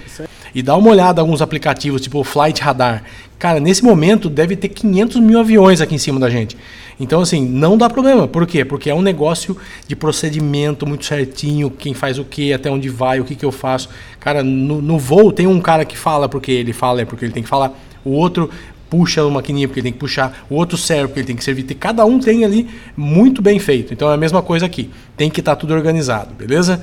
E 0.56 0.64
dá 0.64 0.76
uma 0.76 0.90
olhada 0.90 1.20
em 1.20 1.24
alguns 1.24 1.42
aplicativos, 1.42 2.02
tipo 2.02 2.20
o 2.20 2.24
Flight 2.24 2.62
Radar. 2.62 3.04
Cara, 3.40 3.62
nesse 3.62 3.82
momento 3.86 4.30
deve 4.30 4.58
ter 4.58 4.68
500 4.68 5.22
mil 5.22 5.40
aviões 5.40 5.80
aqui 5.80 5.96
em 5.96 5.98
cima 5.98 6.20
da 6.20 6.30
gente. 6.30 6.58
Então, 7.00 7.22
assim, 7.22 7.46
não 7.46 7.78
dá 7.78 7.90
problema. 7.90 8.28
Por 8.28 8.46
quê? 8.46 8.66
Porque 8.66 8.90
é 8.90 8.94
um 8.94 9.02
negócio 9.02 9.56
de 9.88 9.96
procedimento 9.96 10.86
muito 10.86 11.06
certinho, 11.06 11.72
quem 11.72 11.94
faz 11.94 12.20
o 12.20 12.26
que, 12.26 12.52
até 12.52 12.70
onde 12.70 12.90
vai, 12.90 13.22
o 13.22 13.24
que, 13.24 13.36
que 13.36 13.46
eu 13.46 13.52
faço. 13.52 13.88
Cara, 14.20 14.44
no, 14.44 14.82
no 14.82 15.00
voo 15.00 15.32
tem 15.32 15.48
um 15.48 15.62
cara 15.62 15.86
que 15.86 15.98
fala 15.98 16.28
porque 16.28 16.52
ele 16.52 16.74
fala, 16.74 17.02
é 17.02 17.06
porque 17.06 17.24
ele 17.24 17.32
tem 17.32 17.42
que 17.42 17.48
falar. 17.48 17.72
O 18.04 18.12
outro 18.12 18.50
puxa 18.90 19.22
a 19.22 19.30
maquininha 19.30 19.68
porque 19.68 19.80
ele 19.80 19.86
tem 19.86 19.94
que 19.94 20.00
puxar, 20.00 20.46
o 20.50 20.56
outro 20.56 20.76
serve 20.76 21.08
porque 21.08 21.20
ele 21.22 21.28
tem 21.28 21.36
que 21.38 21.44
servir. 21.44 21.64
Cada 21.76 22.04
um 22.06 22.20
tem 22.20 22.44
ali 22.44 22.68
muito 22.98 23.42
bem 23.42 23.58
feito. 23.58 23.94
Então 23.94 24.12
é 24.12 24.16
a 24.16 24.18
mesma 24.18 24.42
coisa 24.42 24.66
aqui. 24.66 24.90
Tem 25.16 25.30
que 25.30 25.40
estar 25.40 25.56
tá 25.56 25.62
tudo 25.62 25.74
organizado, 25.74 26.34
beleza? 26.34 26.82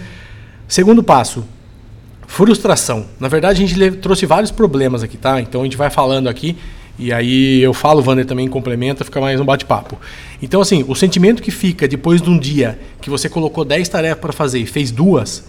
Segundo 0.67 1.03
passo, 1.03 1.45
frustração. 2.27 3.07
Na 3.19 3.29
verdade, 3.29 3.63
a 3.63 3.67
gente 3.67 3.91
trouxe 3.99 4.27
vários 4.27 4.51
problemas 4.51 5.03
aqui, 5.03 5.17
tá? 5.17 5.41
Então 5.41 5.61
a 5.63 5.65
gente 5.65 5.77
vai 5.77 5.91
falando 5.91 6.29
aqui 6.29 6.57
e 6.99 7.13
aí 7.13 7.63
eu 7.63 7.75
falo, 7.75 8.01
o 8.01 8.03
Vander 8.03 8.25
também 8.25 8.49
complementa, 8.49 9.05
fica 9.05 9.21
mais 9.21 9.39
um 9.39 9.45
bate-papo. 9.45 9.99
Então, 10.41 10.61
assim, 10.63 10.85
o 10.89 10.95
sentimento 10.95 11.43
que 11.43 11.51
fica 11.51 11.87
depois 11.87 12.23
de 12.23 12.31
um 12.31 12.39
dia 12.39 12.79
que 13.01 13.11
você 13.11 13.29
colocou 13.29 13.65
10 13.65 13.89
tarefas 13.89 14.19
para 14.19 14.33
fazer 14.33 14.59
e 14.61 14.67
fez 14.67 14.91
duas, 14.91 15.45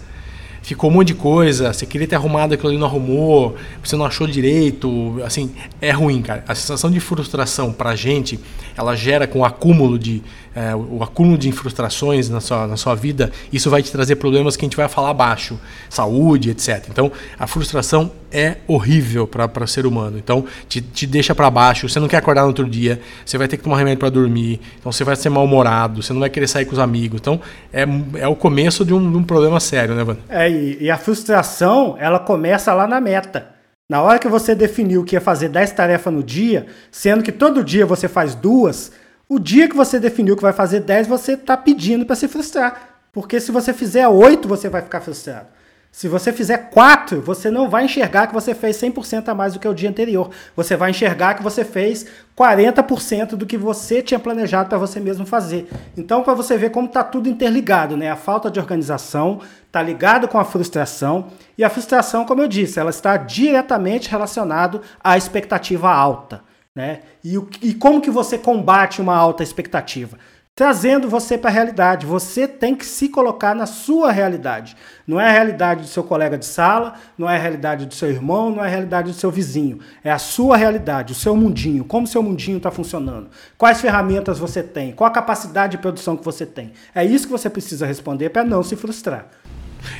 ficou 0.60 0.90
um 0.90 0.92
monte 0.92 1.08
de 1.08 1.14
coisa, 1.14 1.72
você 1.72 1.86
queria 1.86 2.06
ter 2.06 2.16
arrumado 2.16 2.52
aquilo 2.52 2.68
ali 2.68 2.78
não 2.78 2.86
arrumou, 2.86 3.56
você 3.82 3.96
não 3.96 4.04
achou 4.04 4.26
direito, 4.26 5.18
assim, 5.24 5.50
é 5.80 5.90
ruim, 5.90 6.20
cara. 6.20 6.44
A 6.46 6.54
sensação 6.54 6.90
de 6.90 7.00
frustração 7.00 7.72
pra 7.72 7.96
gente, 7.96 8.38
ela 8.76 8.94
gera 8.94 9.26
com 9.26 9.38
o 9.38 9.44
acúmulo 9.44 9.98
de 9.98 10.22
é, 10.54 10.74
o 10.74 11.02
acúmulo 11.02 11.38
de 11.38 11.50
frustrações 11.52 12.28
na 12.28 12.40
sua, 12.40 12.66
na 12.66 12.76
sua 12.76 12.94
vida, 12.94 13.30
isso 13.52 13.70
vai 13.70 13.82
te 13.82 13.90
trazer 13.90 14.16
problemas 14.16 14.56
que 14.56 14.64
a 14.64 14.66
gente 14.66 14.76
vai 14.76 14.88
falar 14.88 15.10
abaixo, 15.10 15.58
saúde, 15.88 16.50
etc. 16.50 16.86
Então, 16.88 17.10
a 17.38 17.46
frustração 17.46 18.10
é 18.30 18.56
horrível 18.66 19.26
para 19.26 19.64
o 19.64 19.66
ser 19.66 19.86
humano. 19.86 20.18
Então, 20.18 20.44
te, 20.68 20.80
te 20.80 21.06
deixa 21.06 21.34
para 21.34 21.50
baixo, 21.50 21.88
você 21.88 21.98
não 22.00 22.08
quer 22.08 22.18
acordar 22.18 22.42
no 22.42 22.48
outro 22.48 22.68
dia, 22.68 23.00
você 23.24 23.38
vai 23.38 23.48
ter 23.48 23.56
que 23.56 23.62
tomar 23.62 23.78
remédio 23.78 23.98
para 23.98 24.10
dormir, 24.10 24.60
então 24.78 24.92
você 24.92 25.04
vai 25.04 25.16
ser 25.16 25.30
mal-humorado, 25.30 26.02
você 26.02 26.12
não 26.12 26.20
vai 26.20 26.30
querer 26.30 26.46
sair 26.46 26.64
com 26.64 26.72
os 26.72 26.78
amigos. 26.78 27.20
Então, 27.20 27.40
é, 27.72 27.84
é 28.18 28.28
o 28.28 28.36
começo 28.36 28.84
de 28.84 28.92
um, 28.92 29.10
de 29.10 29.16
um 29.16 29.22
problema 29.22 29.60
sério, 29.60 29.94
né, 29.94 30.04
Vando? 30.04 30.20
É, 30.28 30.50
e, 30.50 30.78
e 30.82 30.90
a 30.90 30.98
frustração, 30.98 31.96
ela 31.98 32.18
começa 32.18 32.72
lá 32.74 32.86
na 32.86 33.00
meta. 33.00 33.58
Na 33.90 34.02
hora 34.02 34.18
que 34.18 34.28
você 34.28 34.54
definiu 34.54 35.02
que 35.02 35.16
ia 35.16 35.20
fazer 35.20 35.48
10 35.48 35.72
tarefas 35.72 36.12
no 36.12 36.22
dia, 36.22 36.66
sendo 36.90 37.22
que 37.22 37.32
todo 37.32 37.64
dia 37.64 37.86
você 37.86 38.06
faz 38.06 38.34
duas, 38.34 38.92
o 39.28 39.38
dia 39.38 39.68
que 39.68 39.76
você 39.76 40.00
definiu 40.00 40.36
que 40.36 40.42
vai 40.42 40.52
fazer 40.52 40.80
10, 40.80 41.06
você 41.06 41.32
está 41.32 41.56
pedindo 41.56 42.06
para 42.06 42.16
se 42.16 42.26
frustrar. 42.26 43.00
Porque 43.12 43.40
se 43.40 43.52
você 43.52 43.72
fizer 43.72 44.08
8, 44.08 44.48
você 44.48 44.68
vai 44.68 44.80
ficar 44.80 45.00
frustrado. 45.00 45.48
Se 45.90 46.06
você 46.06 46.32
fizer 46.32 46.70
4, 46.70 47.20
você 47.20 47.50
não 47.50 47.68
vai 47.68 47.84
enxergar 47.84 48.26
que 48.26 48.34
você 48.34 48.54
fez 48.54 48.76
100% 48.76 49.28
a 49.28 49.34
mais 49.34 49.54
do 49.54 49.58
que 49.58 49.66
o 49.66 49.74
dia 49.74 49.88
anterior. 49.88 50.30
Você 50.54 50.76
vai 50.76 50.90
enxergar 50.90 51.34
que 51.34 51.42
você 51.42 51.64
fez 51.64 52.06
40% 52.36 53.30
do 53.30 53.46
que 53.46 53.56
você 53.56 54.00
tinha 54.00 54.20
planejado 54.20 54.68
para 54.68 54.78
você 54.78 55.00
mesmo 55.00 55.26
fazer. 55.26 55.68
Então, 55.96 56.22
para 56.22 56.34
você 56.34 56.56
ver 56.56 56.70
como 56.70 56.86
está 56.86 57.02
tudo 57.02 57.28
interligado, 57.28 57.96
né? 57.96 58.10
A 58.10 58.16
falta 58.16 58.50
de 58.50 58.60
organização 58.60 59.40
está 59.66 59.82
ligado 59.82 60.28
com 60.28 60.38
a 60.38 60.44
frustração. 60.44 61.28
E 61.56 61.64
a 61.64 61.70
frustração, 61.70 62.24
como 62.24 62.42
eu 62.42 62.48
disse, 62.48 62.78
ela 62.78 62.90
está 62.90 63.16
diretamente 63.16 64.08
relacionada 64.08 64.80
à 65.02 65.16
expectativa 65.16 65.90
alta. 65.90 66.47
Né? 66.78 67.00
E, 67.24 67.36
o, 67.36 67.48
e 67.60 67.74
como 67.74 68.00
que 68.00 68.08
você 68.08 68.38
combate 68.38 69.00
uma 69.00 69.16
alta 69.16 69.42
expectativa? 69.42 70.16
Trazendo 70.54 71.08
você 71.08 71.36
para 71.36 71.50
a 71.50 71.52
realidade. 71.52 72.06
Você 72.06 72.46
tem 72.46 72.72
que 72.72 72.86
se 72.86 73.08
colocar 73.08 73.52
na 73.52 73.66
sua 73.66 74.12
realidade. 74.12 74.76
Não 75.04 75.20
é 75.20 75.26
a 75.26 75.32
realidade 75.32 75.80
do 75.80 75.88
seu 75.88 76.04
colega 76.04 76.38
de 76.38 76.46
sala, 76.46 76.94
não 77.18 77.28
é 77.28 77.34
a 77.34 77.40
realidade 77.40 77.84
do 77.84 77.94
seu 77.94 78.08
irmão, 78.08 78.50
não 78.50 78.62
é 78.62 78.68
a 78.68 78.70
realidade 78.70 79.10
do 79.10 79.18
seu 79.18 79.28
vizinho. 79.28 79.80
É 80.04 80.12
a 80.12 80.18
sua 80.18 80.56
realidade, 80.56 81.12
o 81.12 81.16
seu 81.16 81.34
mundinho. 81.34 81.84
Como 81.84 82.04
o 82.04 82.08
seu 82.08 82.22
mundinho 82.22 82.58
está 82.58 82.70
funcionando? 82.70 83.28
Quais 83.56 83.80
ferramentas 83.80 84.38
você 84.38 84.62
tem? 84.62 84.92
Qual 84.92 85.10
a 85.10 85.12
capacidade 85.12 85.72
de 85.72 85.78
produção 85.78 86.16
que 86.16 86.24
você 86.24 86.46
tem? 86.46 86.72
É 86.94 87.04
isso 87.04 87.26
que 87.26 87.32
você 87.32 87.50
precisa 87.50 87.86
responder 87.86 88.28
para 88.28 88.44
não 88.44 88.62
se 88.62 88.76
frustrar. 88.76 89.26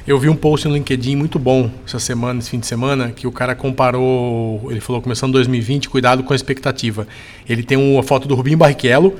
Eu 0.06 0.18
vi 0.18 0.28
um 0.28 0.36
post 0.36 0.66
no 0.66 0.74
LinkedIn 0.74 1.16
muito 1.16 1.38
bom 1.38 1.70
essa 1.86 1.98
semana, 1.98 2.38
esse 2.38 2.50
fim 2.50 2.58
de 2.58 2.66
semana, 2.66 3.10
que 3.10 3.26
o 3.26 3.32
cara 3.32 3.54
comparou, 3.54 4.68
ele 4.70 4.80
falou 4.80 5.00
começando 5.02 5.32
2020, 5.32 5.88
cuidado 5.88 6.22
com 6.22 6.32
a 6.32 6.36
expectativa. 6.36 7.06
Ele 7.48 7.62
tem 7.62 7.76
uma 7.76 8.02
foto 8.02 8.26
do 8.26 8.34
Rubinho 8.34 8.58
Barrichello 8.58 9.16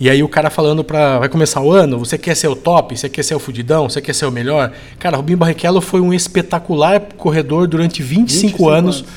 e 0.00 0.10
aí 0.10 0.22
o 0.22 0.28
cara 0.28 0.50
falando 0.50 0.82
para 0.82 1.18
vai 1.20 1.28
começar 1.28 1.60
o 1.60 1.70
ano, 1.70 1.98
você 1.98 2.18
quer 2.18 2.34
ser 2.34 2.48
o 2.48 2.56
top, 2.56 2.96
você 2.96 3.08
quer 3.08 3.22
ser 3.22 3.34
o 3.34 3.38
fudidão, 3.38 3.88
você 3.88 4.00
quer 4.00 4.14
ser 4.14 4.26
o 4.26 4.32
melhor? 4.32 4.72
Cara, 4.98 5.16
Rubinho 5.16 5.38
Barrichello 5.38 5.80
foi 5.80 6.00
um 6.00 6.12
espetacular 6.12 7.00
corredor 7.16 7.68
durante 7.68 8.02
25, 8.02 8.48
25 8.48 8.68
anos. 8.68 8.96
anos. 8.96 9.10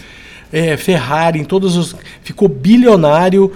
É, 0.54 0.78
Ferrari, 0.78 1.40
em 1.40 1.44
todos 1.44 1.76
os. 1.76 1.96
Ficou 2.22 2.48
bilionário, 2.48 3.52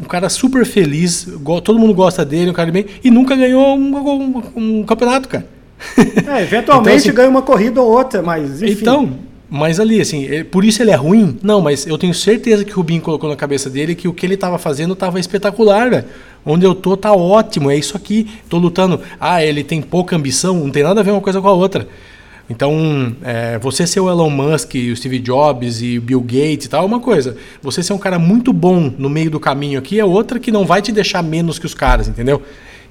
um 0.00 0.04
cara 0.04 0.28
super 0.28 0.66
feliz, 0.66 1.26
todo 1.64 1.78
mundo 1.78 1.94
gosta 1.94 2.24
dele, 2.24 2.50
um 2.50 2.54
cara 2.54 2.70
bem. 2.70 2.84
E 3.02 3.10
nunca 3.10 3.34
ganhou 3.34 3.76
um, 3.76 3.96
um, 3.96 4.42
um 4.54 4.82
campeonato, 4.84 5.28
cara. 5.28 5.55
É, 6.26 6.42
eventualmente 6.42 6.88
então, 6.88 6.96
assim, 6.96 7.12
ganha 7.12 7.28
uma 7.28 7.42
corrida 7.42 7.80
ou 7.80 7.90
outra, 7.90 8.22
mas 8.22 8.62
enfim. 8.62 8.80
Então, 8.80 9.18
mas 9.48 9.78
ali, 9.78 10.00
assim, 10.00 10.26
por 10.50 10.64
isso 10.64 10.82
ele 10.82 10.90
é 10.90 10.96
ruim? 10.96 11.38
Não, 11.42 11.60
mas 11.60 11.86
eu 11.86 11.96
tenho 11.96 12.12
certeza 12.12 12.64
que 12.64 12.72
o 12.72 12.76
Rubinho 12.76 13.00
colocou 13.00 13.30
na 13.30 13.36
cabeça 13.36 13.70
dele 13.70 13.94
que 13.94 14.08
o 14.08 14.12
que 14.12 14.26
ele 14.26 14.34
estava 14.34 14.58
fazendo 14.58 14.94
estava 14.94 15.20
espetacular, 15.20 15.90
velho. 15.90 16.04
Onde 16.44 16.64
eu 16.64 16.74
tô 16.74 16.96
tá 16.96 17.12
ótimo, 17.12 17.70
é 17.70 17.76
isso 17.76 17.96
aqui. 17.96 18.28
Tô 18.48 18.58
lutando. 18.58 19.00
Ah, 19.20 19.44
ele 19.44 19.62
tem 19.62 19.80
pouca 19.80 20.16
ambição, 20.16 20.56
não 20.56 20.70
tem 20.70 20.82
nada 20.82 21.00
a 21.00 21.02
ver 21.02 21.12
uma 21.12 21.20
coisa 21.20 21.40
com 21.40 21.48
a 21.48 21.52
outra. 21.52 21.86
Então, 22.48 23.16
é, 23.22 23.58
você 23.58 23.86
ser 23.86 23.98
o 23.98 24.08
Elon 24.08 24.30
Musk, 24.30 24.74
o 24.74 24.96
Steve 24.96 25.18
Jobs 25.18 25.82
e 25.82 25.98
o 25.98 26.00
Bill 26.00 26.20
Gates 26.20 26.66
e 26.66 26.68
tal 26.68 26.82
é 26.82 26.86
uma 26.86 27.00
coisa. 27.00 27.36
Você 27.60 27.82
ser 27.82 27.92
um 27.92 27.98
cara 27.98 28.18
muito 28.18 28.52
bom 28.52 28.92
no 28.96 29.10
meio 29.10 29.30
do 29.30 29.40
caminho 29.40 29.78
aqui 29.78 29.98
é 29.98 30.04
outra 30.04 30.38
que 30.38 30.52
não 30.52 30.64
vai 30.64 30.80
te 30.80 30.92
deixar 30.92 31.22
menos 31.22 31.58
que 31.58 31.66
os 31.66 31.74
caras, 31.74 32.06
entendeu? 32.06 32.40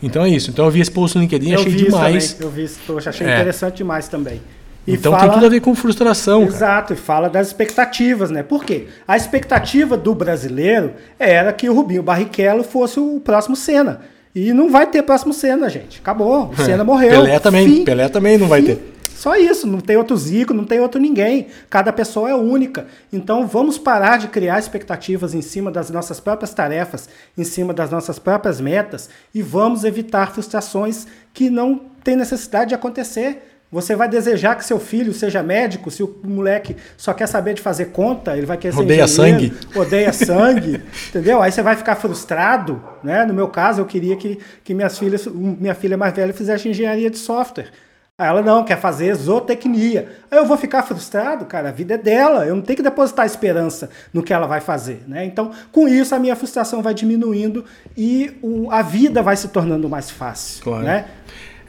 Então 0.02 0.24
é 0.24 0.30
isso. 0.30 0.50
Então 0.50 0.66
eu 0.66 0.72
vi 0.72 0.82
esse 0.82 0.92
post 0.92 1.18
no 1.18 1.24
LinkedIn, 1.24 1.52
eu 1.52 1.60
achei 1.60 1.74
demais. 1.74 2.38
eu 2.40 2.50
vi 2.50 2.64
isso, 2.64 2.80
poxa, 2.86 3.10
achei 3.10 3.28
é. 3.28 3.34
interessante 3.34 3.78
demais 3.78 4.08
também. 4.08 4.42
E 4.88 4.94
então 4.94 5.12
fala... 5.12 5.24
tem 5.24 5.34
tudo 5.34 5.46
a 5.46 5.50
ver 5.50 5.62
com 5.62 5.74
frustração. 5.74 6.44
Exato, 6.44 6.90
cara. 6.90 7.00
e 7.00 7.04
fala 7.04 7.30
das 7.30 7.48
expectativas, 7.48 8.30
né? 8.30 8.44
Por 8.44 8.64
quê? 8.64 8.86
A 9.08 9.18
expectativa 9.18 9.98
do 9.98 10.14
brasileiro 10.14 10.94
era 11.18 11.52
que 11.52 11.68
o 11.70 11.74
Rubinho 11.74 12.04
Barrichello 12.04 12.64
fosse 12.64 13.00
o 13.00 13.20
próximo 13.20 13.56
Senna. 13.56 14.02
E 14.36 14.54
não 14.54 14.70
vai 14.70 14.86
ter 14.86 15.02
próximo 15.02 15.34
Senna, 15.34 15.70
gente. 15.70 16.00
Acabou. 16.00 16.52
O 16.52 16.58
Senna 16.62 16.84
morreu. 16.84 17.24
Pelé 17.24 17.40
também. 17.40 17.68
Fim. 17.68 17.86
Pelé 17.86 18.10
também 18.10 18.38
não 18.38 18.48
vai 18.48 18.62
Fim. 18.62 18.68
ter. 18.68 18.95
Só 19.16 19.38
isso, 19.38 19.66
não 19.66 19.80
tem 19.80 19.96
outro 19.96 20.16
Zico, 20.18 20.54
não 20.54 20.66
tem 20.66 20.80
outro 20.80 21.00
ninguém. 21.00 21.48
Cada 21.70 21.94
pessoa 21.94 22.30
é 22.30 22.36
única. 22.36 22.86
Então 23.12 23.48
vamos 23.48 23.78
parar 23.78 24.18
de 24.18 24.28
criar 24.28 24.60
expectativas 24.60 25.34
em 25.34 25.42
cima 25.42 25.72
das 25.72 25.90
nossas 25.90 26.20
próprias 26.20 26.54
tarefas, 26.54 27.08
em 27.38 27.46
cima 27.46 27.74
das 27.74 27.90
nossas 27.90 28.20
próprias 28.20 28.60
metas 28.60 29.10
e 29.34 29.42
vamos 29.42 29.86
evitar 29.86 30.32
frustrações 30.32 31.08
que 31.34 31.50
não 31.50 31.80
tem 32.04 32.16
necessidade 32.16 32.70
de 32.70 32.76
acontecer. 32.76 33.52
Você 33.72 33.96
vai 33.96 34.08
desejar 34.08 34.56
que 34.56 34.64
seu 34.64 34.80
filho 34.80 35.14
seja 35.14 35.42
médico, 35.42 35.90
se 35.90 36.04
o 36.04 36.20
moleque 36.24 36.76
só 36.96 37.14
quer 37.14 37.28
saber 37.28 37.56
de 37.56 37.62
fazer 37.62 37.86
conta, 37.86 38.38
ele 38.38 38.46
vai 38.46 38.58
querer 38.58 38.74
ser 38.74 38.82
Odeia 38.82 39.08
sangue. 39.08 39.54
Odeia 39.76 40.14
sangue, 40.14 40.82
entendeu? 41.10 41.42
Aí 41.42 41.52
você 41.52 41.62
vai 41.62 41.76
ficar 41.76 41.96
frustrado, 41.96 42.82
né? 43.04 43.26
No 43.26 43.34
meu 43.34 43.48
caso, 43.48 43.82
eu 43.82 43.86
queria 43.86 44.16
que, 44.16 44.40
que 44.64 44.74
minhas 44.74 44.98
filhas, 45.00 45.26
minha 45.26 45.74
filha 45.74 45.98
mais 45.98 46.14
velha 46.14 46.34
fizesse 46.34 46.70
engenharia 46.70 47.10
de 47.10 47.18
software. 47.18 47.70
Aí 48.18 48.30
ela 48.30 48.42
não, 48.42 48.64
quer 48.64 48.80
fazer 48.80 49.14
zootecnia. 49.14 50.08
Aí 50.32 50.38
eu 50.38 50.46
vou 50.46 50.56
ficar 50.56 50.84
frustrado, 50.84 51.44
cara, 51.44 51.68
a 51.68 51.72
vida 51.74 51.96
é 51.96 51.98
dela, 51.98 52.46
eu 52.46 52.56
não 52.56 52.62
tenho 52.62 52.78
que 52.78 52.84
depositar 52.84 53.26
esperança 53.26 53.90
no 54.14 54.24
que 54.24 54.32
ela 54.32 54.48
vai 54.48 54.62
fazer, 54.62 55.04
né? 55.06 55.26
Então, 55.26 55.52
com 55.70 55.86
isso, 55.86 56.16
a 56.16 56.20
minha 56.20 56.34
frustração 56.34 56.82
vai 56.82 56.94
diminuindo 56.94 57.66
e 57.98 58.32
o, 58.42 58.72
a 58.72 58.82
vida 58.82 59.22
vai 59.22 59.36
se 59.36 59.50
tornando 59.50 59.90
mais 59.90 60.10
fácil, 60.10 60.64
claro. 60.64 60.86
né? 60.86 61.08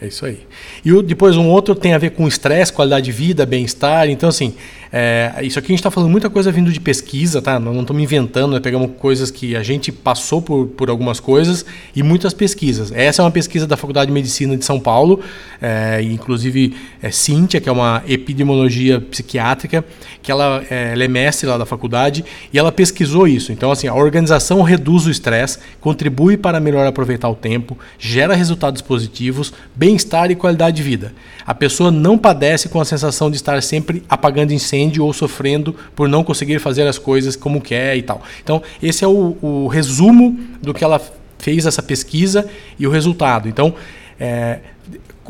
É 0.01 0.07
isso 0.07 0.25
aí. 0.25 0.47
E 0.85 0.93
o, 0.93 1.03
depois 1.03 1.37
um 1.37 1.49
outro 1.49 1.75
tem 1.75 1.95
a 1.95 1.99
ver 1.99 2.11
com 2.11 2.29
estresse, 2.29 2.73
qualidade 2.73 3.07
de 3.07 3.13
vida, 3.13 3.45
bem-estar. 3.45 4.09
Então, 4.09 4.29
assim, 4.29 4.55
é, 4.93 5.33
isso 5.43 5.59
aqui 5.59 5.67
a 5.67 5.73
gente 5.73 5.81
está 5.81 5.91
falando 5.91 6.11
muita 6.11 6.31
coisa 6.31 6.53
vindo 6.53 6.73
de 6.73 6.81
pesquisa, 6.81 7.43
tá? 7.43 7.59
Não 7.59 7.81
estamos 7.81 8.03
inventando, 8.03 8.53
né? 8.53 8.61
pegamos 8.61 8.93
coisas 8.99 9.31
que 9.31 9.57
a 9.57 9.63
gente 9.63 9.91
passou 9.91 10.41
por, 10.41 10.67
por 10.69 10.91
algumas 10.91 11.19
coisas 11.19 11.65
e 11.95 12.03
muitas 12.03 12.33
pesquisas. 12.33 12.93
Essa 12.93 13.23
é 13.23 13.25
uma 13.25 13.31
pesquisa 13.31 13.67
da 13.67 13.77
Faculdade 13.77 14.09
de 14.09 14.13
Medicina 14.13 14.57
de 14.57 14.65
São 14.65 14.79
Paulo, 14.79 15.21
é, 15.61 16.01
inclusive 16.03 16.75
é 17.03 17.11
Cíntia, 17.11 17.61
que 17.61 17.69
é 17.69 17.73
uma 17.73 18.03
epidemiologia 18.07 19.01
psiquiátrica, 19.01 19.85
que 20.23 20.31
ela, 20.31 20.65
é, 20.71 20.93
ela 20.93 21.05
é 21.05 21.09
mestre 21.09 21.49
lá 21.49 21.59
da 21.59 21.67
faculdade 21.67 22.25
e 22.53 22.59
ela 22.59 22.71
pesquisou 22.71 23.27
isso. 23.27 23.53
Então, 23.53 23.71
assim, 23.71 23.89
a 23.89 23.95
organização 23.95 24.63
reduz 24.63 25.07
o 25.07 25.11
estresse, 25.11 25.59
contribui 25.81 26.37
para 26.37 26.61
melhor 26.61 26.87
aproveitar 26.87 27.29
o 27.29 27.35
tempo, 27.35 27.79
gera 27.99 28.35
resultados 28.35 28.83
positivos, 28.83 29.53
bem-estar 29.75 30.31
e 30.31 30.37
qualidade 30.37 30.77
de 30.77 30.83
vida. 30.83 31.13
A 31.45 31.55
pessoa 31.55 31.91
não 31.91 32.19
padece 32.19 32.69
com 32.69 32.81
a 32.81 32.85
sensação 32.85 33.31
de 33.31 33.37
estar 33.37 33.63
sempre 33.63 34.03
apagando 34.09 34.53
incêndio 34.53 34.76
ou 35.01 35.13
sofrendo 35.13 35.75
por 35.95 36.09
não 36.09 36.23
conseguir 36.23 36.59
fazer 36.59 36.87
as 36.87 36.99
coisas 36.99 37.37
como 37.37 37.61
quer 37.61 37.97
e 37.97 38.03
tal. 38.03 38.23
Então, 38.43 38.63
esse 38.83 39.05
é 39.05 39.09
o, 39.09 39.37
o 39.41 39.67
resumo 39.69 40.39
do 40.63 40.75
que 40.75 40.85
ela 40.85 41.01
fez 41.39 41.67
essa 41.67 41.83
pesquisa 41.83 42.49
e 42.79 42.87
o 42.87 42.91
resultado. 42.91 43.49
Então, 43.49 43.75
é, 44.19 44.59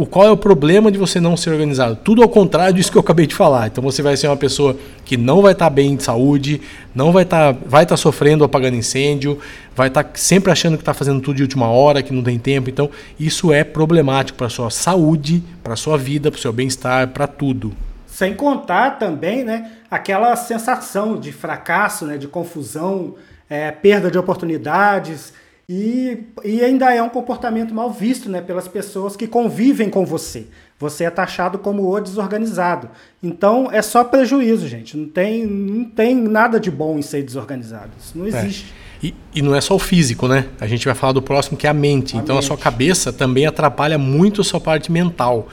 qual 0.04 0.26
é 0.26 0.30
o 0.30 0.36
problema 0.36 0.92
de 0.92 0.98
você 0.98 1.18
não 1.18 1.36
ser 1.36 1.50
organizado? 1.50 1.96
Tudo 1.96 2.22
ao 2.22 2.28
contrário 2.28 2.74
disso 2.74 2.92
que 2.92 2.98
eu 2.98 3.00
acabei 3.00 3.26
de 3.26 3.34
falar. 3.34 3.68
Então 3.68 3.82
você 3.82 4.02
vai 4.02 4.16
ser 4.16 4.26
uma 4.26 4.36
pessoa 4.36 4.76
que 5.04 5.16
não 5.16 5.40
vai 5.40 5.52
estar 5.52 5.66
tá 5.66 5.70
bem 5.70 5.96
de 5.96 6.02
saúde, 6.02 6.60
não 6.94 7.12
vai 7.12 7.22
estar, 7.22 7.54
tá, 7.54 7.60
vai 7.66 7.86
tá 7.86 7.96
sofrendo 7.96 8.44
apagando 8.44 8.76
incêndio, 8.76 9.38
vai 9.74 9.88
estar 9.88 10.04
tá 10.04 10.10
sempre 10.14 10.52
achando 10.52 10.76
que 10.76 10.82
está 10.82 10.92
fazendo 10.92 11.20
tudo 11.22 11.36
de 11.36 11.42
última 11.42 11.68
hora, 11.68 12.02
que 12.02 12.12
não 12.12 12.22
tem 12.22 12.38
tempo. 12.38 12.68
Então 12.68 12.90
isso 13.18 13.52
é 13.52 13.64
problemático 13.64 14.36
para 14.36 14.48
a 14.48 14.50
sua 14.50 14.70
saúde, 14.70 15.42
para 15.62 15.72
a 15.72 15.76
sua 15.76 15.96
vida, 15.96 16.30
para 16.30 16.38
o 16.38 16.40
seu 16.40 16.52
bem-estar, 16.52 17.08
para 17.08 17.26
tudo. 17.26 17.72
Sem 18.16 18.32
contar 18.32 18.92
também, 18.92 19.44
né, 19.44 19.72
aquela 19.90 20.34
sensação 20.36 21.20
de 21.20 21.32
fracasso, 21.32 22.06
né, 22.06 22.16
de 22.16 22.26
confusão, 22.26 23.14
é, 23.46 23.70
perda 23.70 24.10
de 24.10 24.16
oportunidades 24.16 25.34
e, 25.68 26.20
e 26.42 26.64
ainda 26.64 26.94
é 26.94 27.02
um 27.02 27.10
comportamento 27.10 27.74
mal 27.74 27.92
visto 27.92 28.30
né, 28.30 28.40
pelas 28.40 28.66
pessoas 28.66 29.16
que 29.16 29.26
convivem 29.26 29.90
com 29.90 30.06
você. 30.06 30.46
Você 30.78 31.04
é 31.04 31.10
taxado 31.10 31.58
como 31.58 31.94
o 31.94 32.00
desorganizado. 32.00 32.88
Então 33.22 33.68
é 33.70 33.82
só 33.82 34.02
prejuízo, 34.02 34.66
gente. 34.66 34.96
Não 34.96 35.08
tem, 35.10 35.44
não 35.44 35.84
tem 35.84 36.14
nada 36.16 36.58
de 36.58 36.70
bom 36.70 36.98
em 36.98 37.02
ser 37.02 37.22
desorganizado. 37.22 37.90
Isso 38.00 38.16
não 38.16 38.24
é. 38.24 38.28
existe. 38.30 38.72
É. 39.02 39.06
E, 39.08 39.14
e, 39.34 39.42
não 39.42 39.54
é 39.54 39.60
só 39.60 39.74
o 39.74 39.78
físico, 39.78 40.26
né? 40.26 40.46
A 40.58 40.66
gente 40.66 40.86
vai 40.86 40.94
falar 40.94 41.12
do 41.12 41.20
próximo 41.20 41.58
que 41.58 41.66
é 41.66 41.70
a 41.70 41.74
mente. 41.74 42.16
A 42.16 42.20
então 42.20 42.36
mente. 42.36 42.46
a 42.46 42.48
sua 42.48 42.56
cabeça 42.56 43.12
também 43.12 43.44
atrapalha 43.44 43.98
muito 43.98 44.40
a 44.40 44.44
sua 44.44 44.58
parte 44.58 44.90
mental. 44.90 45.48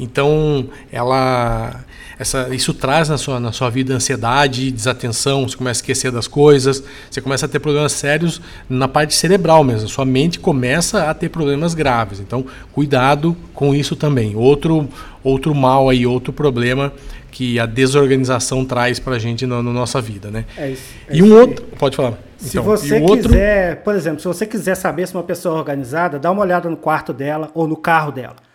Então 0.00 0.68
ela 0.90 1.84
essa, 2.18 2.52
isso 2.52 2.74
traz 2.74 3.08
na 3.08 3.16
sua, 3.16 3.38
na 3.38 3.52
sua 3.52 3.70
vida 3.70 3.94
ansiedade, 3.94 4.70
desatenção, 4.72 5.48
você 5.48 5.56
começa 5.56 5.78
a 5.78 5.82
esquecer 5.82 6.10
das 6.10 6.26
coisas, 6.26 6.82
você 7.08 7.20
começa 7.20 7.46
a 7.46 7.48
ter 7.48 7.60
problemas 7.60 7.92
sérios 7.92 8.40
na 8.68 8.88
parte 8.88 9.14
cerebral 9.14 9.62
mesmo. 9.62 9.88
Sua 9.88 10.04
mente 10.04 10.40
começa 10.40 11.08
a 11.08 11.14
ter 11.14 11.28
problemas 11.28 11.74
graves. 11.74 12.18
Então, 12.18 12.44
cuidado 12.72 13.36
com 13.54 13.74
isso 13.74 13.94
também. 13.94 14.34
Outro, 14.34 14.88
outro 15.22 15.54
mal 15.54 15.88
aí, 15.88 16.06
outro 16.06 16.32
problema 16.32 16.92
que 17.30 17.60
a 17.60 17.66
desorganização 17.66 18.64
traz 18.64 18.98
para 18.98 19.14
a 19.14 19.18
gente 19.18 19.46
na, 19.46 19.62
na, 19.62 19.72
nossa 19.72 20.00
vida, 20.00 20.28
né? 20.30 20.44
É 20.56 20.70
isso. 20.70 20.82
É 21.08 21.16
e 21.16 21.22
um 21.22 21.32
outro, 21.32 21.64
pode 21.78 21.94
falar. 21.94 22.18
Se 22.36 22.58
então, 22.58 22.64
você 22.64 23.00
outro... 23.00 23.28
quiser, 23.28 23.82
por 23.82 23.94
exemplo, 23.94 24.20
se 24.20 24.26
você 24.26 24.44
quiser 24.44 24.74
saber 24.74 25.06
se 25.06 25.14
uma 25.14 25.22
pessoa 25.22 25.54
é 25.54 25.58
organizada, 25.58 26.18
dá 26.18 26.30
uma 26.32 26.42
olhada 26.42 26.68
no 26.68 26.76
quarto 26.76 27.12
dela 27.12 27.50
ou 27.54 27.68
no 27.68 27.76
carro 27.76 28.10
dela. 28.10 28.47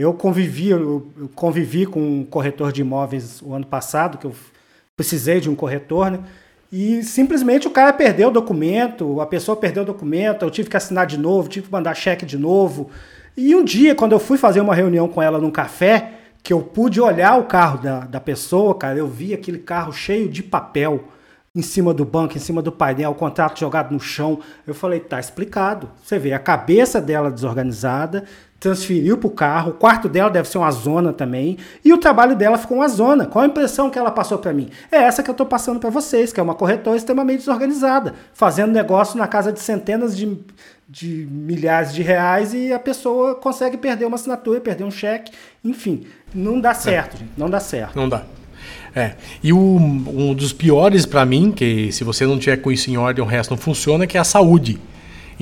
Eu 0.00 0.14
convivi, 0.14 0.70
eu 0.70 1.12
convivi 1.34 1.84
com 1.84 2.00
um 2.00 2.24
corretor 2.24 2.72
de 2.72 2.80
imóveis 2.80 3.42
o 3.42 3.52
ano 3.52 3.66
passado, 3.66 4.16
que 4.16 4.26
eu 4.26 4.32
precisei 4.96 5.40
de 5.40 5.50
um 5.50 5.54
corretor, 5.54 6.10
né? 6.10 6.20
E 6.72 7.02
simplesmente 7.02 7.68
o 7.68 7.70
cara 7.70 7.92
perdeu 7.92 8.28
o 8.28 8.30
documento, 8.30 9.20
a 9.20 9.26
pessoa 9.26 9.56
perdeu 9.56 9.82
o 9.82 9.86
documento, 9.86 10.42
eu 10.42 10.50
tive 10.50 10.70
que 10.70 10.76
assinar 10.76 11.06
de 11.06 11.18
novo, 11.18 11.50
tive 11.50 11.66
que 11.66 11.72
mandar 11.72 11.94
cheque 11.94 12.24
de 12.24 12.38
novo. 12.38 12.88
E 13.36 13.54
um 13.54 13.62
dia, 13.62 13.94
quando 13.94 14.12
eu 14.12 14.18
fui 14.18 14.38
fazer 14.38 14.62
uma 14.62 14.74
reunião 14.74 15.06
com 15.06 15.20
ela 15.20 15.38
num 15.38 15.50
café, 15.50 16.12
que 16.42 16.52
eu 16.52 16.62
pude 16.62 16.98
olhar 16.98 17.38
o 17.38 17.44
carro 17.44 17.82
da, 17.82 18.00
da 18.00 18.20
pessoa, 18.20 18.74
cara, 18.74 18.98
eu 18.98 19.06
vi 19.06 19.34
aquele 19.34 19.58
carro 19.58 19.92
cheio 19.92 20.30
de 20.30 20.42
papel 20.42 21.04
em 21.54 21.60
cima 21.60 21.92
do 21.92 22.04
banco, 22.04 22.36
em 22.36 22.40
cima 22.40 22.62
do 22.62 22.70
painel, 22.72 23.10
o 23.10 23.14
contrato 23.14 23.58
jogado 23.58 23.92
no 23.92 24.00
chão. 24.00 24.38
Eu 24.66 24.72
falei, 24.72 25.00
tá 25.00 25.20
explicado. 25.20 25.90
Você 26.02 26.18
vê 26.18 26.32
a 26.32 26.38
cabeça 26.38 27.00
dela 27.00 27.30
desorganizada, 27.30 28.24
transferiu 28.60 29.16
para 29.16 29.26
o 29.26 29.30
carro, 29.30 29.70
o 29.70 29.74
quarto 29.74 30.06
dela 30.06 30.28
deve 30.28 30.46
ser 30.46 30.58
uma 30.58 30.70
zona 30.70 31.14
também, 31.14 31.56
e 31.82 31.94
o 31.94 31.98
trabalho 31.98 32.36
dela 32.36 32.58
ficou 32.58 32.76
uma 32.76 32.88
zona. 32.88 33.24
Qual 33.24 33.42
a 33.42 33.48
impressão 33.48 33.88
que 33.88 33.98
ela 33.98 34.10
passou 34.10 34.36
para 34.36 34.52
mim? 34.52 34.68
É 34.92 34.98
essa 34.98 35.22
que 35.22 35.30
eu 35.30 35.32
estou 35.32 35.46
passando 35.46 35.80
para 35.80 35.88
vocês, 35.88 36.30
que 36.30 36.38
é 36.38 36.42
uma 36.42 36.54
corretora 36.54 36.94
extremamente 36.94 37.38
desorganizada, 37.38 38.14
fazendo 38.34 38.70
negócio 38.70 39.18
na 39.18 39.26
casa 39.26 39.50
de 39.50 39.60
centenas 39.60 40.14
de, 40.14 40.38
de 40.86 41.26
milhares 41.30 41.94
de 41.94 42.02
reais 42.02 42.52
e 42.52 42.70
a 42.70 42.78
pessoa 42.78 43.34
consegue 43.34 43.78
perder 43.78 44.04
uma 44.04 44.16
assinatura, 44.16 44.60
perder 44.60 44.84
um 44.84 44.90
cheque, 44.90 45.32
enfim, 45.64 46.06
não 46.34 46.60
dá 46.60 46.74
certo, 46.74 47.14
é. 47.14 47.18
gente, 47.20 47.30
não 47.38 47.48
dá 47.48 47.60
certo. 47.60 47.96
Não 47.96 48.10
dá. 48.10 48.24
É. 48.94 49.14
E 49.42 49.54
o, 49.54 49.58
um 49.58 50.34
dos 50.34 50.52
piores 50.52 51.06
para 51.06 51.24
mim, 51.24 51.50
que 51.50 51.90
se 51.92 52.04
você 52.04 52.26
não 52.26 52.38
tiver 52.38 52.58
com 52.58 52.70
isso 52.70 52.90
em 52.90 52.98
ordem, 52.98 53.24
o 53.24 53.26
resto 53.26 53.52
não 53.52 53.58
funciona, 53.58 54.06
que 54.06 54.18
é 54.18 54.20
a 54.20 54.24
saúde. 54.24 54.78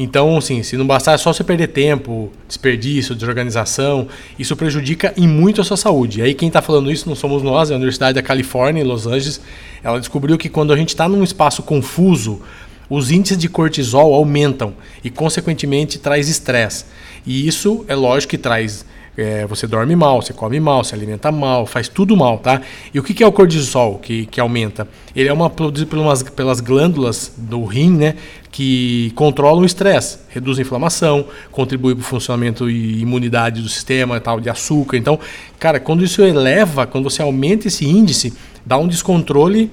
Então, 0.01 0.37
assim, 0.37 0.63
se 0.63 0.77
não 0.77 0.87
bastar 0.87 1.19
só 1.19 1.33
você 1.33 1.43
perder 1.43 1.67
tempo, 1.67 2.31
desperdício, 2.47 3.17
desorganização, 3.17 4.07
isso 4.39 4.55
prejudica 4.55 5.13
em 5.17 5.27
muito 5.27 5.61
a 5.61 5.65
sua 5.65 5.77
saúde. 5.77 6.21
E 6.21 6.23
aí 6.23 6.35
quem 6.35 6.47
está 6.47 6.63
falando 6.63 6.93
isso 6.93 7.09
não 7.09 7.17
somos 7.17 7.43
nós, 7.43 7.69
é 7.69 7.75
a 7.75 7.77
Universidade 7.77 8.15
da 8.15 8.23
Califórnia, 8.23 8.81
em 8.81 8.87
Los 8.87 9.09
Angeles. 9.09 9.41
Ela 9.83 9.99
descobriu 9.99 10.39
que 10.39 10.49
quando 10.49 10.73
a 10.73 10.77
gente 10.77 10.91
está 10.91 11.09
num 11.09 11.25
espaço 11.25 11.65
confuso, 11.65 12.41
os 12.89 13.11
índices 13.11 13.37
de 13.37 13.49
cortisol 13.49 14.15
aumentam 14.15 14.73
e, 15.03 15.11
consequentemente, 15.11 15.99
traz 15.99 16.29
estresse. 16.29 16.85
E 17.27 17.49
isso 17.49 17.85
é 17.89 17.97
lógico 17.97 18.31
que 18.31 18.39
traz 18.39 18.87
é, 19.19 19.45
você 19.47 19.67
dorme 19.67 19.97
mal, 19.97 20.23
você 20.23 20.33
come 20.33 20.61
mal, 20.61 20.85
se 20.85 20.95
alimenta 20.95 21.33
mal, 21.33 21.67
faz 21.67 21.89
tudo 21.89 22.17
mal, 22.17 22.39
tá? 22.39 22.63
E 22.95 23.01
o 23.01 23.03
que, 23.03 23.23
é 23.23 23.27
o 23.27 23.33
cortisol 23.33 23.99
que, 23.99 24.27
que 24.27 24.41
aumenta? 24.41 24.87
Ele 25.15 25.29
é 25.29 25.33
uma 25.33 25.51
produzido 25.51 25.91
pelas, 25.91 26.23
pelas 26.23 26.61
glândulas 26.61 27.33
do 27.37 27.65
rim, 27.65 27.91
né? 27.91 28.15
Que 28.51 29.13
controlam 29.17 29.63
o 29.63 29.67
estresse, 29.67 30.19
reduz 30.29 30.59
a 30.59 30.63
inflamação, 30.63 31.27
contribui 31.51 31.95
para 31.95 32.03
o 32.03 32.05
funcionamento 32.05 32.71
e 32.71 33.01
imunidade 33.01 33.61
do 33.61 33.69
sistema, 33.69 34.21
tal, 34.21 34.41
de 34.41 34.49
açúcar. 34.49 34.97
Então, 34.97 35.19
cara, 35.59 35.81
quando 35.81 36.05
isso 36.05 36.23
eleva, 36.23 36.87
quando 36.87 37.11
você 37.11 37.21
aumenta 37.21 37.67
esse 37.67 37.85
índice, 37.85 38.33
dá 38.65 38.79
um 38.79 38.87
descontrole 38.87 39.71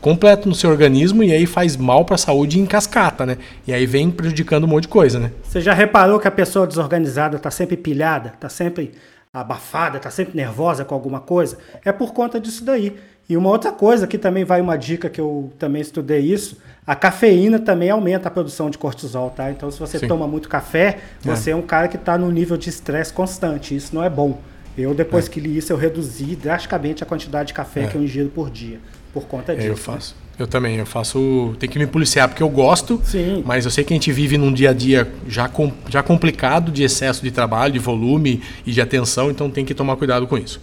completo 0.00 0.48
no 0.48 0.54
seu 0.54 0.70
organismo 0.70 1.22
e 1.22 1.32
aí 1.32 1.46
faz 1.46 1.76
mal 1.76 2.04
para 2.04 2.14
a 2.14 2.18
saúde 2.18 2.58
em 2.60 2.66
cascata, 2.66 3.26
né? 3.26 3.38
E 3.66 3.72
aí 3.72 3.86
vem 3.86 4.10
prejudicando 4.10 4.64
um 4.64 4.68
monte 4.68 4.82
de 4.82 4.88
coisa, 4.88 5.18
né? 5.18 5.32
Você 5.42 5.60
já 5.60 5.72
reparou 5.72 6.20
que 6.20 6.28
a 6.28 6.30
pessoa 6.30 6.66
desorganizada 6.66 7.36
está 7.36 7.50
sempre 7.50 7.76
pilhada, 7.76 8.32
está 8.34 8.48
sempre 8.48 8.92
abafada, 9.32 9.96
está 9.96 10.10
sempre 10.10 10.36
nervosa 10.36 10.84
com 10.84 10.94
alguma 10.94 11.20
coisa? 11.20 11.58
É 11.84 11.92
por 11.92 12.12
conta 12.12 12.38
disso 12.40 12.64
daí. 12.64 12.96
E 13.28 13.36
uma 13.36 13.50
outra 13.50 13.72
coisa 13.72 14.06
que 14.06 14.16
também 14.16 14.44
vai 14.44 14.60
uma 14.60 14.78
dica 14.78 15.10
que 15.10 15.20
eu 15.20 15.52
também 15.58 15.82
estudei 15.82 16.20
isso, 16.20 16.58
a 16.86 16.94
cafeína 16.94 17.58
também 17.58 17.90
aumenta 17.90 18.28
a 18.28 18.30
produção 18.30 18.70
de 18.70 18.78
cortisol, 18.78 19.30
tá? 19.30 19.50
Então 19.50 19.68
se 19.68 19.80
você 19.80 19.98
Sim. 19.98 20.06
toma 20.06 20.28
muito 20.28 20.48
café, 20.48 20.86
é. 20.86 20.98
você 21.24 21.50
é, 21.50 21.52
é 21.52 21.56
um 21.56 21.62
cara 21.62 21.88
que 21.88 21.96
está 21.96 22.16
num 22.16 22.30
nível 22.30 22.56
de 22.56 22.68
estresse 22.68 23.12
constante. 23.12 23.74
Isso 23.74 23.92
não 23.92 24.04
é 24.04 24.08
bom. 24.08 24.38
Eu, 24.78 24.94
depois 24.94 25.26
é. 25.26 25.30
que 25.30 25.40
li 25.40 25.56
isso, 25.56 25.72
eu 25.72 25.76
reduzi 25.76 26.36
drasticamente 26.36 27.02
a 27.02 27.06
quantidade 27.06 27.48
de 27.48 27.54
café 27.54 27.84
é. 27.84 27.86
que 27.88 27.96
eu 27.96 28.02
ingiro 28.02 28.28
por 28.28 28.48
dia 28.48 28.78
por 29.12 29.24
conta 29.26 29.54
disso. 29.54 29.66
É, 29.66 29.70
eu 29.70 29.76
faço. 29.76 30.14
Né? 30.14 30.26
Eu 30.38 30.46
também, 30.46 30.76
eu 30.76 30.84
faço. 30.84 31.56
Tem 31.58 31.68
que 31.68 31.78
me 31.78 31.86
policiar 31.86 32.28
porque 32.28 32.42
eu 32.42 32.48
gosto, 32.48 33.00
Sim. 33.04 33.42
mas 33.46 33.64
eu 33.64 33.70
sei 33.70 33.84
que 33.84 33.94
a 33.94 33.96
gente 33.96 34.12
vive 34.12 34.36
num 34.36 34.52
dia 34.52 34.70
a 34.70 34.72
dia 34.74 35.10
já, 35.26 35.48
com, 35.48 35.72
já 35.88 36.02
complicado 36.02 36.70
de 36.70 36.82
excesso 36.82 37.22
de 37.22 37.30
trabalho, 37.30 37.72
de 37.72 37.78
volume 37.78 38.42
e 38.66 38.72
de 38.72 38.80
atenção, 38.80 39.30
então 39.30 39.50
tem 39.50 39.64
que 39.64 39.74
tomar 39.74 39.96
cuidado 39.96 40.26
com 40.26 40.36
isso. 40.36 40.60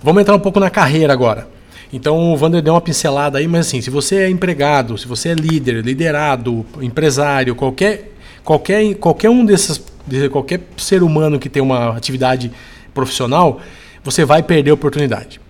Vamos 0.00 0.22
entrar 0.22 0.36
um 0.36 0.40
pouco 0.40 0.60
na 0.60 0.70
carreira 0.70 1.12
agora. 1.12 1.48
Então 1.92 2.32
o 2.32 2.36
Vander 2.36 2.62
deu 2.62 2.74
uma 2.74 2.80
pincelada 2.80 3.38
aí, 3.38 3.48
mas 3.48 3.66
assim, 3.66 3.80
se 3.80 3.90
você 3.90 4.16
é 4.16 4.30
empregado, 4.30 4.96
se 4.98 5.06
você 5.06 5.30
é 5.30 5.34
líder, 5.34 5.84
liderado, 5.84 6.64
empresário, 6.80 7.54
qualquer, 7.54 8.12
qualquer, 8.44 8.94
qualquer 8.94 9.30
um 9.30 9.44
desses, 9.44 9.82
qualquer 10.30 10.60
ser 10.76 11.02
humano 11.02 11.38
que 11.38 11.48
tem 11.48 11.62
uma 11.62 11.96
atividade 11.96 12.52
profissional, 12.94 13.60
você 14.04 14.24
vai 14.24 14.42
perder 14.42 14.70
a 14.70 14.74
oportunidade. 14.74 15.40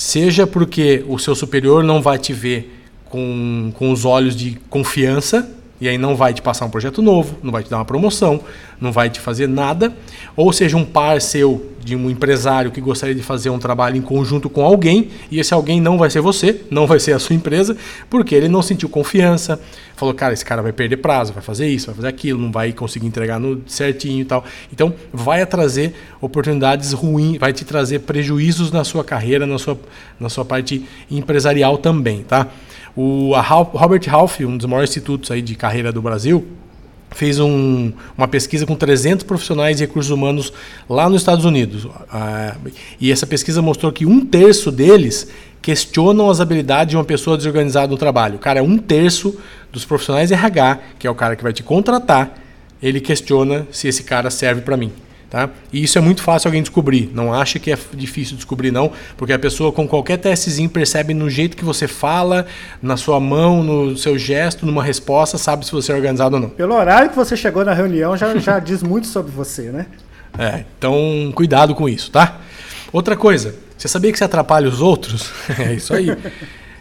Seja 0.00 0.46
porque 0.46 1.04
o 1.08 1.18
seu 1.18 1.34
superior 1.34 1.82
não 1.82 2.00
vai 2.00 2.18
te 2.18 2.32
ver 2.32 2.72
com, 3.06 3.72
com 3.74 3.90
os 3.90 4.04
olhos 4.04 4.36
de 4.36 4.56
confiança, 4.70 5.50
e 5.80 5.88
aí 5.88 5.96
não 5.96 6.16
vai 6.16 6.34
te 6.34 6.42
passar 6.42 6.64
um 6.64 6.70
projeto 6.70 7.00
novo, 7.00 7.36
não 7.42 7.52
vai 7.52 7.62
te 7.62 7.70
dar 7.70 7.76
uma 7.76 7.84
promoção, 7.84 8.40
não 8.80 8.92
vai 8.92 9.10
te 9.10 9.20
fazer 9.20 9.46
nada. 9.46 9.94
Ou 10.36 10.52
seja, 10.52 10.76
um 10.76 10.84
par 10.84 11.20
seu 11.20 11.72
de 11.88 11.96
um 11.96 12.10
empresário 12.10 12.70
que 12.70 12.80
gostaria 12.80 13.14
de 13.14 13.22
fazer 13.22 13.48
um 13.48 13.58
trabalho 13.58 13.96
em 13.96 14.02
conjunto 14.02 14.50
com 14.50 14.62
alguém, 14.62 15.08
e 15.30 15.40
esse 15.40 15.54
alguém 15.54 15.80
não 15.80 15.96
vai 15.96 16.10
ser 16.10 16.20
você, 16.20 16.60
não 16.70 16.86
vai 16.86 17.00
ser 17.00 17.12
a 17.12 17.18
sua 17.18 17.34
empresa, 17.34 17.76
porque 18.10 18.34
ele 18.34 18.46
não 18.46 18.60
sentiu 18.60 18.90
confiança, 18.90 19.58
falou, 19.96 20.12
cara, 20.12 20.34
esse 20.34 20.44
cara 20.44 20.60
vai 20.60 20.72
perder 20.72 20.98
prazo, 20.98 21.32
vai 21.32 21.42
fazer 21.42 21.66
isso, 21.66 21.86
vai 21.86 21.94
fazer 21.94 22.08
aquilo, 22.08 22.38
não 22.38 22.52
vai 22.52 22.72
conseguir 22.72 23.06
entregar 23.06 23.40
no 23.40 23.62
certinho 23.66 24.20
e 24.20 24.24
tal. 24.24 24.44
Então, 24.70 24.92
vai 25.12 25.44
trazer 25.46 25.94
oportunidades 26.20 26.92
ruins, 26.92 27.38
vai 27.38 27.54
te 27.54 27.64
trazer 27.64 28.00
prejuízos 28.00 28.70
na 28.70 28.84
sua 28.84 29.02
carreira, 29.02 29.46
na 29.46 29.58
sua, 29.58 29.78
na 30.20 30.28
sua 30.28 30.44
parte 30.44 30.84
empresarial 31.10 31.78
também, 31.78 32.22
tá? 32.22 32.48
O 33.00 33.30
Robert 33.74 34.02
Half, 34.10 34.40
um 34.40 34.56
dos 34.56 34.66
maiores 34.66 34.90
institutos 34.90 35.30
aí 35.30 35.40
de 35.40 35.54
carreira 35.54 35.92
do 35.92 36.02
Brasil, 36.02 36.44
fez 37.12 37.38
um, 37.38 37.92
uma 38.16 38.26
pesquisa 38.26 38.66
com 38.66 38.74
300 38.74 39.22
profissionais 39.24 39.76
de 39.76 39.84
recursos 39.84 40.10
humanos 40.10 40.52
lá 40.90 41.08
nos 41.08 41.20
Estados 41.20 41.44
Unidos. 41.44 41.86
Ah, 42.10 42.56
e 43.00 43.12
essa 43.12 43.24
pesquisa 43.24 43.62
mostrou 43.62 43.92
que 43.92 44.04
um 44.04 44.26
terço 44.26 44.72
deles 44.72 45.28
questionam 45.62 46.28
as 46.28 46.40
habilidades 46.40 46.90
de 46.90 46.96
uma 46.96 47.04
pessoa 47.04 47.36
desorganizada 47.36 47.86
no 47.86 47.96
trabalho. 47.96 48.36
Cara, 48.36 48.64
um 48.64 48.76
terço 48.76 49.38
dos 49.70 49.84
profissionais 49.84 50.32
RH, 50.32 50.80
que 50.98 51.06
é 51.06 51.10
o 51.10 51.14
cara 51.14 51.36
que 51.36 51.42
vai 51.44 51.52
te 51.52 51.62
contratar, 51.62 52.34
ele 52.82 53.00
questiona 53.00 53.64
se 53.70 53.86
esse 53.86 54.02
cara 54.02 54.28
serve 54.28 54.62
para 54.62 54.76
mim. 54.76 54.90
Tá? 55.30 55.50
E 55.70 55.84
isso 55.84 55.98
é 55.98 56.00
muito 56.00 56.22
fácil 56.22 56.48
alguém 56.48 56.62
descobrir. 56.62 57.10
Não 57.12 57.34
acha 57.34 57.58
que 57.58 57.70
é 57.70 57.78
difícil 57.92 58.34
descobrir, 58.34 58.70
não, 58.70 58.90
porque 59.16 59.32
a 59.32 59.38
pessoa 59.38 59.70
com 59.70 59.86
qualquer 59.86 60.16
testezinho 60.16 60.70
percebe 60.70 61.12
no 61.12 61.28
jeito 61.28 61.56
que 61.56 61.64
você 61.64 61.86
fala, 61.86 62.46
na 62.80 62.96
sua 62.96 63.20
mão, 63.20 63.62
no 63.62 63.96
seu 63.96 64.18
gesto, 64.18 64.64
numa 64.64 64.82
resposta, 64.82 65.36
sabe 65.36 65.66
se 65.66 65.72
você 65.72 65.92
é 65.92 65.94
organizado 65.94 66.36
ou 66.36 66.42
não. 66.42 66.48
Pelo 66.48 66.74
horário 66.74 67.10
que 67.10 67.16
você 67.16 67.36
chegou 67.36 67.62
na 67.62 67.74
reunião, 67.74 68.16
já, 68.16 68.38
já 68.38 68.58
diz 68.60 68.82
muito 68.82 69.06
sobre 69.06 69.30
você, 69.30 69.70
né? 69.70 69.86
É, 70.38 70.64
então 70.78 71.30
cuidado 71.34 71.74
com 71.74 71.88
isso, 71.88 72.10
tá? 72.10 72.38
Outra 72.90 73.16
coisa, 73.16 73.54
você 73.76 73.86
sabia 73.86 74.10
que 74.10 74.16
você 74.16 74.24
atrapalha 74.24 74.66
os 74.66 74.80
outros? 74.80 75.30
é 75.60 75.74
isso 75.74 75.92
aí. 75.92 76.08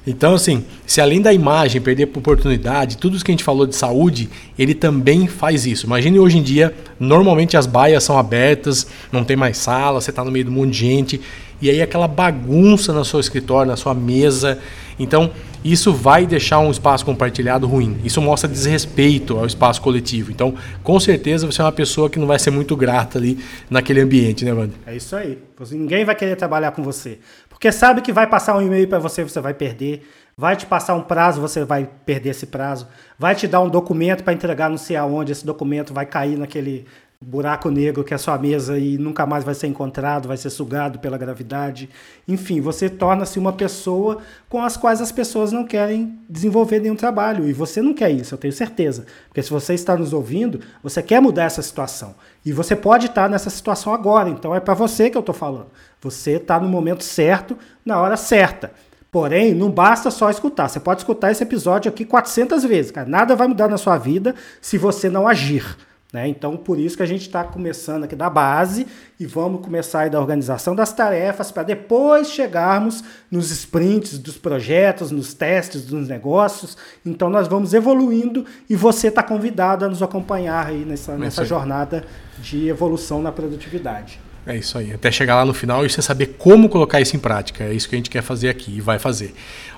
Então, 0.08 0.36
assim, 0.36 0.64
se 0.86 1.02
além 1.02 1.22
da 1.22 1.34
imagem 1.34 1.82
perder 1.82 2.06
oportunidade, 2.06 2.98
tudo 2.98 3.18
isso 3.18 3.26
que 3.26 3.32
a 3.32 3.34
gente 3.34 3.44
falou 3.44 3.68
de 3.68 3.76
saúde, 3.76 4.30
ele 4.58 4.74
também 4.74 5.28
faz 5.28 5.66
isso. 5.66 5.86
Imagine 5.86 6.18
hoje 6.18 6.38
em 6.38 6.42
dia, 6.42 6.74
normalmente 6.98 7.58
as 7.58 7.66
baias 7.66 8.06
são 8.06 8.18
abertas, 8.18 8.88
não 9.12 9.26
tem 9.26 9.36
mais 9.36 9.58
sala, 9.58 10.00
você 10.00 10.10
está 10.10 10.24
no 10.24 10.32
meio 10.32 10.46
de 10.46 10.52
um 10.52 10.54
monte 10.54 10.72
de 10.72 10.78
gente, 10.78 11.22
e 11.62 11.70
aí 11.70 11.82
aquela 11.82 12.08
bagunça 12.08 12.94
no 12.94 13.04
seu 13.04 13.20
escritório, 13.20 13.70
na 13.70 13.76
sua 13.76 13.94
mesa. 13.94 14.60
Então, 15.00 15.32
isso 15.64 15.92
vai 15.92 16.26
deixar 16.26 16.60
um 16.60 16.72
espaço 16.72 17.04
compartilhado 17.04 17.68
ruim. 17.68 17.98
Isso 18.04 18.22
mostra 18.22 18.50
desrespeito 18.50 19.38
ao 19.38 19.46
espaço 19.46 19.82
coletivo. 19.82 20.32
Então, 20.32 20.54
com 20.84 21.00
certeza, 21.00 21.46
você 21.46 21.62
é 21.62 21.66
uma 21.66 21.72
pessoa 21.72 22.10
que 22.10 22.18
não 22.18 22.28
vai 22.28 22.40
ser 22.40 22.52
muito 22.52 22.76
grata 22.76 23.18
ali 23.18 23.38
naquele 23.70 24.02
ambiente, 24.02 24.46
né, 24.46 24.54
Wander? 24.54 24.78
É 24.86 24.96
isso 24.96 25.16
aí. 25.16 25.38
Ninguém 25.72 26.06
vai 26.06 26.16
querer 26.16 26.36
trabalhar 26.36 26.72
com 26.72 26.84
você. 26.84 27.20
Porque 27.58 27.72
sabe 27.72 28.02
que 28.04 28.14
vai 28.14 28.28
passar 28.28 28.56
um 28.56 28.62
e-mail 28.62 28.88
para 28.88 29.00
você, 29.00 29.24
você 29.24 29.42
vai 29.42 29.52
perder. 29.52 30.08
Vai 30.38 30.56
te 30.56 30.68
passar 30.68 30.94
um 30.94 31.02
prazo, 31.02 31.42
você 31.42 31.66
vai 31.66 31.90
perder 32.06 32.30
esse 32.30 32.46
prazo. 32.46 32.88
Vai 33.18 33.34
te 33.34 33.48
dar 33.48 33.62
um 33.62 33.68
documento 33.68 34.24
para 34.24 34.32
entregar 34.32 34.70
não 34.70 34.78
sei 34.78 34.96
aonde, 34.96 35.32
esse 35.32 35.44
documento 35.44 35.92
vai 35.92 36.06
cair 36.06 36.38
naquele 36.38 36.86
buraco 37.20 37.72
negro 37.72 38.04
que 38.04 38.14
é 38.14 38.16
a 38.16 38.20
sua 38.20 38.38
mesa 38.38 38.78
e 38.78 38.96
nunca 38.96 39.26
mais 39.26 39.44
vai 39.44 39.56
ser 39.56 39.66
encontrado, 39.66 40.28
vai 40.28 40.38
ser 40.38 40.52
sugado 40.52 41.00
pela 41.00 41.18
gravidade. 41.18 41.90
Enfim, 42.28 42.62
você 42.62 42.92
torna-se 42.92 43.40
uma 43.40 43.52
pessoa 43.52 44.20
com 44.48 44.62
as 44.62 44.78
quais 44.78 45.02
as 45.02 45.12
pessoas 45.12 45.52
não 45.52 45.66
querem 45.66 46.20
desenvolver 46.30 46.80
nenhum 46.80 46.96
trabalho. 46.96 47.50
E 47.50 47.54
você 47.54 47.82
não 47.82 47.92
quer 47.92 48.12
isso, 48.12 48.36
eu 48.36 48.38
tenho 48.38 48.54
certeza. 48.54 49.08
Porque 49.30 49.42
se 49.42 49.50
você 49.50 49.74
está 49.74 49.96
nos 49.98 50.14
ouvindo, 50.14 50.60
você 50.84 51.02
quer 51.02 51.20
mudar 51.20 51.46
essa 51.46 51.64
situação. 51.64 52.14
E 52.46 52.52
você 52.52 52.76
pode 52.76 53.08
estar 53.08 53.28
nessa 53.28 53.50
situação 53.50 53.92
agora. 53.92 54.30
Então 54.30 54.54
é 54.54 54.60
para 54.60 54.76
você 54.76 55.10
que 55.10 55.18
eu 55.18 55.22
estou 55.22 55.34
falando. 55.34 55.72
Você 56.02 56.32
está 56.32 56.60
no 56.60 56.68
momento 56.68 57.04
certo, 57.04 57.58
na 57.86 58.00
hora 58.00 58.18
certa. 58.18 58.72
Porém, 59.12 59.54
não 59.54 59.72
basta 59.72 60.12
só 60.12 60.30
escutar. 60.30 60.68
Você 60.68 60.80
pode 60.80 61.02
escutar 61.02 61.32
esse 61.32 61.42
episódio 61.42 61.90
aqui 61.90 62.06
400 62.06 62.64
vezes, 62.66 62.92
cara. 62.92 63.08
Nada 63.10 63.36
vai 63.36 63.48
mudar 63.48 63.68
na 63.68 63.78
sua 63.78 63.98
vida 63.98 64.36
se 64.62 64.78
você 64.78 65.10
não 65.10 65.28
agir. 65.28 65.78
Né? 66.12 66.28
Então, 66.28 66.56
por 66.56 66.80
isso 66.80 66.96
que 66.96 67.04
a 67.04 67.08
gente 67.08 67.24
está 67.24 67.44
começando 67.44 68.06
aqui 68.06 68.16
da 68.16 68.30
base 68.30 68.88
e 69.20 69.26
vamos 69.26 69.62
começar 69.62 70.02
aí 70.02 70.10
da 70.10 70.20
organização 70.20 70.74
das 70.74 70.94
tarefas 70.94 71.52
para 71.52 71.64
depois 71.64 72.30
chegarmos 72.30 73.04
nos 73.30 73.52
sprints 73.52 74.18
dos 74.18 74.38
projetos, 74.38 75.12
nos 75.12 75.34
testes 75.34 75.84
dos 75.84 76.08
negócios. 76.08 76.78
Então, 77.06 77.30
nós 77.30 77.48
vamos 77.48 77.74
evoluindo 77.74 78.46
e 78.70 78.76
você 78.76 79.10
está 79.10 79.22
convidado 79.22 79.84
a 79.84 79.90
nos 79.90 80.02
acompanhar 80.02 80.68
aí 80.68 80.86
nessa, 80.86 81.14
é 81.14 81.18
nessa 81.18 81.44
jornada 81.44 82.06
de 82.40 82.70
evolução 82.70 83.22
na 83.22 83.32
produtividade. 83.32 84.27
É 84.48 84.56
isso 84.56 84.78
aí. 84.78 84.94
Até 84.94 85.12
chegar 85.12 85.36
lá 85.36 85.46
no 85.46 85.54
final 85.54 85.86
e 85.86 85.90
você 85.90 86.02
saber 86.02 86.36
como 86.38 86.70
colocar 86.70 87.02
isso 87.02 87.16
em 87.16 87.20
prática. 87.20 87.66
É 87.66 87.74
isso 87.74 87.90
que 87.90 87.96
a 87.96 87.98
gente 87.98 88.10
quer 88.10 88.24
fazer 88.24 88.48
aqui 88.48 88.78
e 88.78 88.82
vai 88.82 88.98
fazer. 88.98 89.36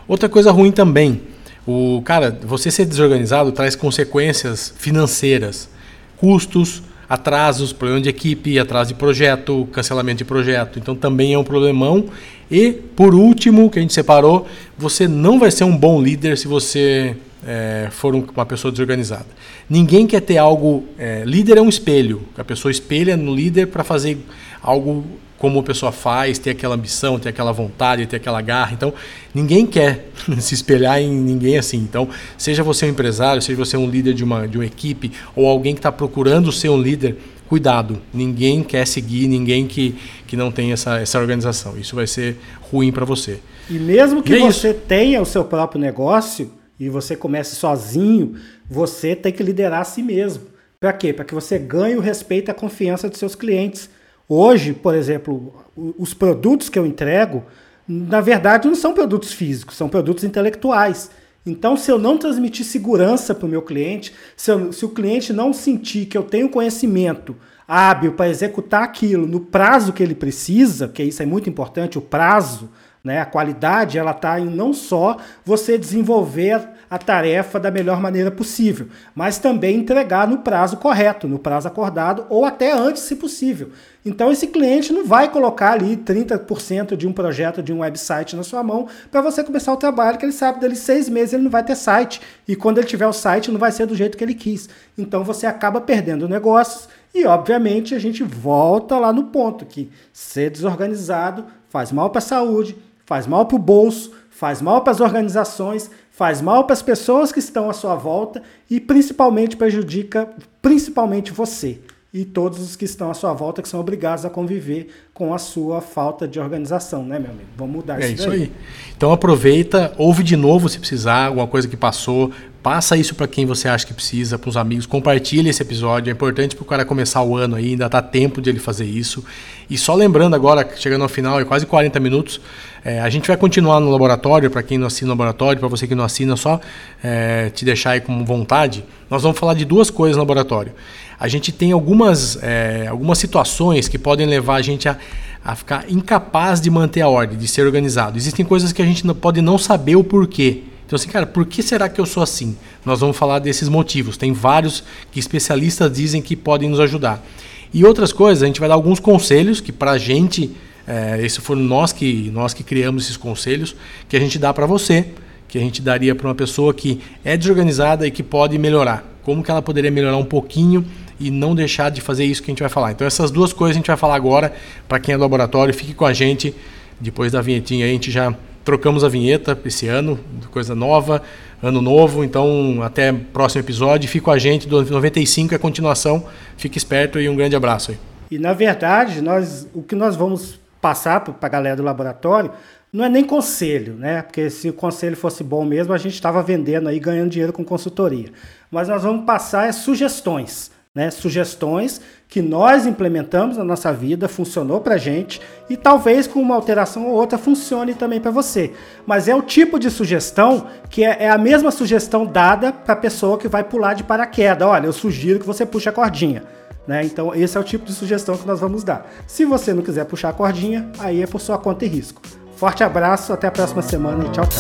Outra 0.08 0.30
coisa 0.30 0.52
ruim 0.52 0.72
também. 0.72 1.22
O 1.66 2.02
cara, 2.06 2.38
você 2.44 2.70
ser 2.70 2.86
desorganizado 2.86 3.52
traz 3.52 3.76
consequências 3.76 4.74
financeiras 4.78 5.70
custos, 6.18 6.84
atrasos, 7.08 7.74
problema 7.74 8.02
de 8.02 8.10
equipe, 8.10 8.60
atraso 8.60 8.90
de 8.90 8.96
projeto, 8.96 9.68
cancelamento 9.72 10.20
de 10.20 10.26
projeto. 10.26 10.78
Então 10.78 10.96
também 10.96 11.34
é 11.34 11.38
um 11.38 11.44
problemão. 11.44 12.06
E, 12.52 12.72
por 12.72 13.14
último, 13.14 13.70
que 13.70 13.80
a 13.80 13.82
gente 13.82 13.94
separou, 13.94 14.48
você 14.78 15.08
não 15.08 15.40
vai 15.40 15.52
ser 15.52 15.64
um 15.64 15.76
bom 15.76 16.02
líder 16.02 16.38
se 16.38 16.48
você 16.48 17.16
é, 17.46 17.88
for 17.92 18.16
uma 18.16 18.46
pessoa 18.46 18.72
desorganizada. 18.72 19.28
Ninguém 19.70 20.08
quer 20.08 20.22
ter 20.22 20.38
algo. 20.38 20.84
É, 20.98 21.24
líder 21.26 21.58
é 21.58 21.62
um 21.62 21.70
espelho. 21.70 22.22
A 22.38 22.44
pessoa 22.44 22.72
espelha 22.72 23.16
no 23.16 23.34
líder 23.34 23.68
para 23.68 23.84
fazer 23.84 24.18
algo 24.62 25.06
como 25.40 25.60
a 25.60 25.64
pessoa 25.64 25.92
faz, 25.92 26.38
ter 26.38 26.50
aquela 26.50 26.76
ambição, 26.76 27.18
ter 27.18 27.30
aquela 27.30 27.54
vontade, 27.54 28.06
ter 28.06 28.18
aquela 28.18 28.42
garra. 28.42 28.74
Então, 28.74 28.94
ninguém 29.34 29.66
quer 29.66 30.10
se 30.38 30.54
espelhar 30.54 31.02
em 31.02 31.10
ninguém 31.10 31.58
assim. 31.58 31.78
Então, 31.78 32.10
seja 32.38 32.62
você 32.62 32.86
um 32.86 32.90
empresário, 32.90 33.42
seja 33.42 33.58
você 33.58 33.78
um 33.78 33.90
líder 33.90 34.14
de 34.14 34.24
uma, 34.24 34.48
de 34.48 34.58
uma 34.58 34.66
equipe 34.66 35.12
ou 35.36 35.48
alguém 35.48 35.74
que 35.74 35.80
está 35.80 35.92
procurando 35.92 36.52
ser 36.52 36.70
um 36.70 36.80
líder, 36.80 37.16
cuidado. 37.48 38.00
Ninguém 38.14 38.62
quer 38.62 38.86
seguir 38.86 39.28
ninguém 39.28 39.66
que, 39.66 39.96
que 40.30 40.38
não 40.38 40.52
tem 40.52 40.72
essa, 40.72 41.00
essa 41.00 41.20
organização. 41.20 41.78
Isso 41.78 41.96
vai 41.96 42.08
ser 42.08 42.38
ruim 42.72 42.92
para 42.92 43.04
você. 43.04 43.40
E 43.70 43.74
mesmo 43.74 44.24
que 44.24 44.34
e 44.34 44.38
é 44.38 44.40
você 44.40 44.70
isso. 44.70 44.80
tenha 44.88 45.22
o 45.22 45.26
seu 45.26 45.44
próprio 45.44 45.82
negócio 45.82 46.52
e 46.80 46.88
você 46.88 47.16
comece 47.16 47.56
sozinho, 47.56 48.36
você 48.70 49.16
tem 49.16 49.34
que 49.34 49.44
liderar 49.44 49.82
a 49.82 49.84
si 49.84 50.02
mesmo. 50.02 50.44
Para 50.80 50.94
quê? 50.94 51.12
Para 51.12 51.26
que 51.26 51.34
você 51.34 51.58
ganhe 51.58 51.96
o 51.96 52.00
respeito 52.00 52.50
e 52.50 52.52
a 52.52 52.56
confiança 52.56 53.10
dos 53.10 53.20
seus 53.20 53.36
clientes 53.36 53.90
Hoje, 54.32 54.74
por 54.74 54.94
exemplo, 54.94 55.52
os 55.76 56.14
produtos 56.14 56.70
que 56.70 56.78
eu 56.78 56.86
entrego, 56.86 57.44
na 57.88 58.22
verdade, 58.22 58.68
não 58.68 58.76
são 58.76 58.94
produtos 58.94 59.34
físicos, 59.34 59.76
são 59.76 59.90
produtos 59.90 60.24
intelectuais. 60.24 61.10
Então, 61.44 61.76
se 61.76 61.92
eu 61.92 61.98
não 61.98 62.16
transmitir 62.16 62.64
segurança 62.64 63.34
para 63.34 63.48
o 63.48 63.50
meu 63.50 63.64
cliente, 63.64 64.14
se, 64.38 64.52
eu, 64.52 64.72
se, 64.72 64.86
o 64.86 64.90
cliente 64.90 65.34
não 65.34 65.52
sentir 65.52 66.06
que 66.06 66.16
eu 66.16 66.22
tenho 66.22 66.48
conhecimento 66.48 67.36
hábil 67.72 68.14
para 68.14 68.28
executar 68.28 68.82
aquilo 68.82 69.28
no 69.28 69.40
prazo 69.40 69.94
que 69.94 70.02
ele 70.02 70.16
precisa, 70.16 70.88
que 70.88 71.04
isso 71.04 71.22
é 71.22 71.26
muito 71.28 71.48
importante, 71.48 72.00
o 72.00 72.02
prazo, 72.02 72.68
né, 73.04 73.22
a 73.22 73.26
qualidade, 73.26 74.00
ela 74.00 74.10
está 74.10 74.40
em 74.40 74.46
não 74.46 74.74
só 74.74 75.18
você 75.46 75.78
desenvolver 75.78 76.68
a 76.90 76.98
tarefa 76.98 77.60
da 77.60 77.70
melhor 77.70 78.02
maneira 78.02 78.32
possível, 78.32 78.88
mas 79.14 79.38
também 79.38 79.78
entregar 79.78 80.28
no 80.28 80.40
prazo 80.40 80.78
correto, 80.78 81.28
no 81.28 81.38
prazo 81.38 81.68
acordado 81.68 82.26
ou 82.30 82.44
até 82.44 82.74
antes, 82.74 83.04
se 83.04 83.16
possível. 83.16 83.70
Então 84.04 84.32
esse 84.32 84.48
cliente 84.48 84.92
não 84.92 85.06
vai 85.06 85.30
colocar 85.30 85.74
ali 85.74 85.96
30% 85.96 86.96
de 86.96 87.08
um 87.08 87.14
projeto 87.14 87.62
de 87.62 87.72
um 87.72 87.80
website 87.80 88.36
na 88.36 88.44
sua 88.44 88.64
mão 88.64 88.88
para 89.12 89.22
você 89.22 89.44
começar 89.44 89.72
o 89.72 89.78
trabalho, 89.78 90.18
que 90.18 90.26
ele 90.26 90.32
sabe 90.32 90.60
dele 90.60 90.76
seis 90.76 91.08
meses 91.08 91.34
ele 91.34 91.44
não 91.44 91.52
vai 91.52 91.64
ter 91.64 91.76
site. 91.76 92.20
E 92.48 92.56
quando 92.56 92.80
ele 92.80 92.88
tiver 92.88 93.08
o 93.08 93.14
site, 93.14 93.52
não 93.52 93.60
vai 93.60 93.72
ser 93.72 93.86
do 93.86 93.96
jeito 93.96 94.18
que 94.18 94.24
ele 94.24 94.34
quis. 94.34 94.68
Então 94.98 95.24
você 95.24 95.46
acaba 95.46 95.80
perdendo 95.80 96.28
negócios 96.28 96.90
e, 97.14 97.26
obviamente, 97.26 97.96
a 97.96 98.00
gente 98.00 98.24
volta 98.24 98.98
lá 98.98 99.12
no 99.12 99.26
ponto 99.26 99.66
que 99.66 99.90
ser 100.14 100.50
desorganizado 100.50 101.46
faz 101.70 101.92
mal 101.92 102.10
para 102.10 102.20
a 102.20 102.22
saúde, 102.22 102.78
faz 103.06 103.26
mal 103.26 103.46
para 103.46 103.56
o 103.56 103.60
bolso, 103.60 104.12
faz 104.30 104.62
mal 104.62 104.82
para 104.82 104.92
as 104.92 105.02
organizações, 105.02 105.90
faz 106.12 106.42
mal 106.42 106.66
para 106.66 106.74
as 106.74 106.82
pessoas 106.82 107.32
que 107.32 107.40
estão 107.40 107.70
à 107.70 107.74
sua 107.74 107.96
volta 107.96 108.42
e 108.70 108.80
principalmente 108.80 109.58
prejudica 109.58 110.30
principalmente 110.62 111.32
você 111.32 111.80
e 112.14 112.26
todos 112.26 112.60
os 112.60 112.76
que 112.76 112.86
estão 112.86 113.12
à 113.12 113.14
sua 113.14 113.34
volta 113.34 113.62
que 113.62 113.70
são 113.70 113.80
obrigados 113.80 114.26
a 114.26 114.30
conviver 114.30 114.88
com 115.14 115.34
a 115.34 115.38
sua 115.38 115.80
falta 115.80 116.28
de 116.28 116.40
organização, 116.40 117.04
né, 117.04 117.20
meu 117.20 117.30
amigo? 117.30 117.50
Vamos 117.56 117.76
mudar 117.76 118.02
é 118.02 118.06
isso, 118.06 118.24
isso 118.24 118.32
aí. 118.32 118.52
Então 118.98 119.12
aproveita, 119.12 119.94
ouve 119.98 120.24
de 120.24 120.36
novo 120.36 120.68
se 120.68 120.80
precisar, 120.80 121.28
alguma 121.28 121.48
coisa 121.48 121.68
que 121.68 121.78
passou, 121.78 122.32
Passa 122.62 122.98
isso 122.98 123.16
para 123.16 123.26
quem 123.26 123.46
você 123.46 123.70
acha 123.70 123.88
que 123.88 123.94
precisa, 123.94 124.38
para 124.38 124.50
os 124.50 124.58
amigos. 124.58 124.86
Compartilhe 124.86 125.50
esse 125.50 125.62
episódio. 125.62 126.12
É 126.12 126.14
importante 126.14 126.58
para 126.58 126.64
o 126.64 126.66
cara 126.66 126.84
começar 126.84 127.24
o 127.24 127.38
ano 127.38 127.56
aí, 127.56 127.70
ainda 127.72 127.86
está 127.86 128.02
tempo 128.02 128.42
de 128.42 128.50
ele 128.50 128.60
fazer 128.60 128.84
isso. 128.84 129.24
E 129.70 129.78
só 129.78 129.96
lembrando 129.96 130.36
agora, 130.36 130.68
chegando 130.76 131.04
ao 131.04 131.08
final, 131.08 131.40
é 131.40 131.46
quase 131.46 131.66
40 131.66 131.98
minutos, 132.02 132.42
é, 132.84 133.00
a 133.00 133.10
gente 133.10 133.28
vai 133.28 133.38
continuar 133.38 133.80
no 133.80 133.90
laboratório. 133.90 134.52
Para 134.52 134.62
quem 134.62 134.78
não 134.78 134.88
assina 134.88 135.08
no 135.08 135.14
laboratório, 135.14 135.58
para 135.58 135.70
você 135.70 135.88
que 135.88 135.96
não 135.96 136.04
assina, 136.04 136.36
só 136.36 136.60
é, 137.02 137.50
te 137.50 137.64
deixar 137.64 137.92
aí 137.92 138.02
com 138.02 138.26
vontade. 138.26 138.84
Nós 139.10 139.24
vamos 139.24 139.40
falar 139.40 139.54
de 139.54 139.64
duas 139.64 139.90
coisas 139.90 140.18
no 140.18 140.24
laboratório. 140.24 140.74
A 141.18 141.30
gente 141.30 141.54
tem 141.54 141.72
algumas, 141.72 142.38
é, 142.44 142.88
algumas 142.88 143.20
situações 143.20 143.88
que 143.88 143.98
podem 143.98 144.28
levar 144.28 144.56
a 144.56 144.62
gente 144.62 144.90
a, 144.90 144.98
a 145.46 145.56
ficar 145.56 145.86
incapaz 145.90 146.60
de 146.60 146.70
manter 146.70 147.02
a 147.02 147.08
ordem, 147.08 147.38
de 147.38 147.48
ser 147.48 147.66
organizado. 147.66 148.18
Existem 148.18 148.46
coisas 148.46 148.74
que 148.74 148.82
a 148.82 148.86
gente 148.86 149.08
não, 149.08 149.16
pode 149.16 149.42
não 149.42 149.58
saber 149.58 149.96
o 149.96 150.04
porquê. 150.04 150.64
Então, 150.90 150.98
assim, 150.98 151.08
cara, 151.08 151.28
por 151.28 151.46
que 151.46 151.62
será 151.62 151.88
que 151.88 152.02
eu 152.02 152.06
sou 152.08 152.24
assim? 152.24 152.58
Nós 152.84 153.00
vamos 153.00 153.16
falar 153.16 153.38
desses 153.38 153.70
motivos. 153.70 154.18
Tem 154.18 154.34
vários 154.34 154.84
que 155.12 155.20
especialistas 155.20 155.92
dizem 155.92 156.20
que 156.20 156.36
podem 156.36 156.68
nos 156.68 156.80
ajudar. 156.80 157.24
E 157.72 157.86
outras 157.86 158.12
coisas, 158.12 158.42
a 158.42 158.48
gente 158.48 158.60
vai 158.60 158.68
dar 158.68 158.74
alguns 158.74 159.00
conselhos 159.00 159.62
que 159.62 159.72
para 159.72 159.92
a 159.92 159.98
gente, 160.00 160.50
é, 160.88 161.24
esse 161.24 161.42
foram 161.42 161.62
nós 161.62 161.94
que, 161.94 162.32
nós 162.34 162.56
que 162.56 162.64
criamos 162.64 163.04
esses 163.04 163.18
conselhos, 163.18 163.76
que 164.08 164.18
a 164.18 164.20
gente 164.20 164.40
dá 164.40 164.52
para 164.52 164.66
você, 164.66 165.06
que 165.48 165.60
a 165.60 165.62
gente 165.62 165.80
daria 165.80 166.16
para 166.16 166.28
uma 166.28 166.34
pessoa 166.34 166.74
que 166.74 167.00
é 167.24 167.38
desorganizada 167.38 168.08
e 168.08 168.10
que 168.10 168.24
pode 168.24 168.58
melhorar. 168.58 169.06
Como 169.22 169.44
que 169.44 169.52
ela 169.52 169.62
poderia 169.62 169.92
melhorar 169.92 170.18
um 170.18 170.26
pouquinho 170.26 170.84
e 171.20 171.30
não 171.30 171.54
deixar 171.54 171.92
de 171.92 172.02
fazer 172.02 172.26
isso 172.26 172.42
que 172.42 172.50
a 172.50 172.52
gente 172.52 172.62
vai 172.62 172.70
falar. 172.70 172.94
Então 172.94 173.06
essas 173.06 173.30
duas 173.30 173.54
coisas 173.54 173.76
a 173.76 173.80
gente 173.80 173.86
vai 173.86 173.98
falar 173.98 174.16
agora. 174.16 174.52
Para 174.88 175.00
quem 175.00 175.14
é 175.14 175.18
do 175.20 175.22
laboratório, 175.22 175.72
fique 175.72 175.94
com 175.94 176.08
a 176.08 176.14
gente. 176.14 176.52
Depois 177.00 177.32
da 177.32 177.42
vinhetinha 177.42 177.86
a 177.86 177.90
gente 177.90 178.10
já 178.10 178.36
trocamos 178.64 179.04
a 179.04 179.10
vinheta 179.10 179.58
esse 179.66 179.88
ano, 179.88 180.20
coisa 180.52 180.76
nova, 180.76 181.22
ano 181.62 181.82
novo, 181.82 182.24
então 182.24 182.82
até 182.84 183.12
próximo 183.12 183.62
episódio. 183.62 184.10
Fique 184.10 184.24
com 184.24 184.32
a 184.32 184.38
gente, 184.38 184.68
do 184.68 184.84
95 184.84 185.54
é 185.54 185.58
a 185.58 185.60
continuação. 185.60 186.26
Fique 186.58 186.78
esperto 186.78 187.20
e 187.20 187.28
um 187.28 187.36
grande 187.36 187.56
abraço 187.56 187.92
aí. 187.92 187.98
E 188.32 188.38
na 188.38 188.54
verdade, 188.54 189.22
nós, 189.22 189.68
o 189.74 189.82
que 189.82 189.96
nós 189.96 190.16
vamos 190.16 190.60
passar 190.80 191.20
para 191.22 191.36
a 191.42 191.50
galera 191.50 191.76
do 191.76 191.84
laboratório 191.84 192.52
não 192.92 193.06
é 193.06 193.10
nem 193.10 193.24
conselho, 193.24 193.94
né? 193.94 194.22
Porque 194.22 194.50
se 194.50 194.70
o 194.70 194.74
conselho 194.74 195.16
fosse 195.16 195.44
bom 195.44 195.64
mesmo, 195.64 195.94
a 195.94 195.98
gente 195.98 196.14
estava 196.14 196.42
vendendo 196.42 196.90
aí, 196.90 197.00
ganhando 197.00 197.30
dinheiro 197.30 197.54
com 197.54 197.64
consultoria. 197.64 198.30
Mas 198.72 198.88
nós 198.88 199.04
vamos 199.04 199.26
passar 199.26 199.68
é, 199.68 199.72
sugestões 199.72 200.72
né, 201.00 201.10
sugestões 201.10 202.02
que 202.28 202.42
nós 202.42 202.86
implementamos 202.86 203.56
na 203.56 203.64
nossa 203.64 203.94
vida, 203.94 204.28
funcionou 204.28 204.82
para 204.82 204.98
gente 204.98 205.40
e 205.70 205.78
talvez 205.78 206.28
com 206.28 206.42
uma 206.42 206.56
alteração 206.56 207.08
ou 207.08 207.14
outra 207.14 207.38
funcione 207.38 207.94
também 207.94 208.20
para 208.20 208.32
você. 208.32 208.74
Mas 209.08 209.30
é 209.30 209.34
o 209.34 209.42
tipo 209.42 209.80
de 209.80 209.90
sugestão 209.90 210.68
que 210.90 211.06
é, 211.06 211.24
é 211.24 211.30
a 211.30 211.38
mesma 211.38 211.72
sugestão 211.72 212.26
dada 212.26 212.74
para 212.74 212.96
a 212.96 212.98
pessoa 212.98 213.38
que 213.38 213.48
vai 213.48 213.64
pular 213.64 213.94
de 213.94 214.04
paraquedas. 214.04 214.68
Olha, 214.68 214.88
eu 214.88 214.94
sugiro 214.94 215.40
que 215.40 215.48
você 215.48 215.66
puxe 215.66 215.88
a 215.88 215.94
cordinha. 215.94 216.44
Né? 216.86 217.06
Então, 217.06 217.34
esse 217.34 217.56
é 217.56 217.60
o 217.62 217.64
tipo 217.64 217.86
de 217.86 217.94
sugestão 217.94 218.36
que 218.36 218.46
nós 218.46 218.60
vamos 218.60 218.84
dar. 218.84 219.10
Se 219.26 219.46
você 219.46 219.74
não 219.74 219.82
quiser 219.82 220.04
puxar 220.04 220.28
a 220.30 220.34
cordinha, 220.34 220.92
aí 221.00 221.24
é 221.24 221.28
por 221.28 221.40
sua 221.40 221.58
conta 221.58 221.86
e 221.86 221.88
risco. 221.88 222.22
Forte 222.58 222.84
abraço, 222.84 223.32
até 223.32 223.48
a 223.48 223.52
próxima 223.52 223.82
semana 223.82 224.26
e 224.26 224.30
tchau, 224.32 224.46
tchau. 224.46 224.60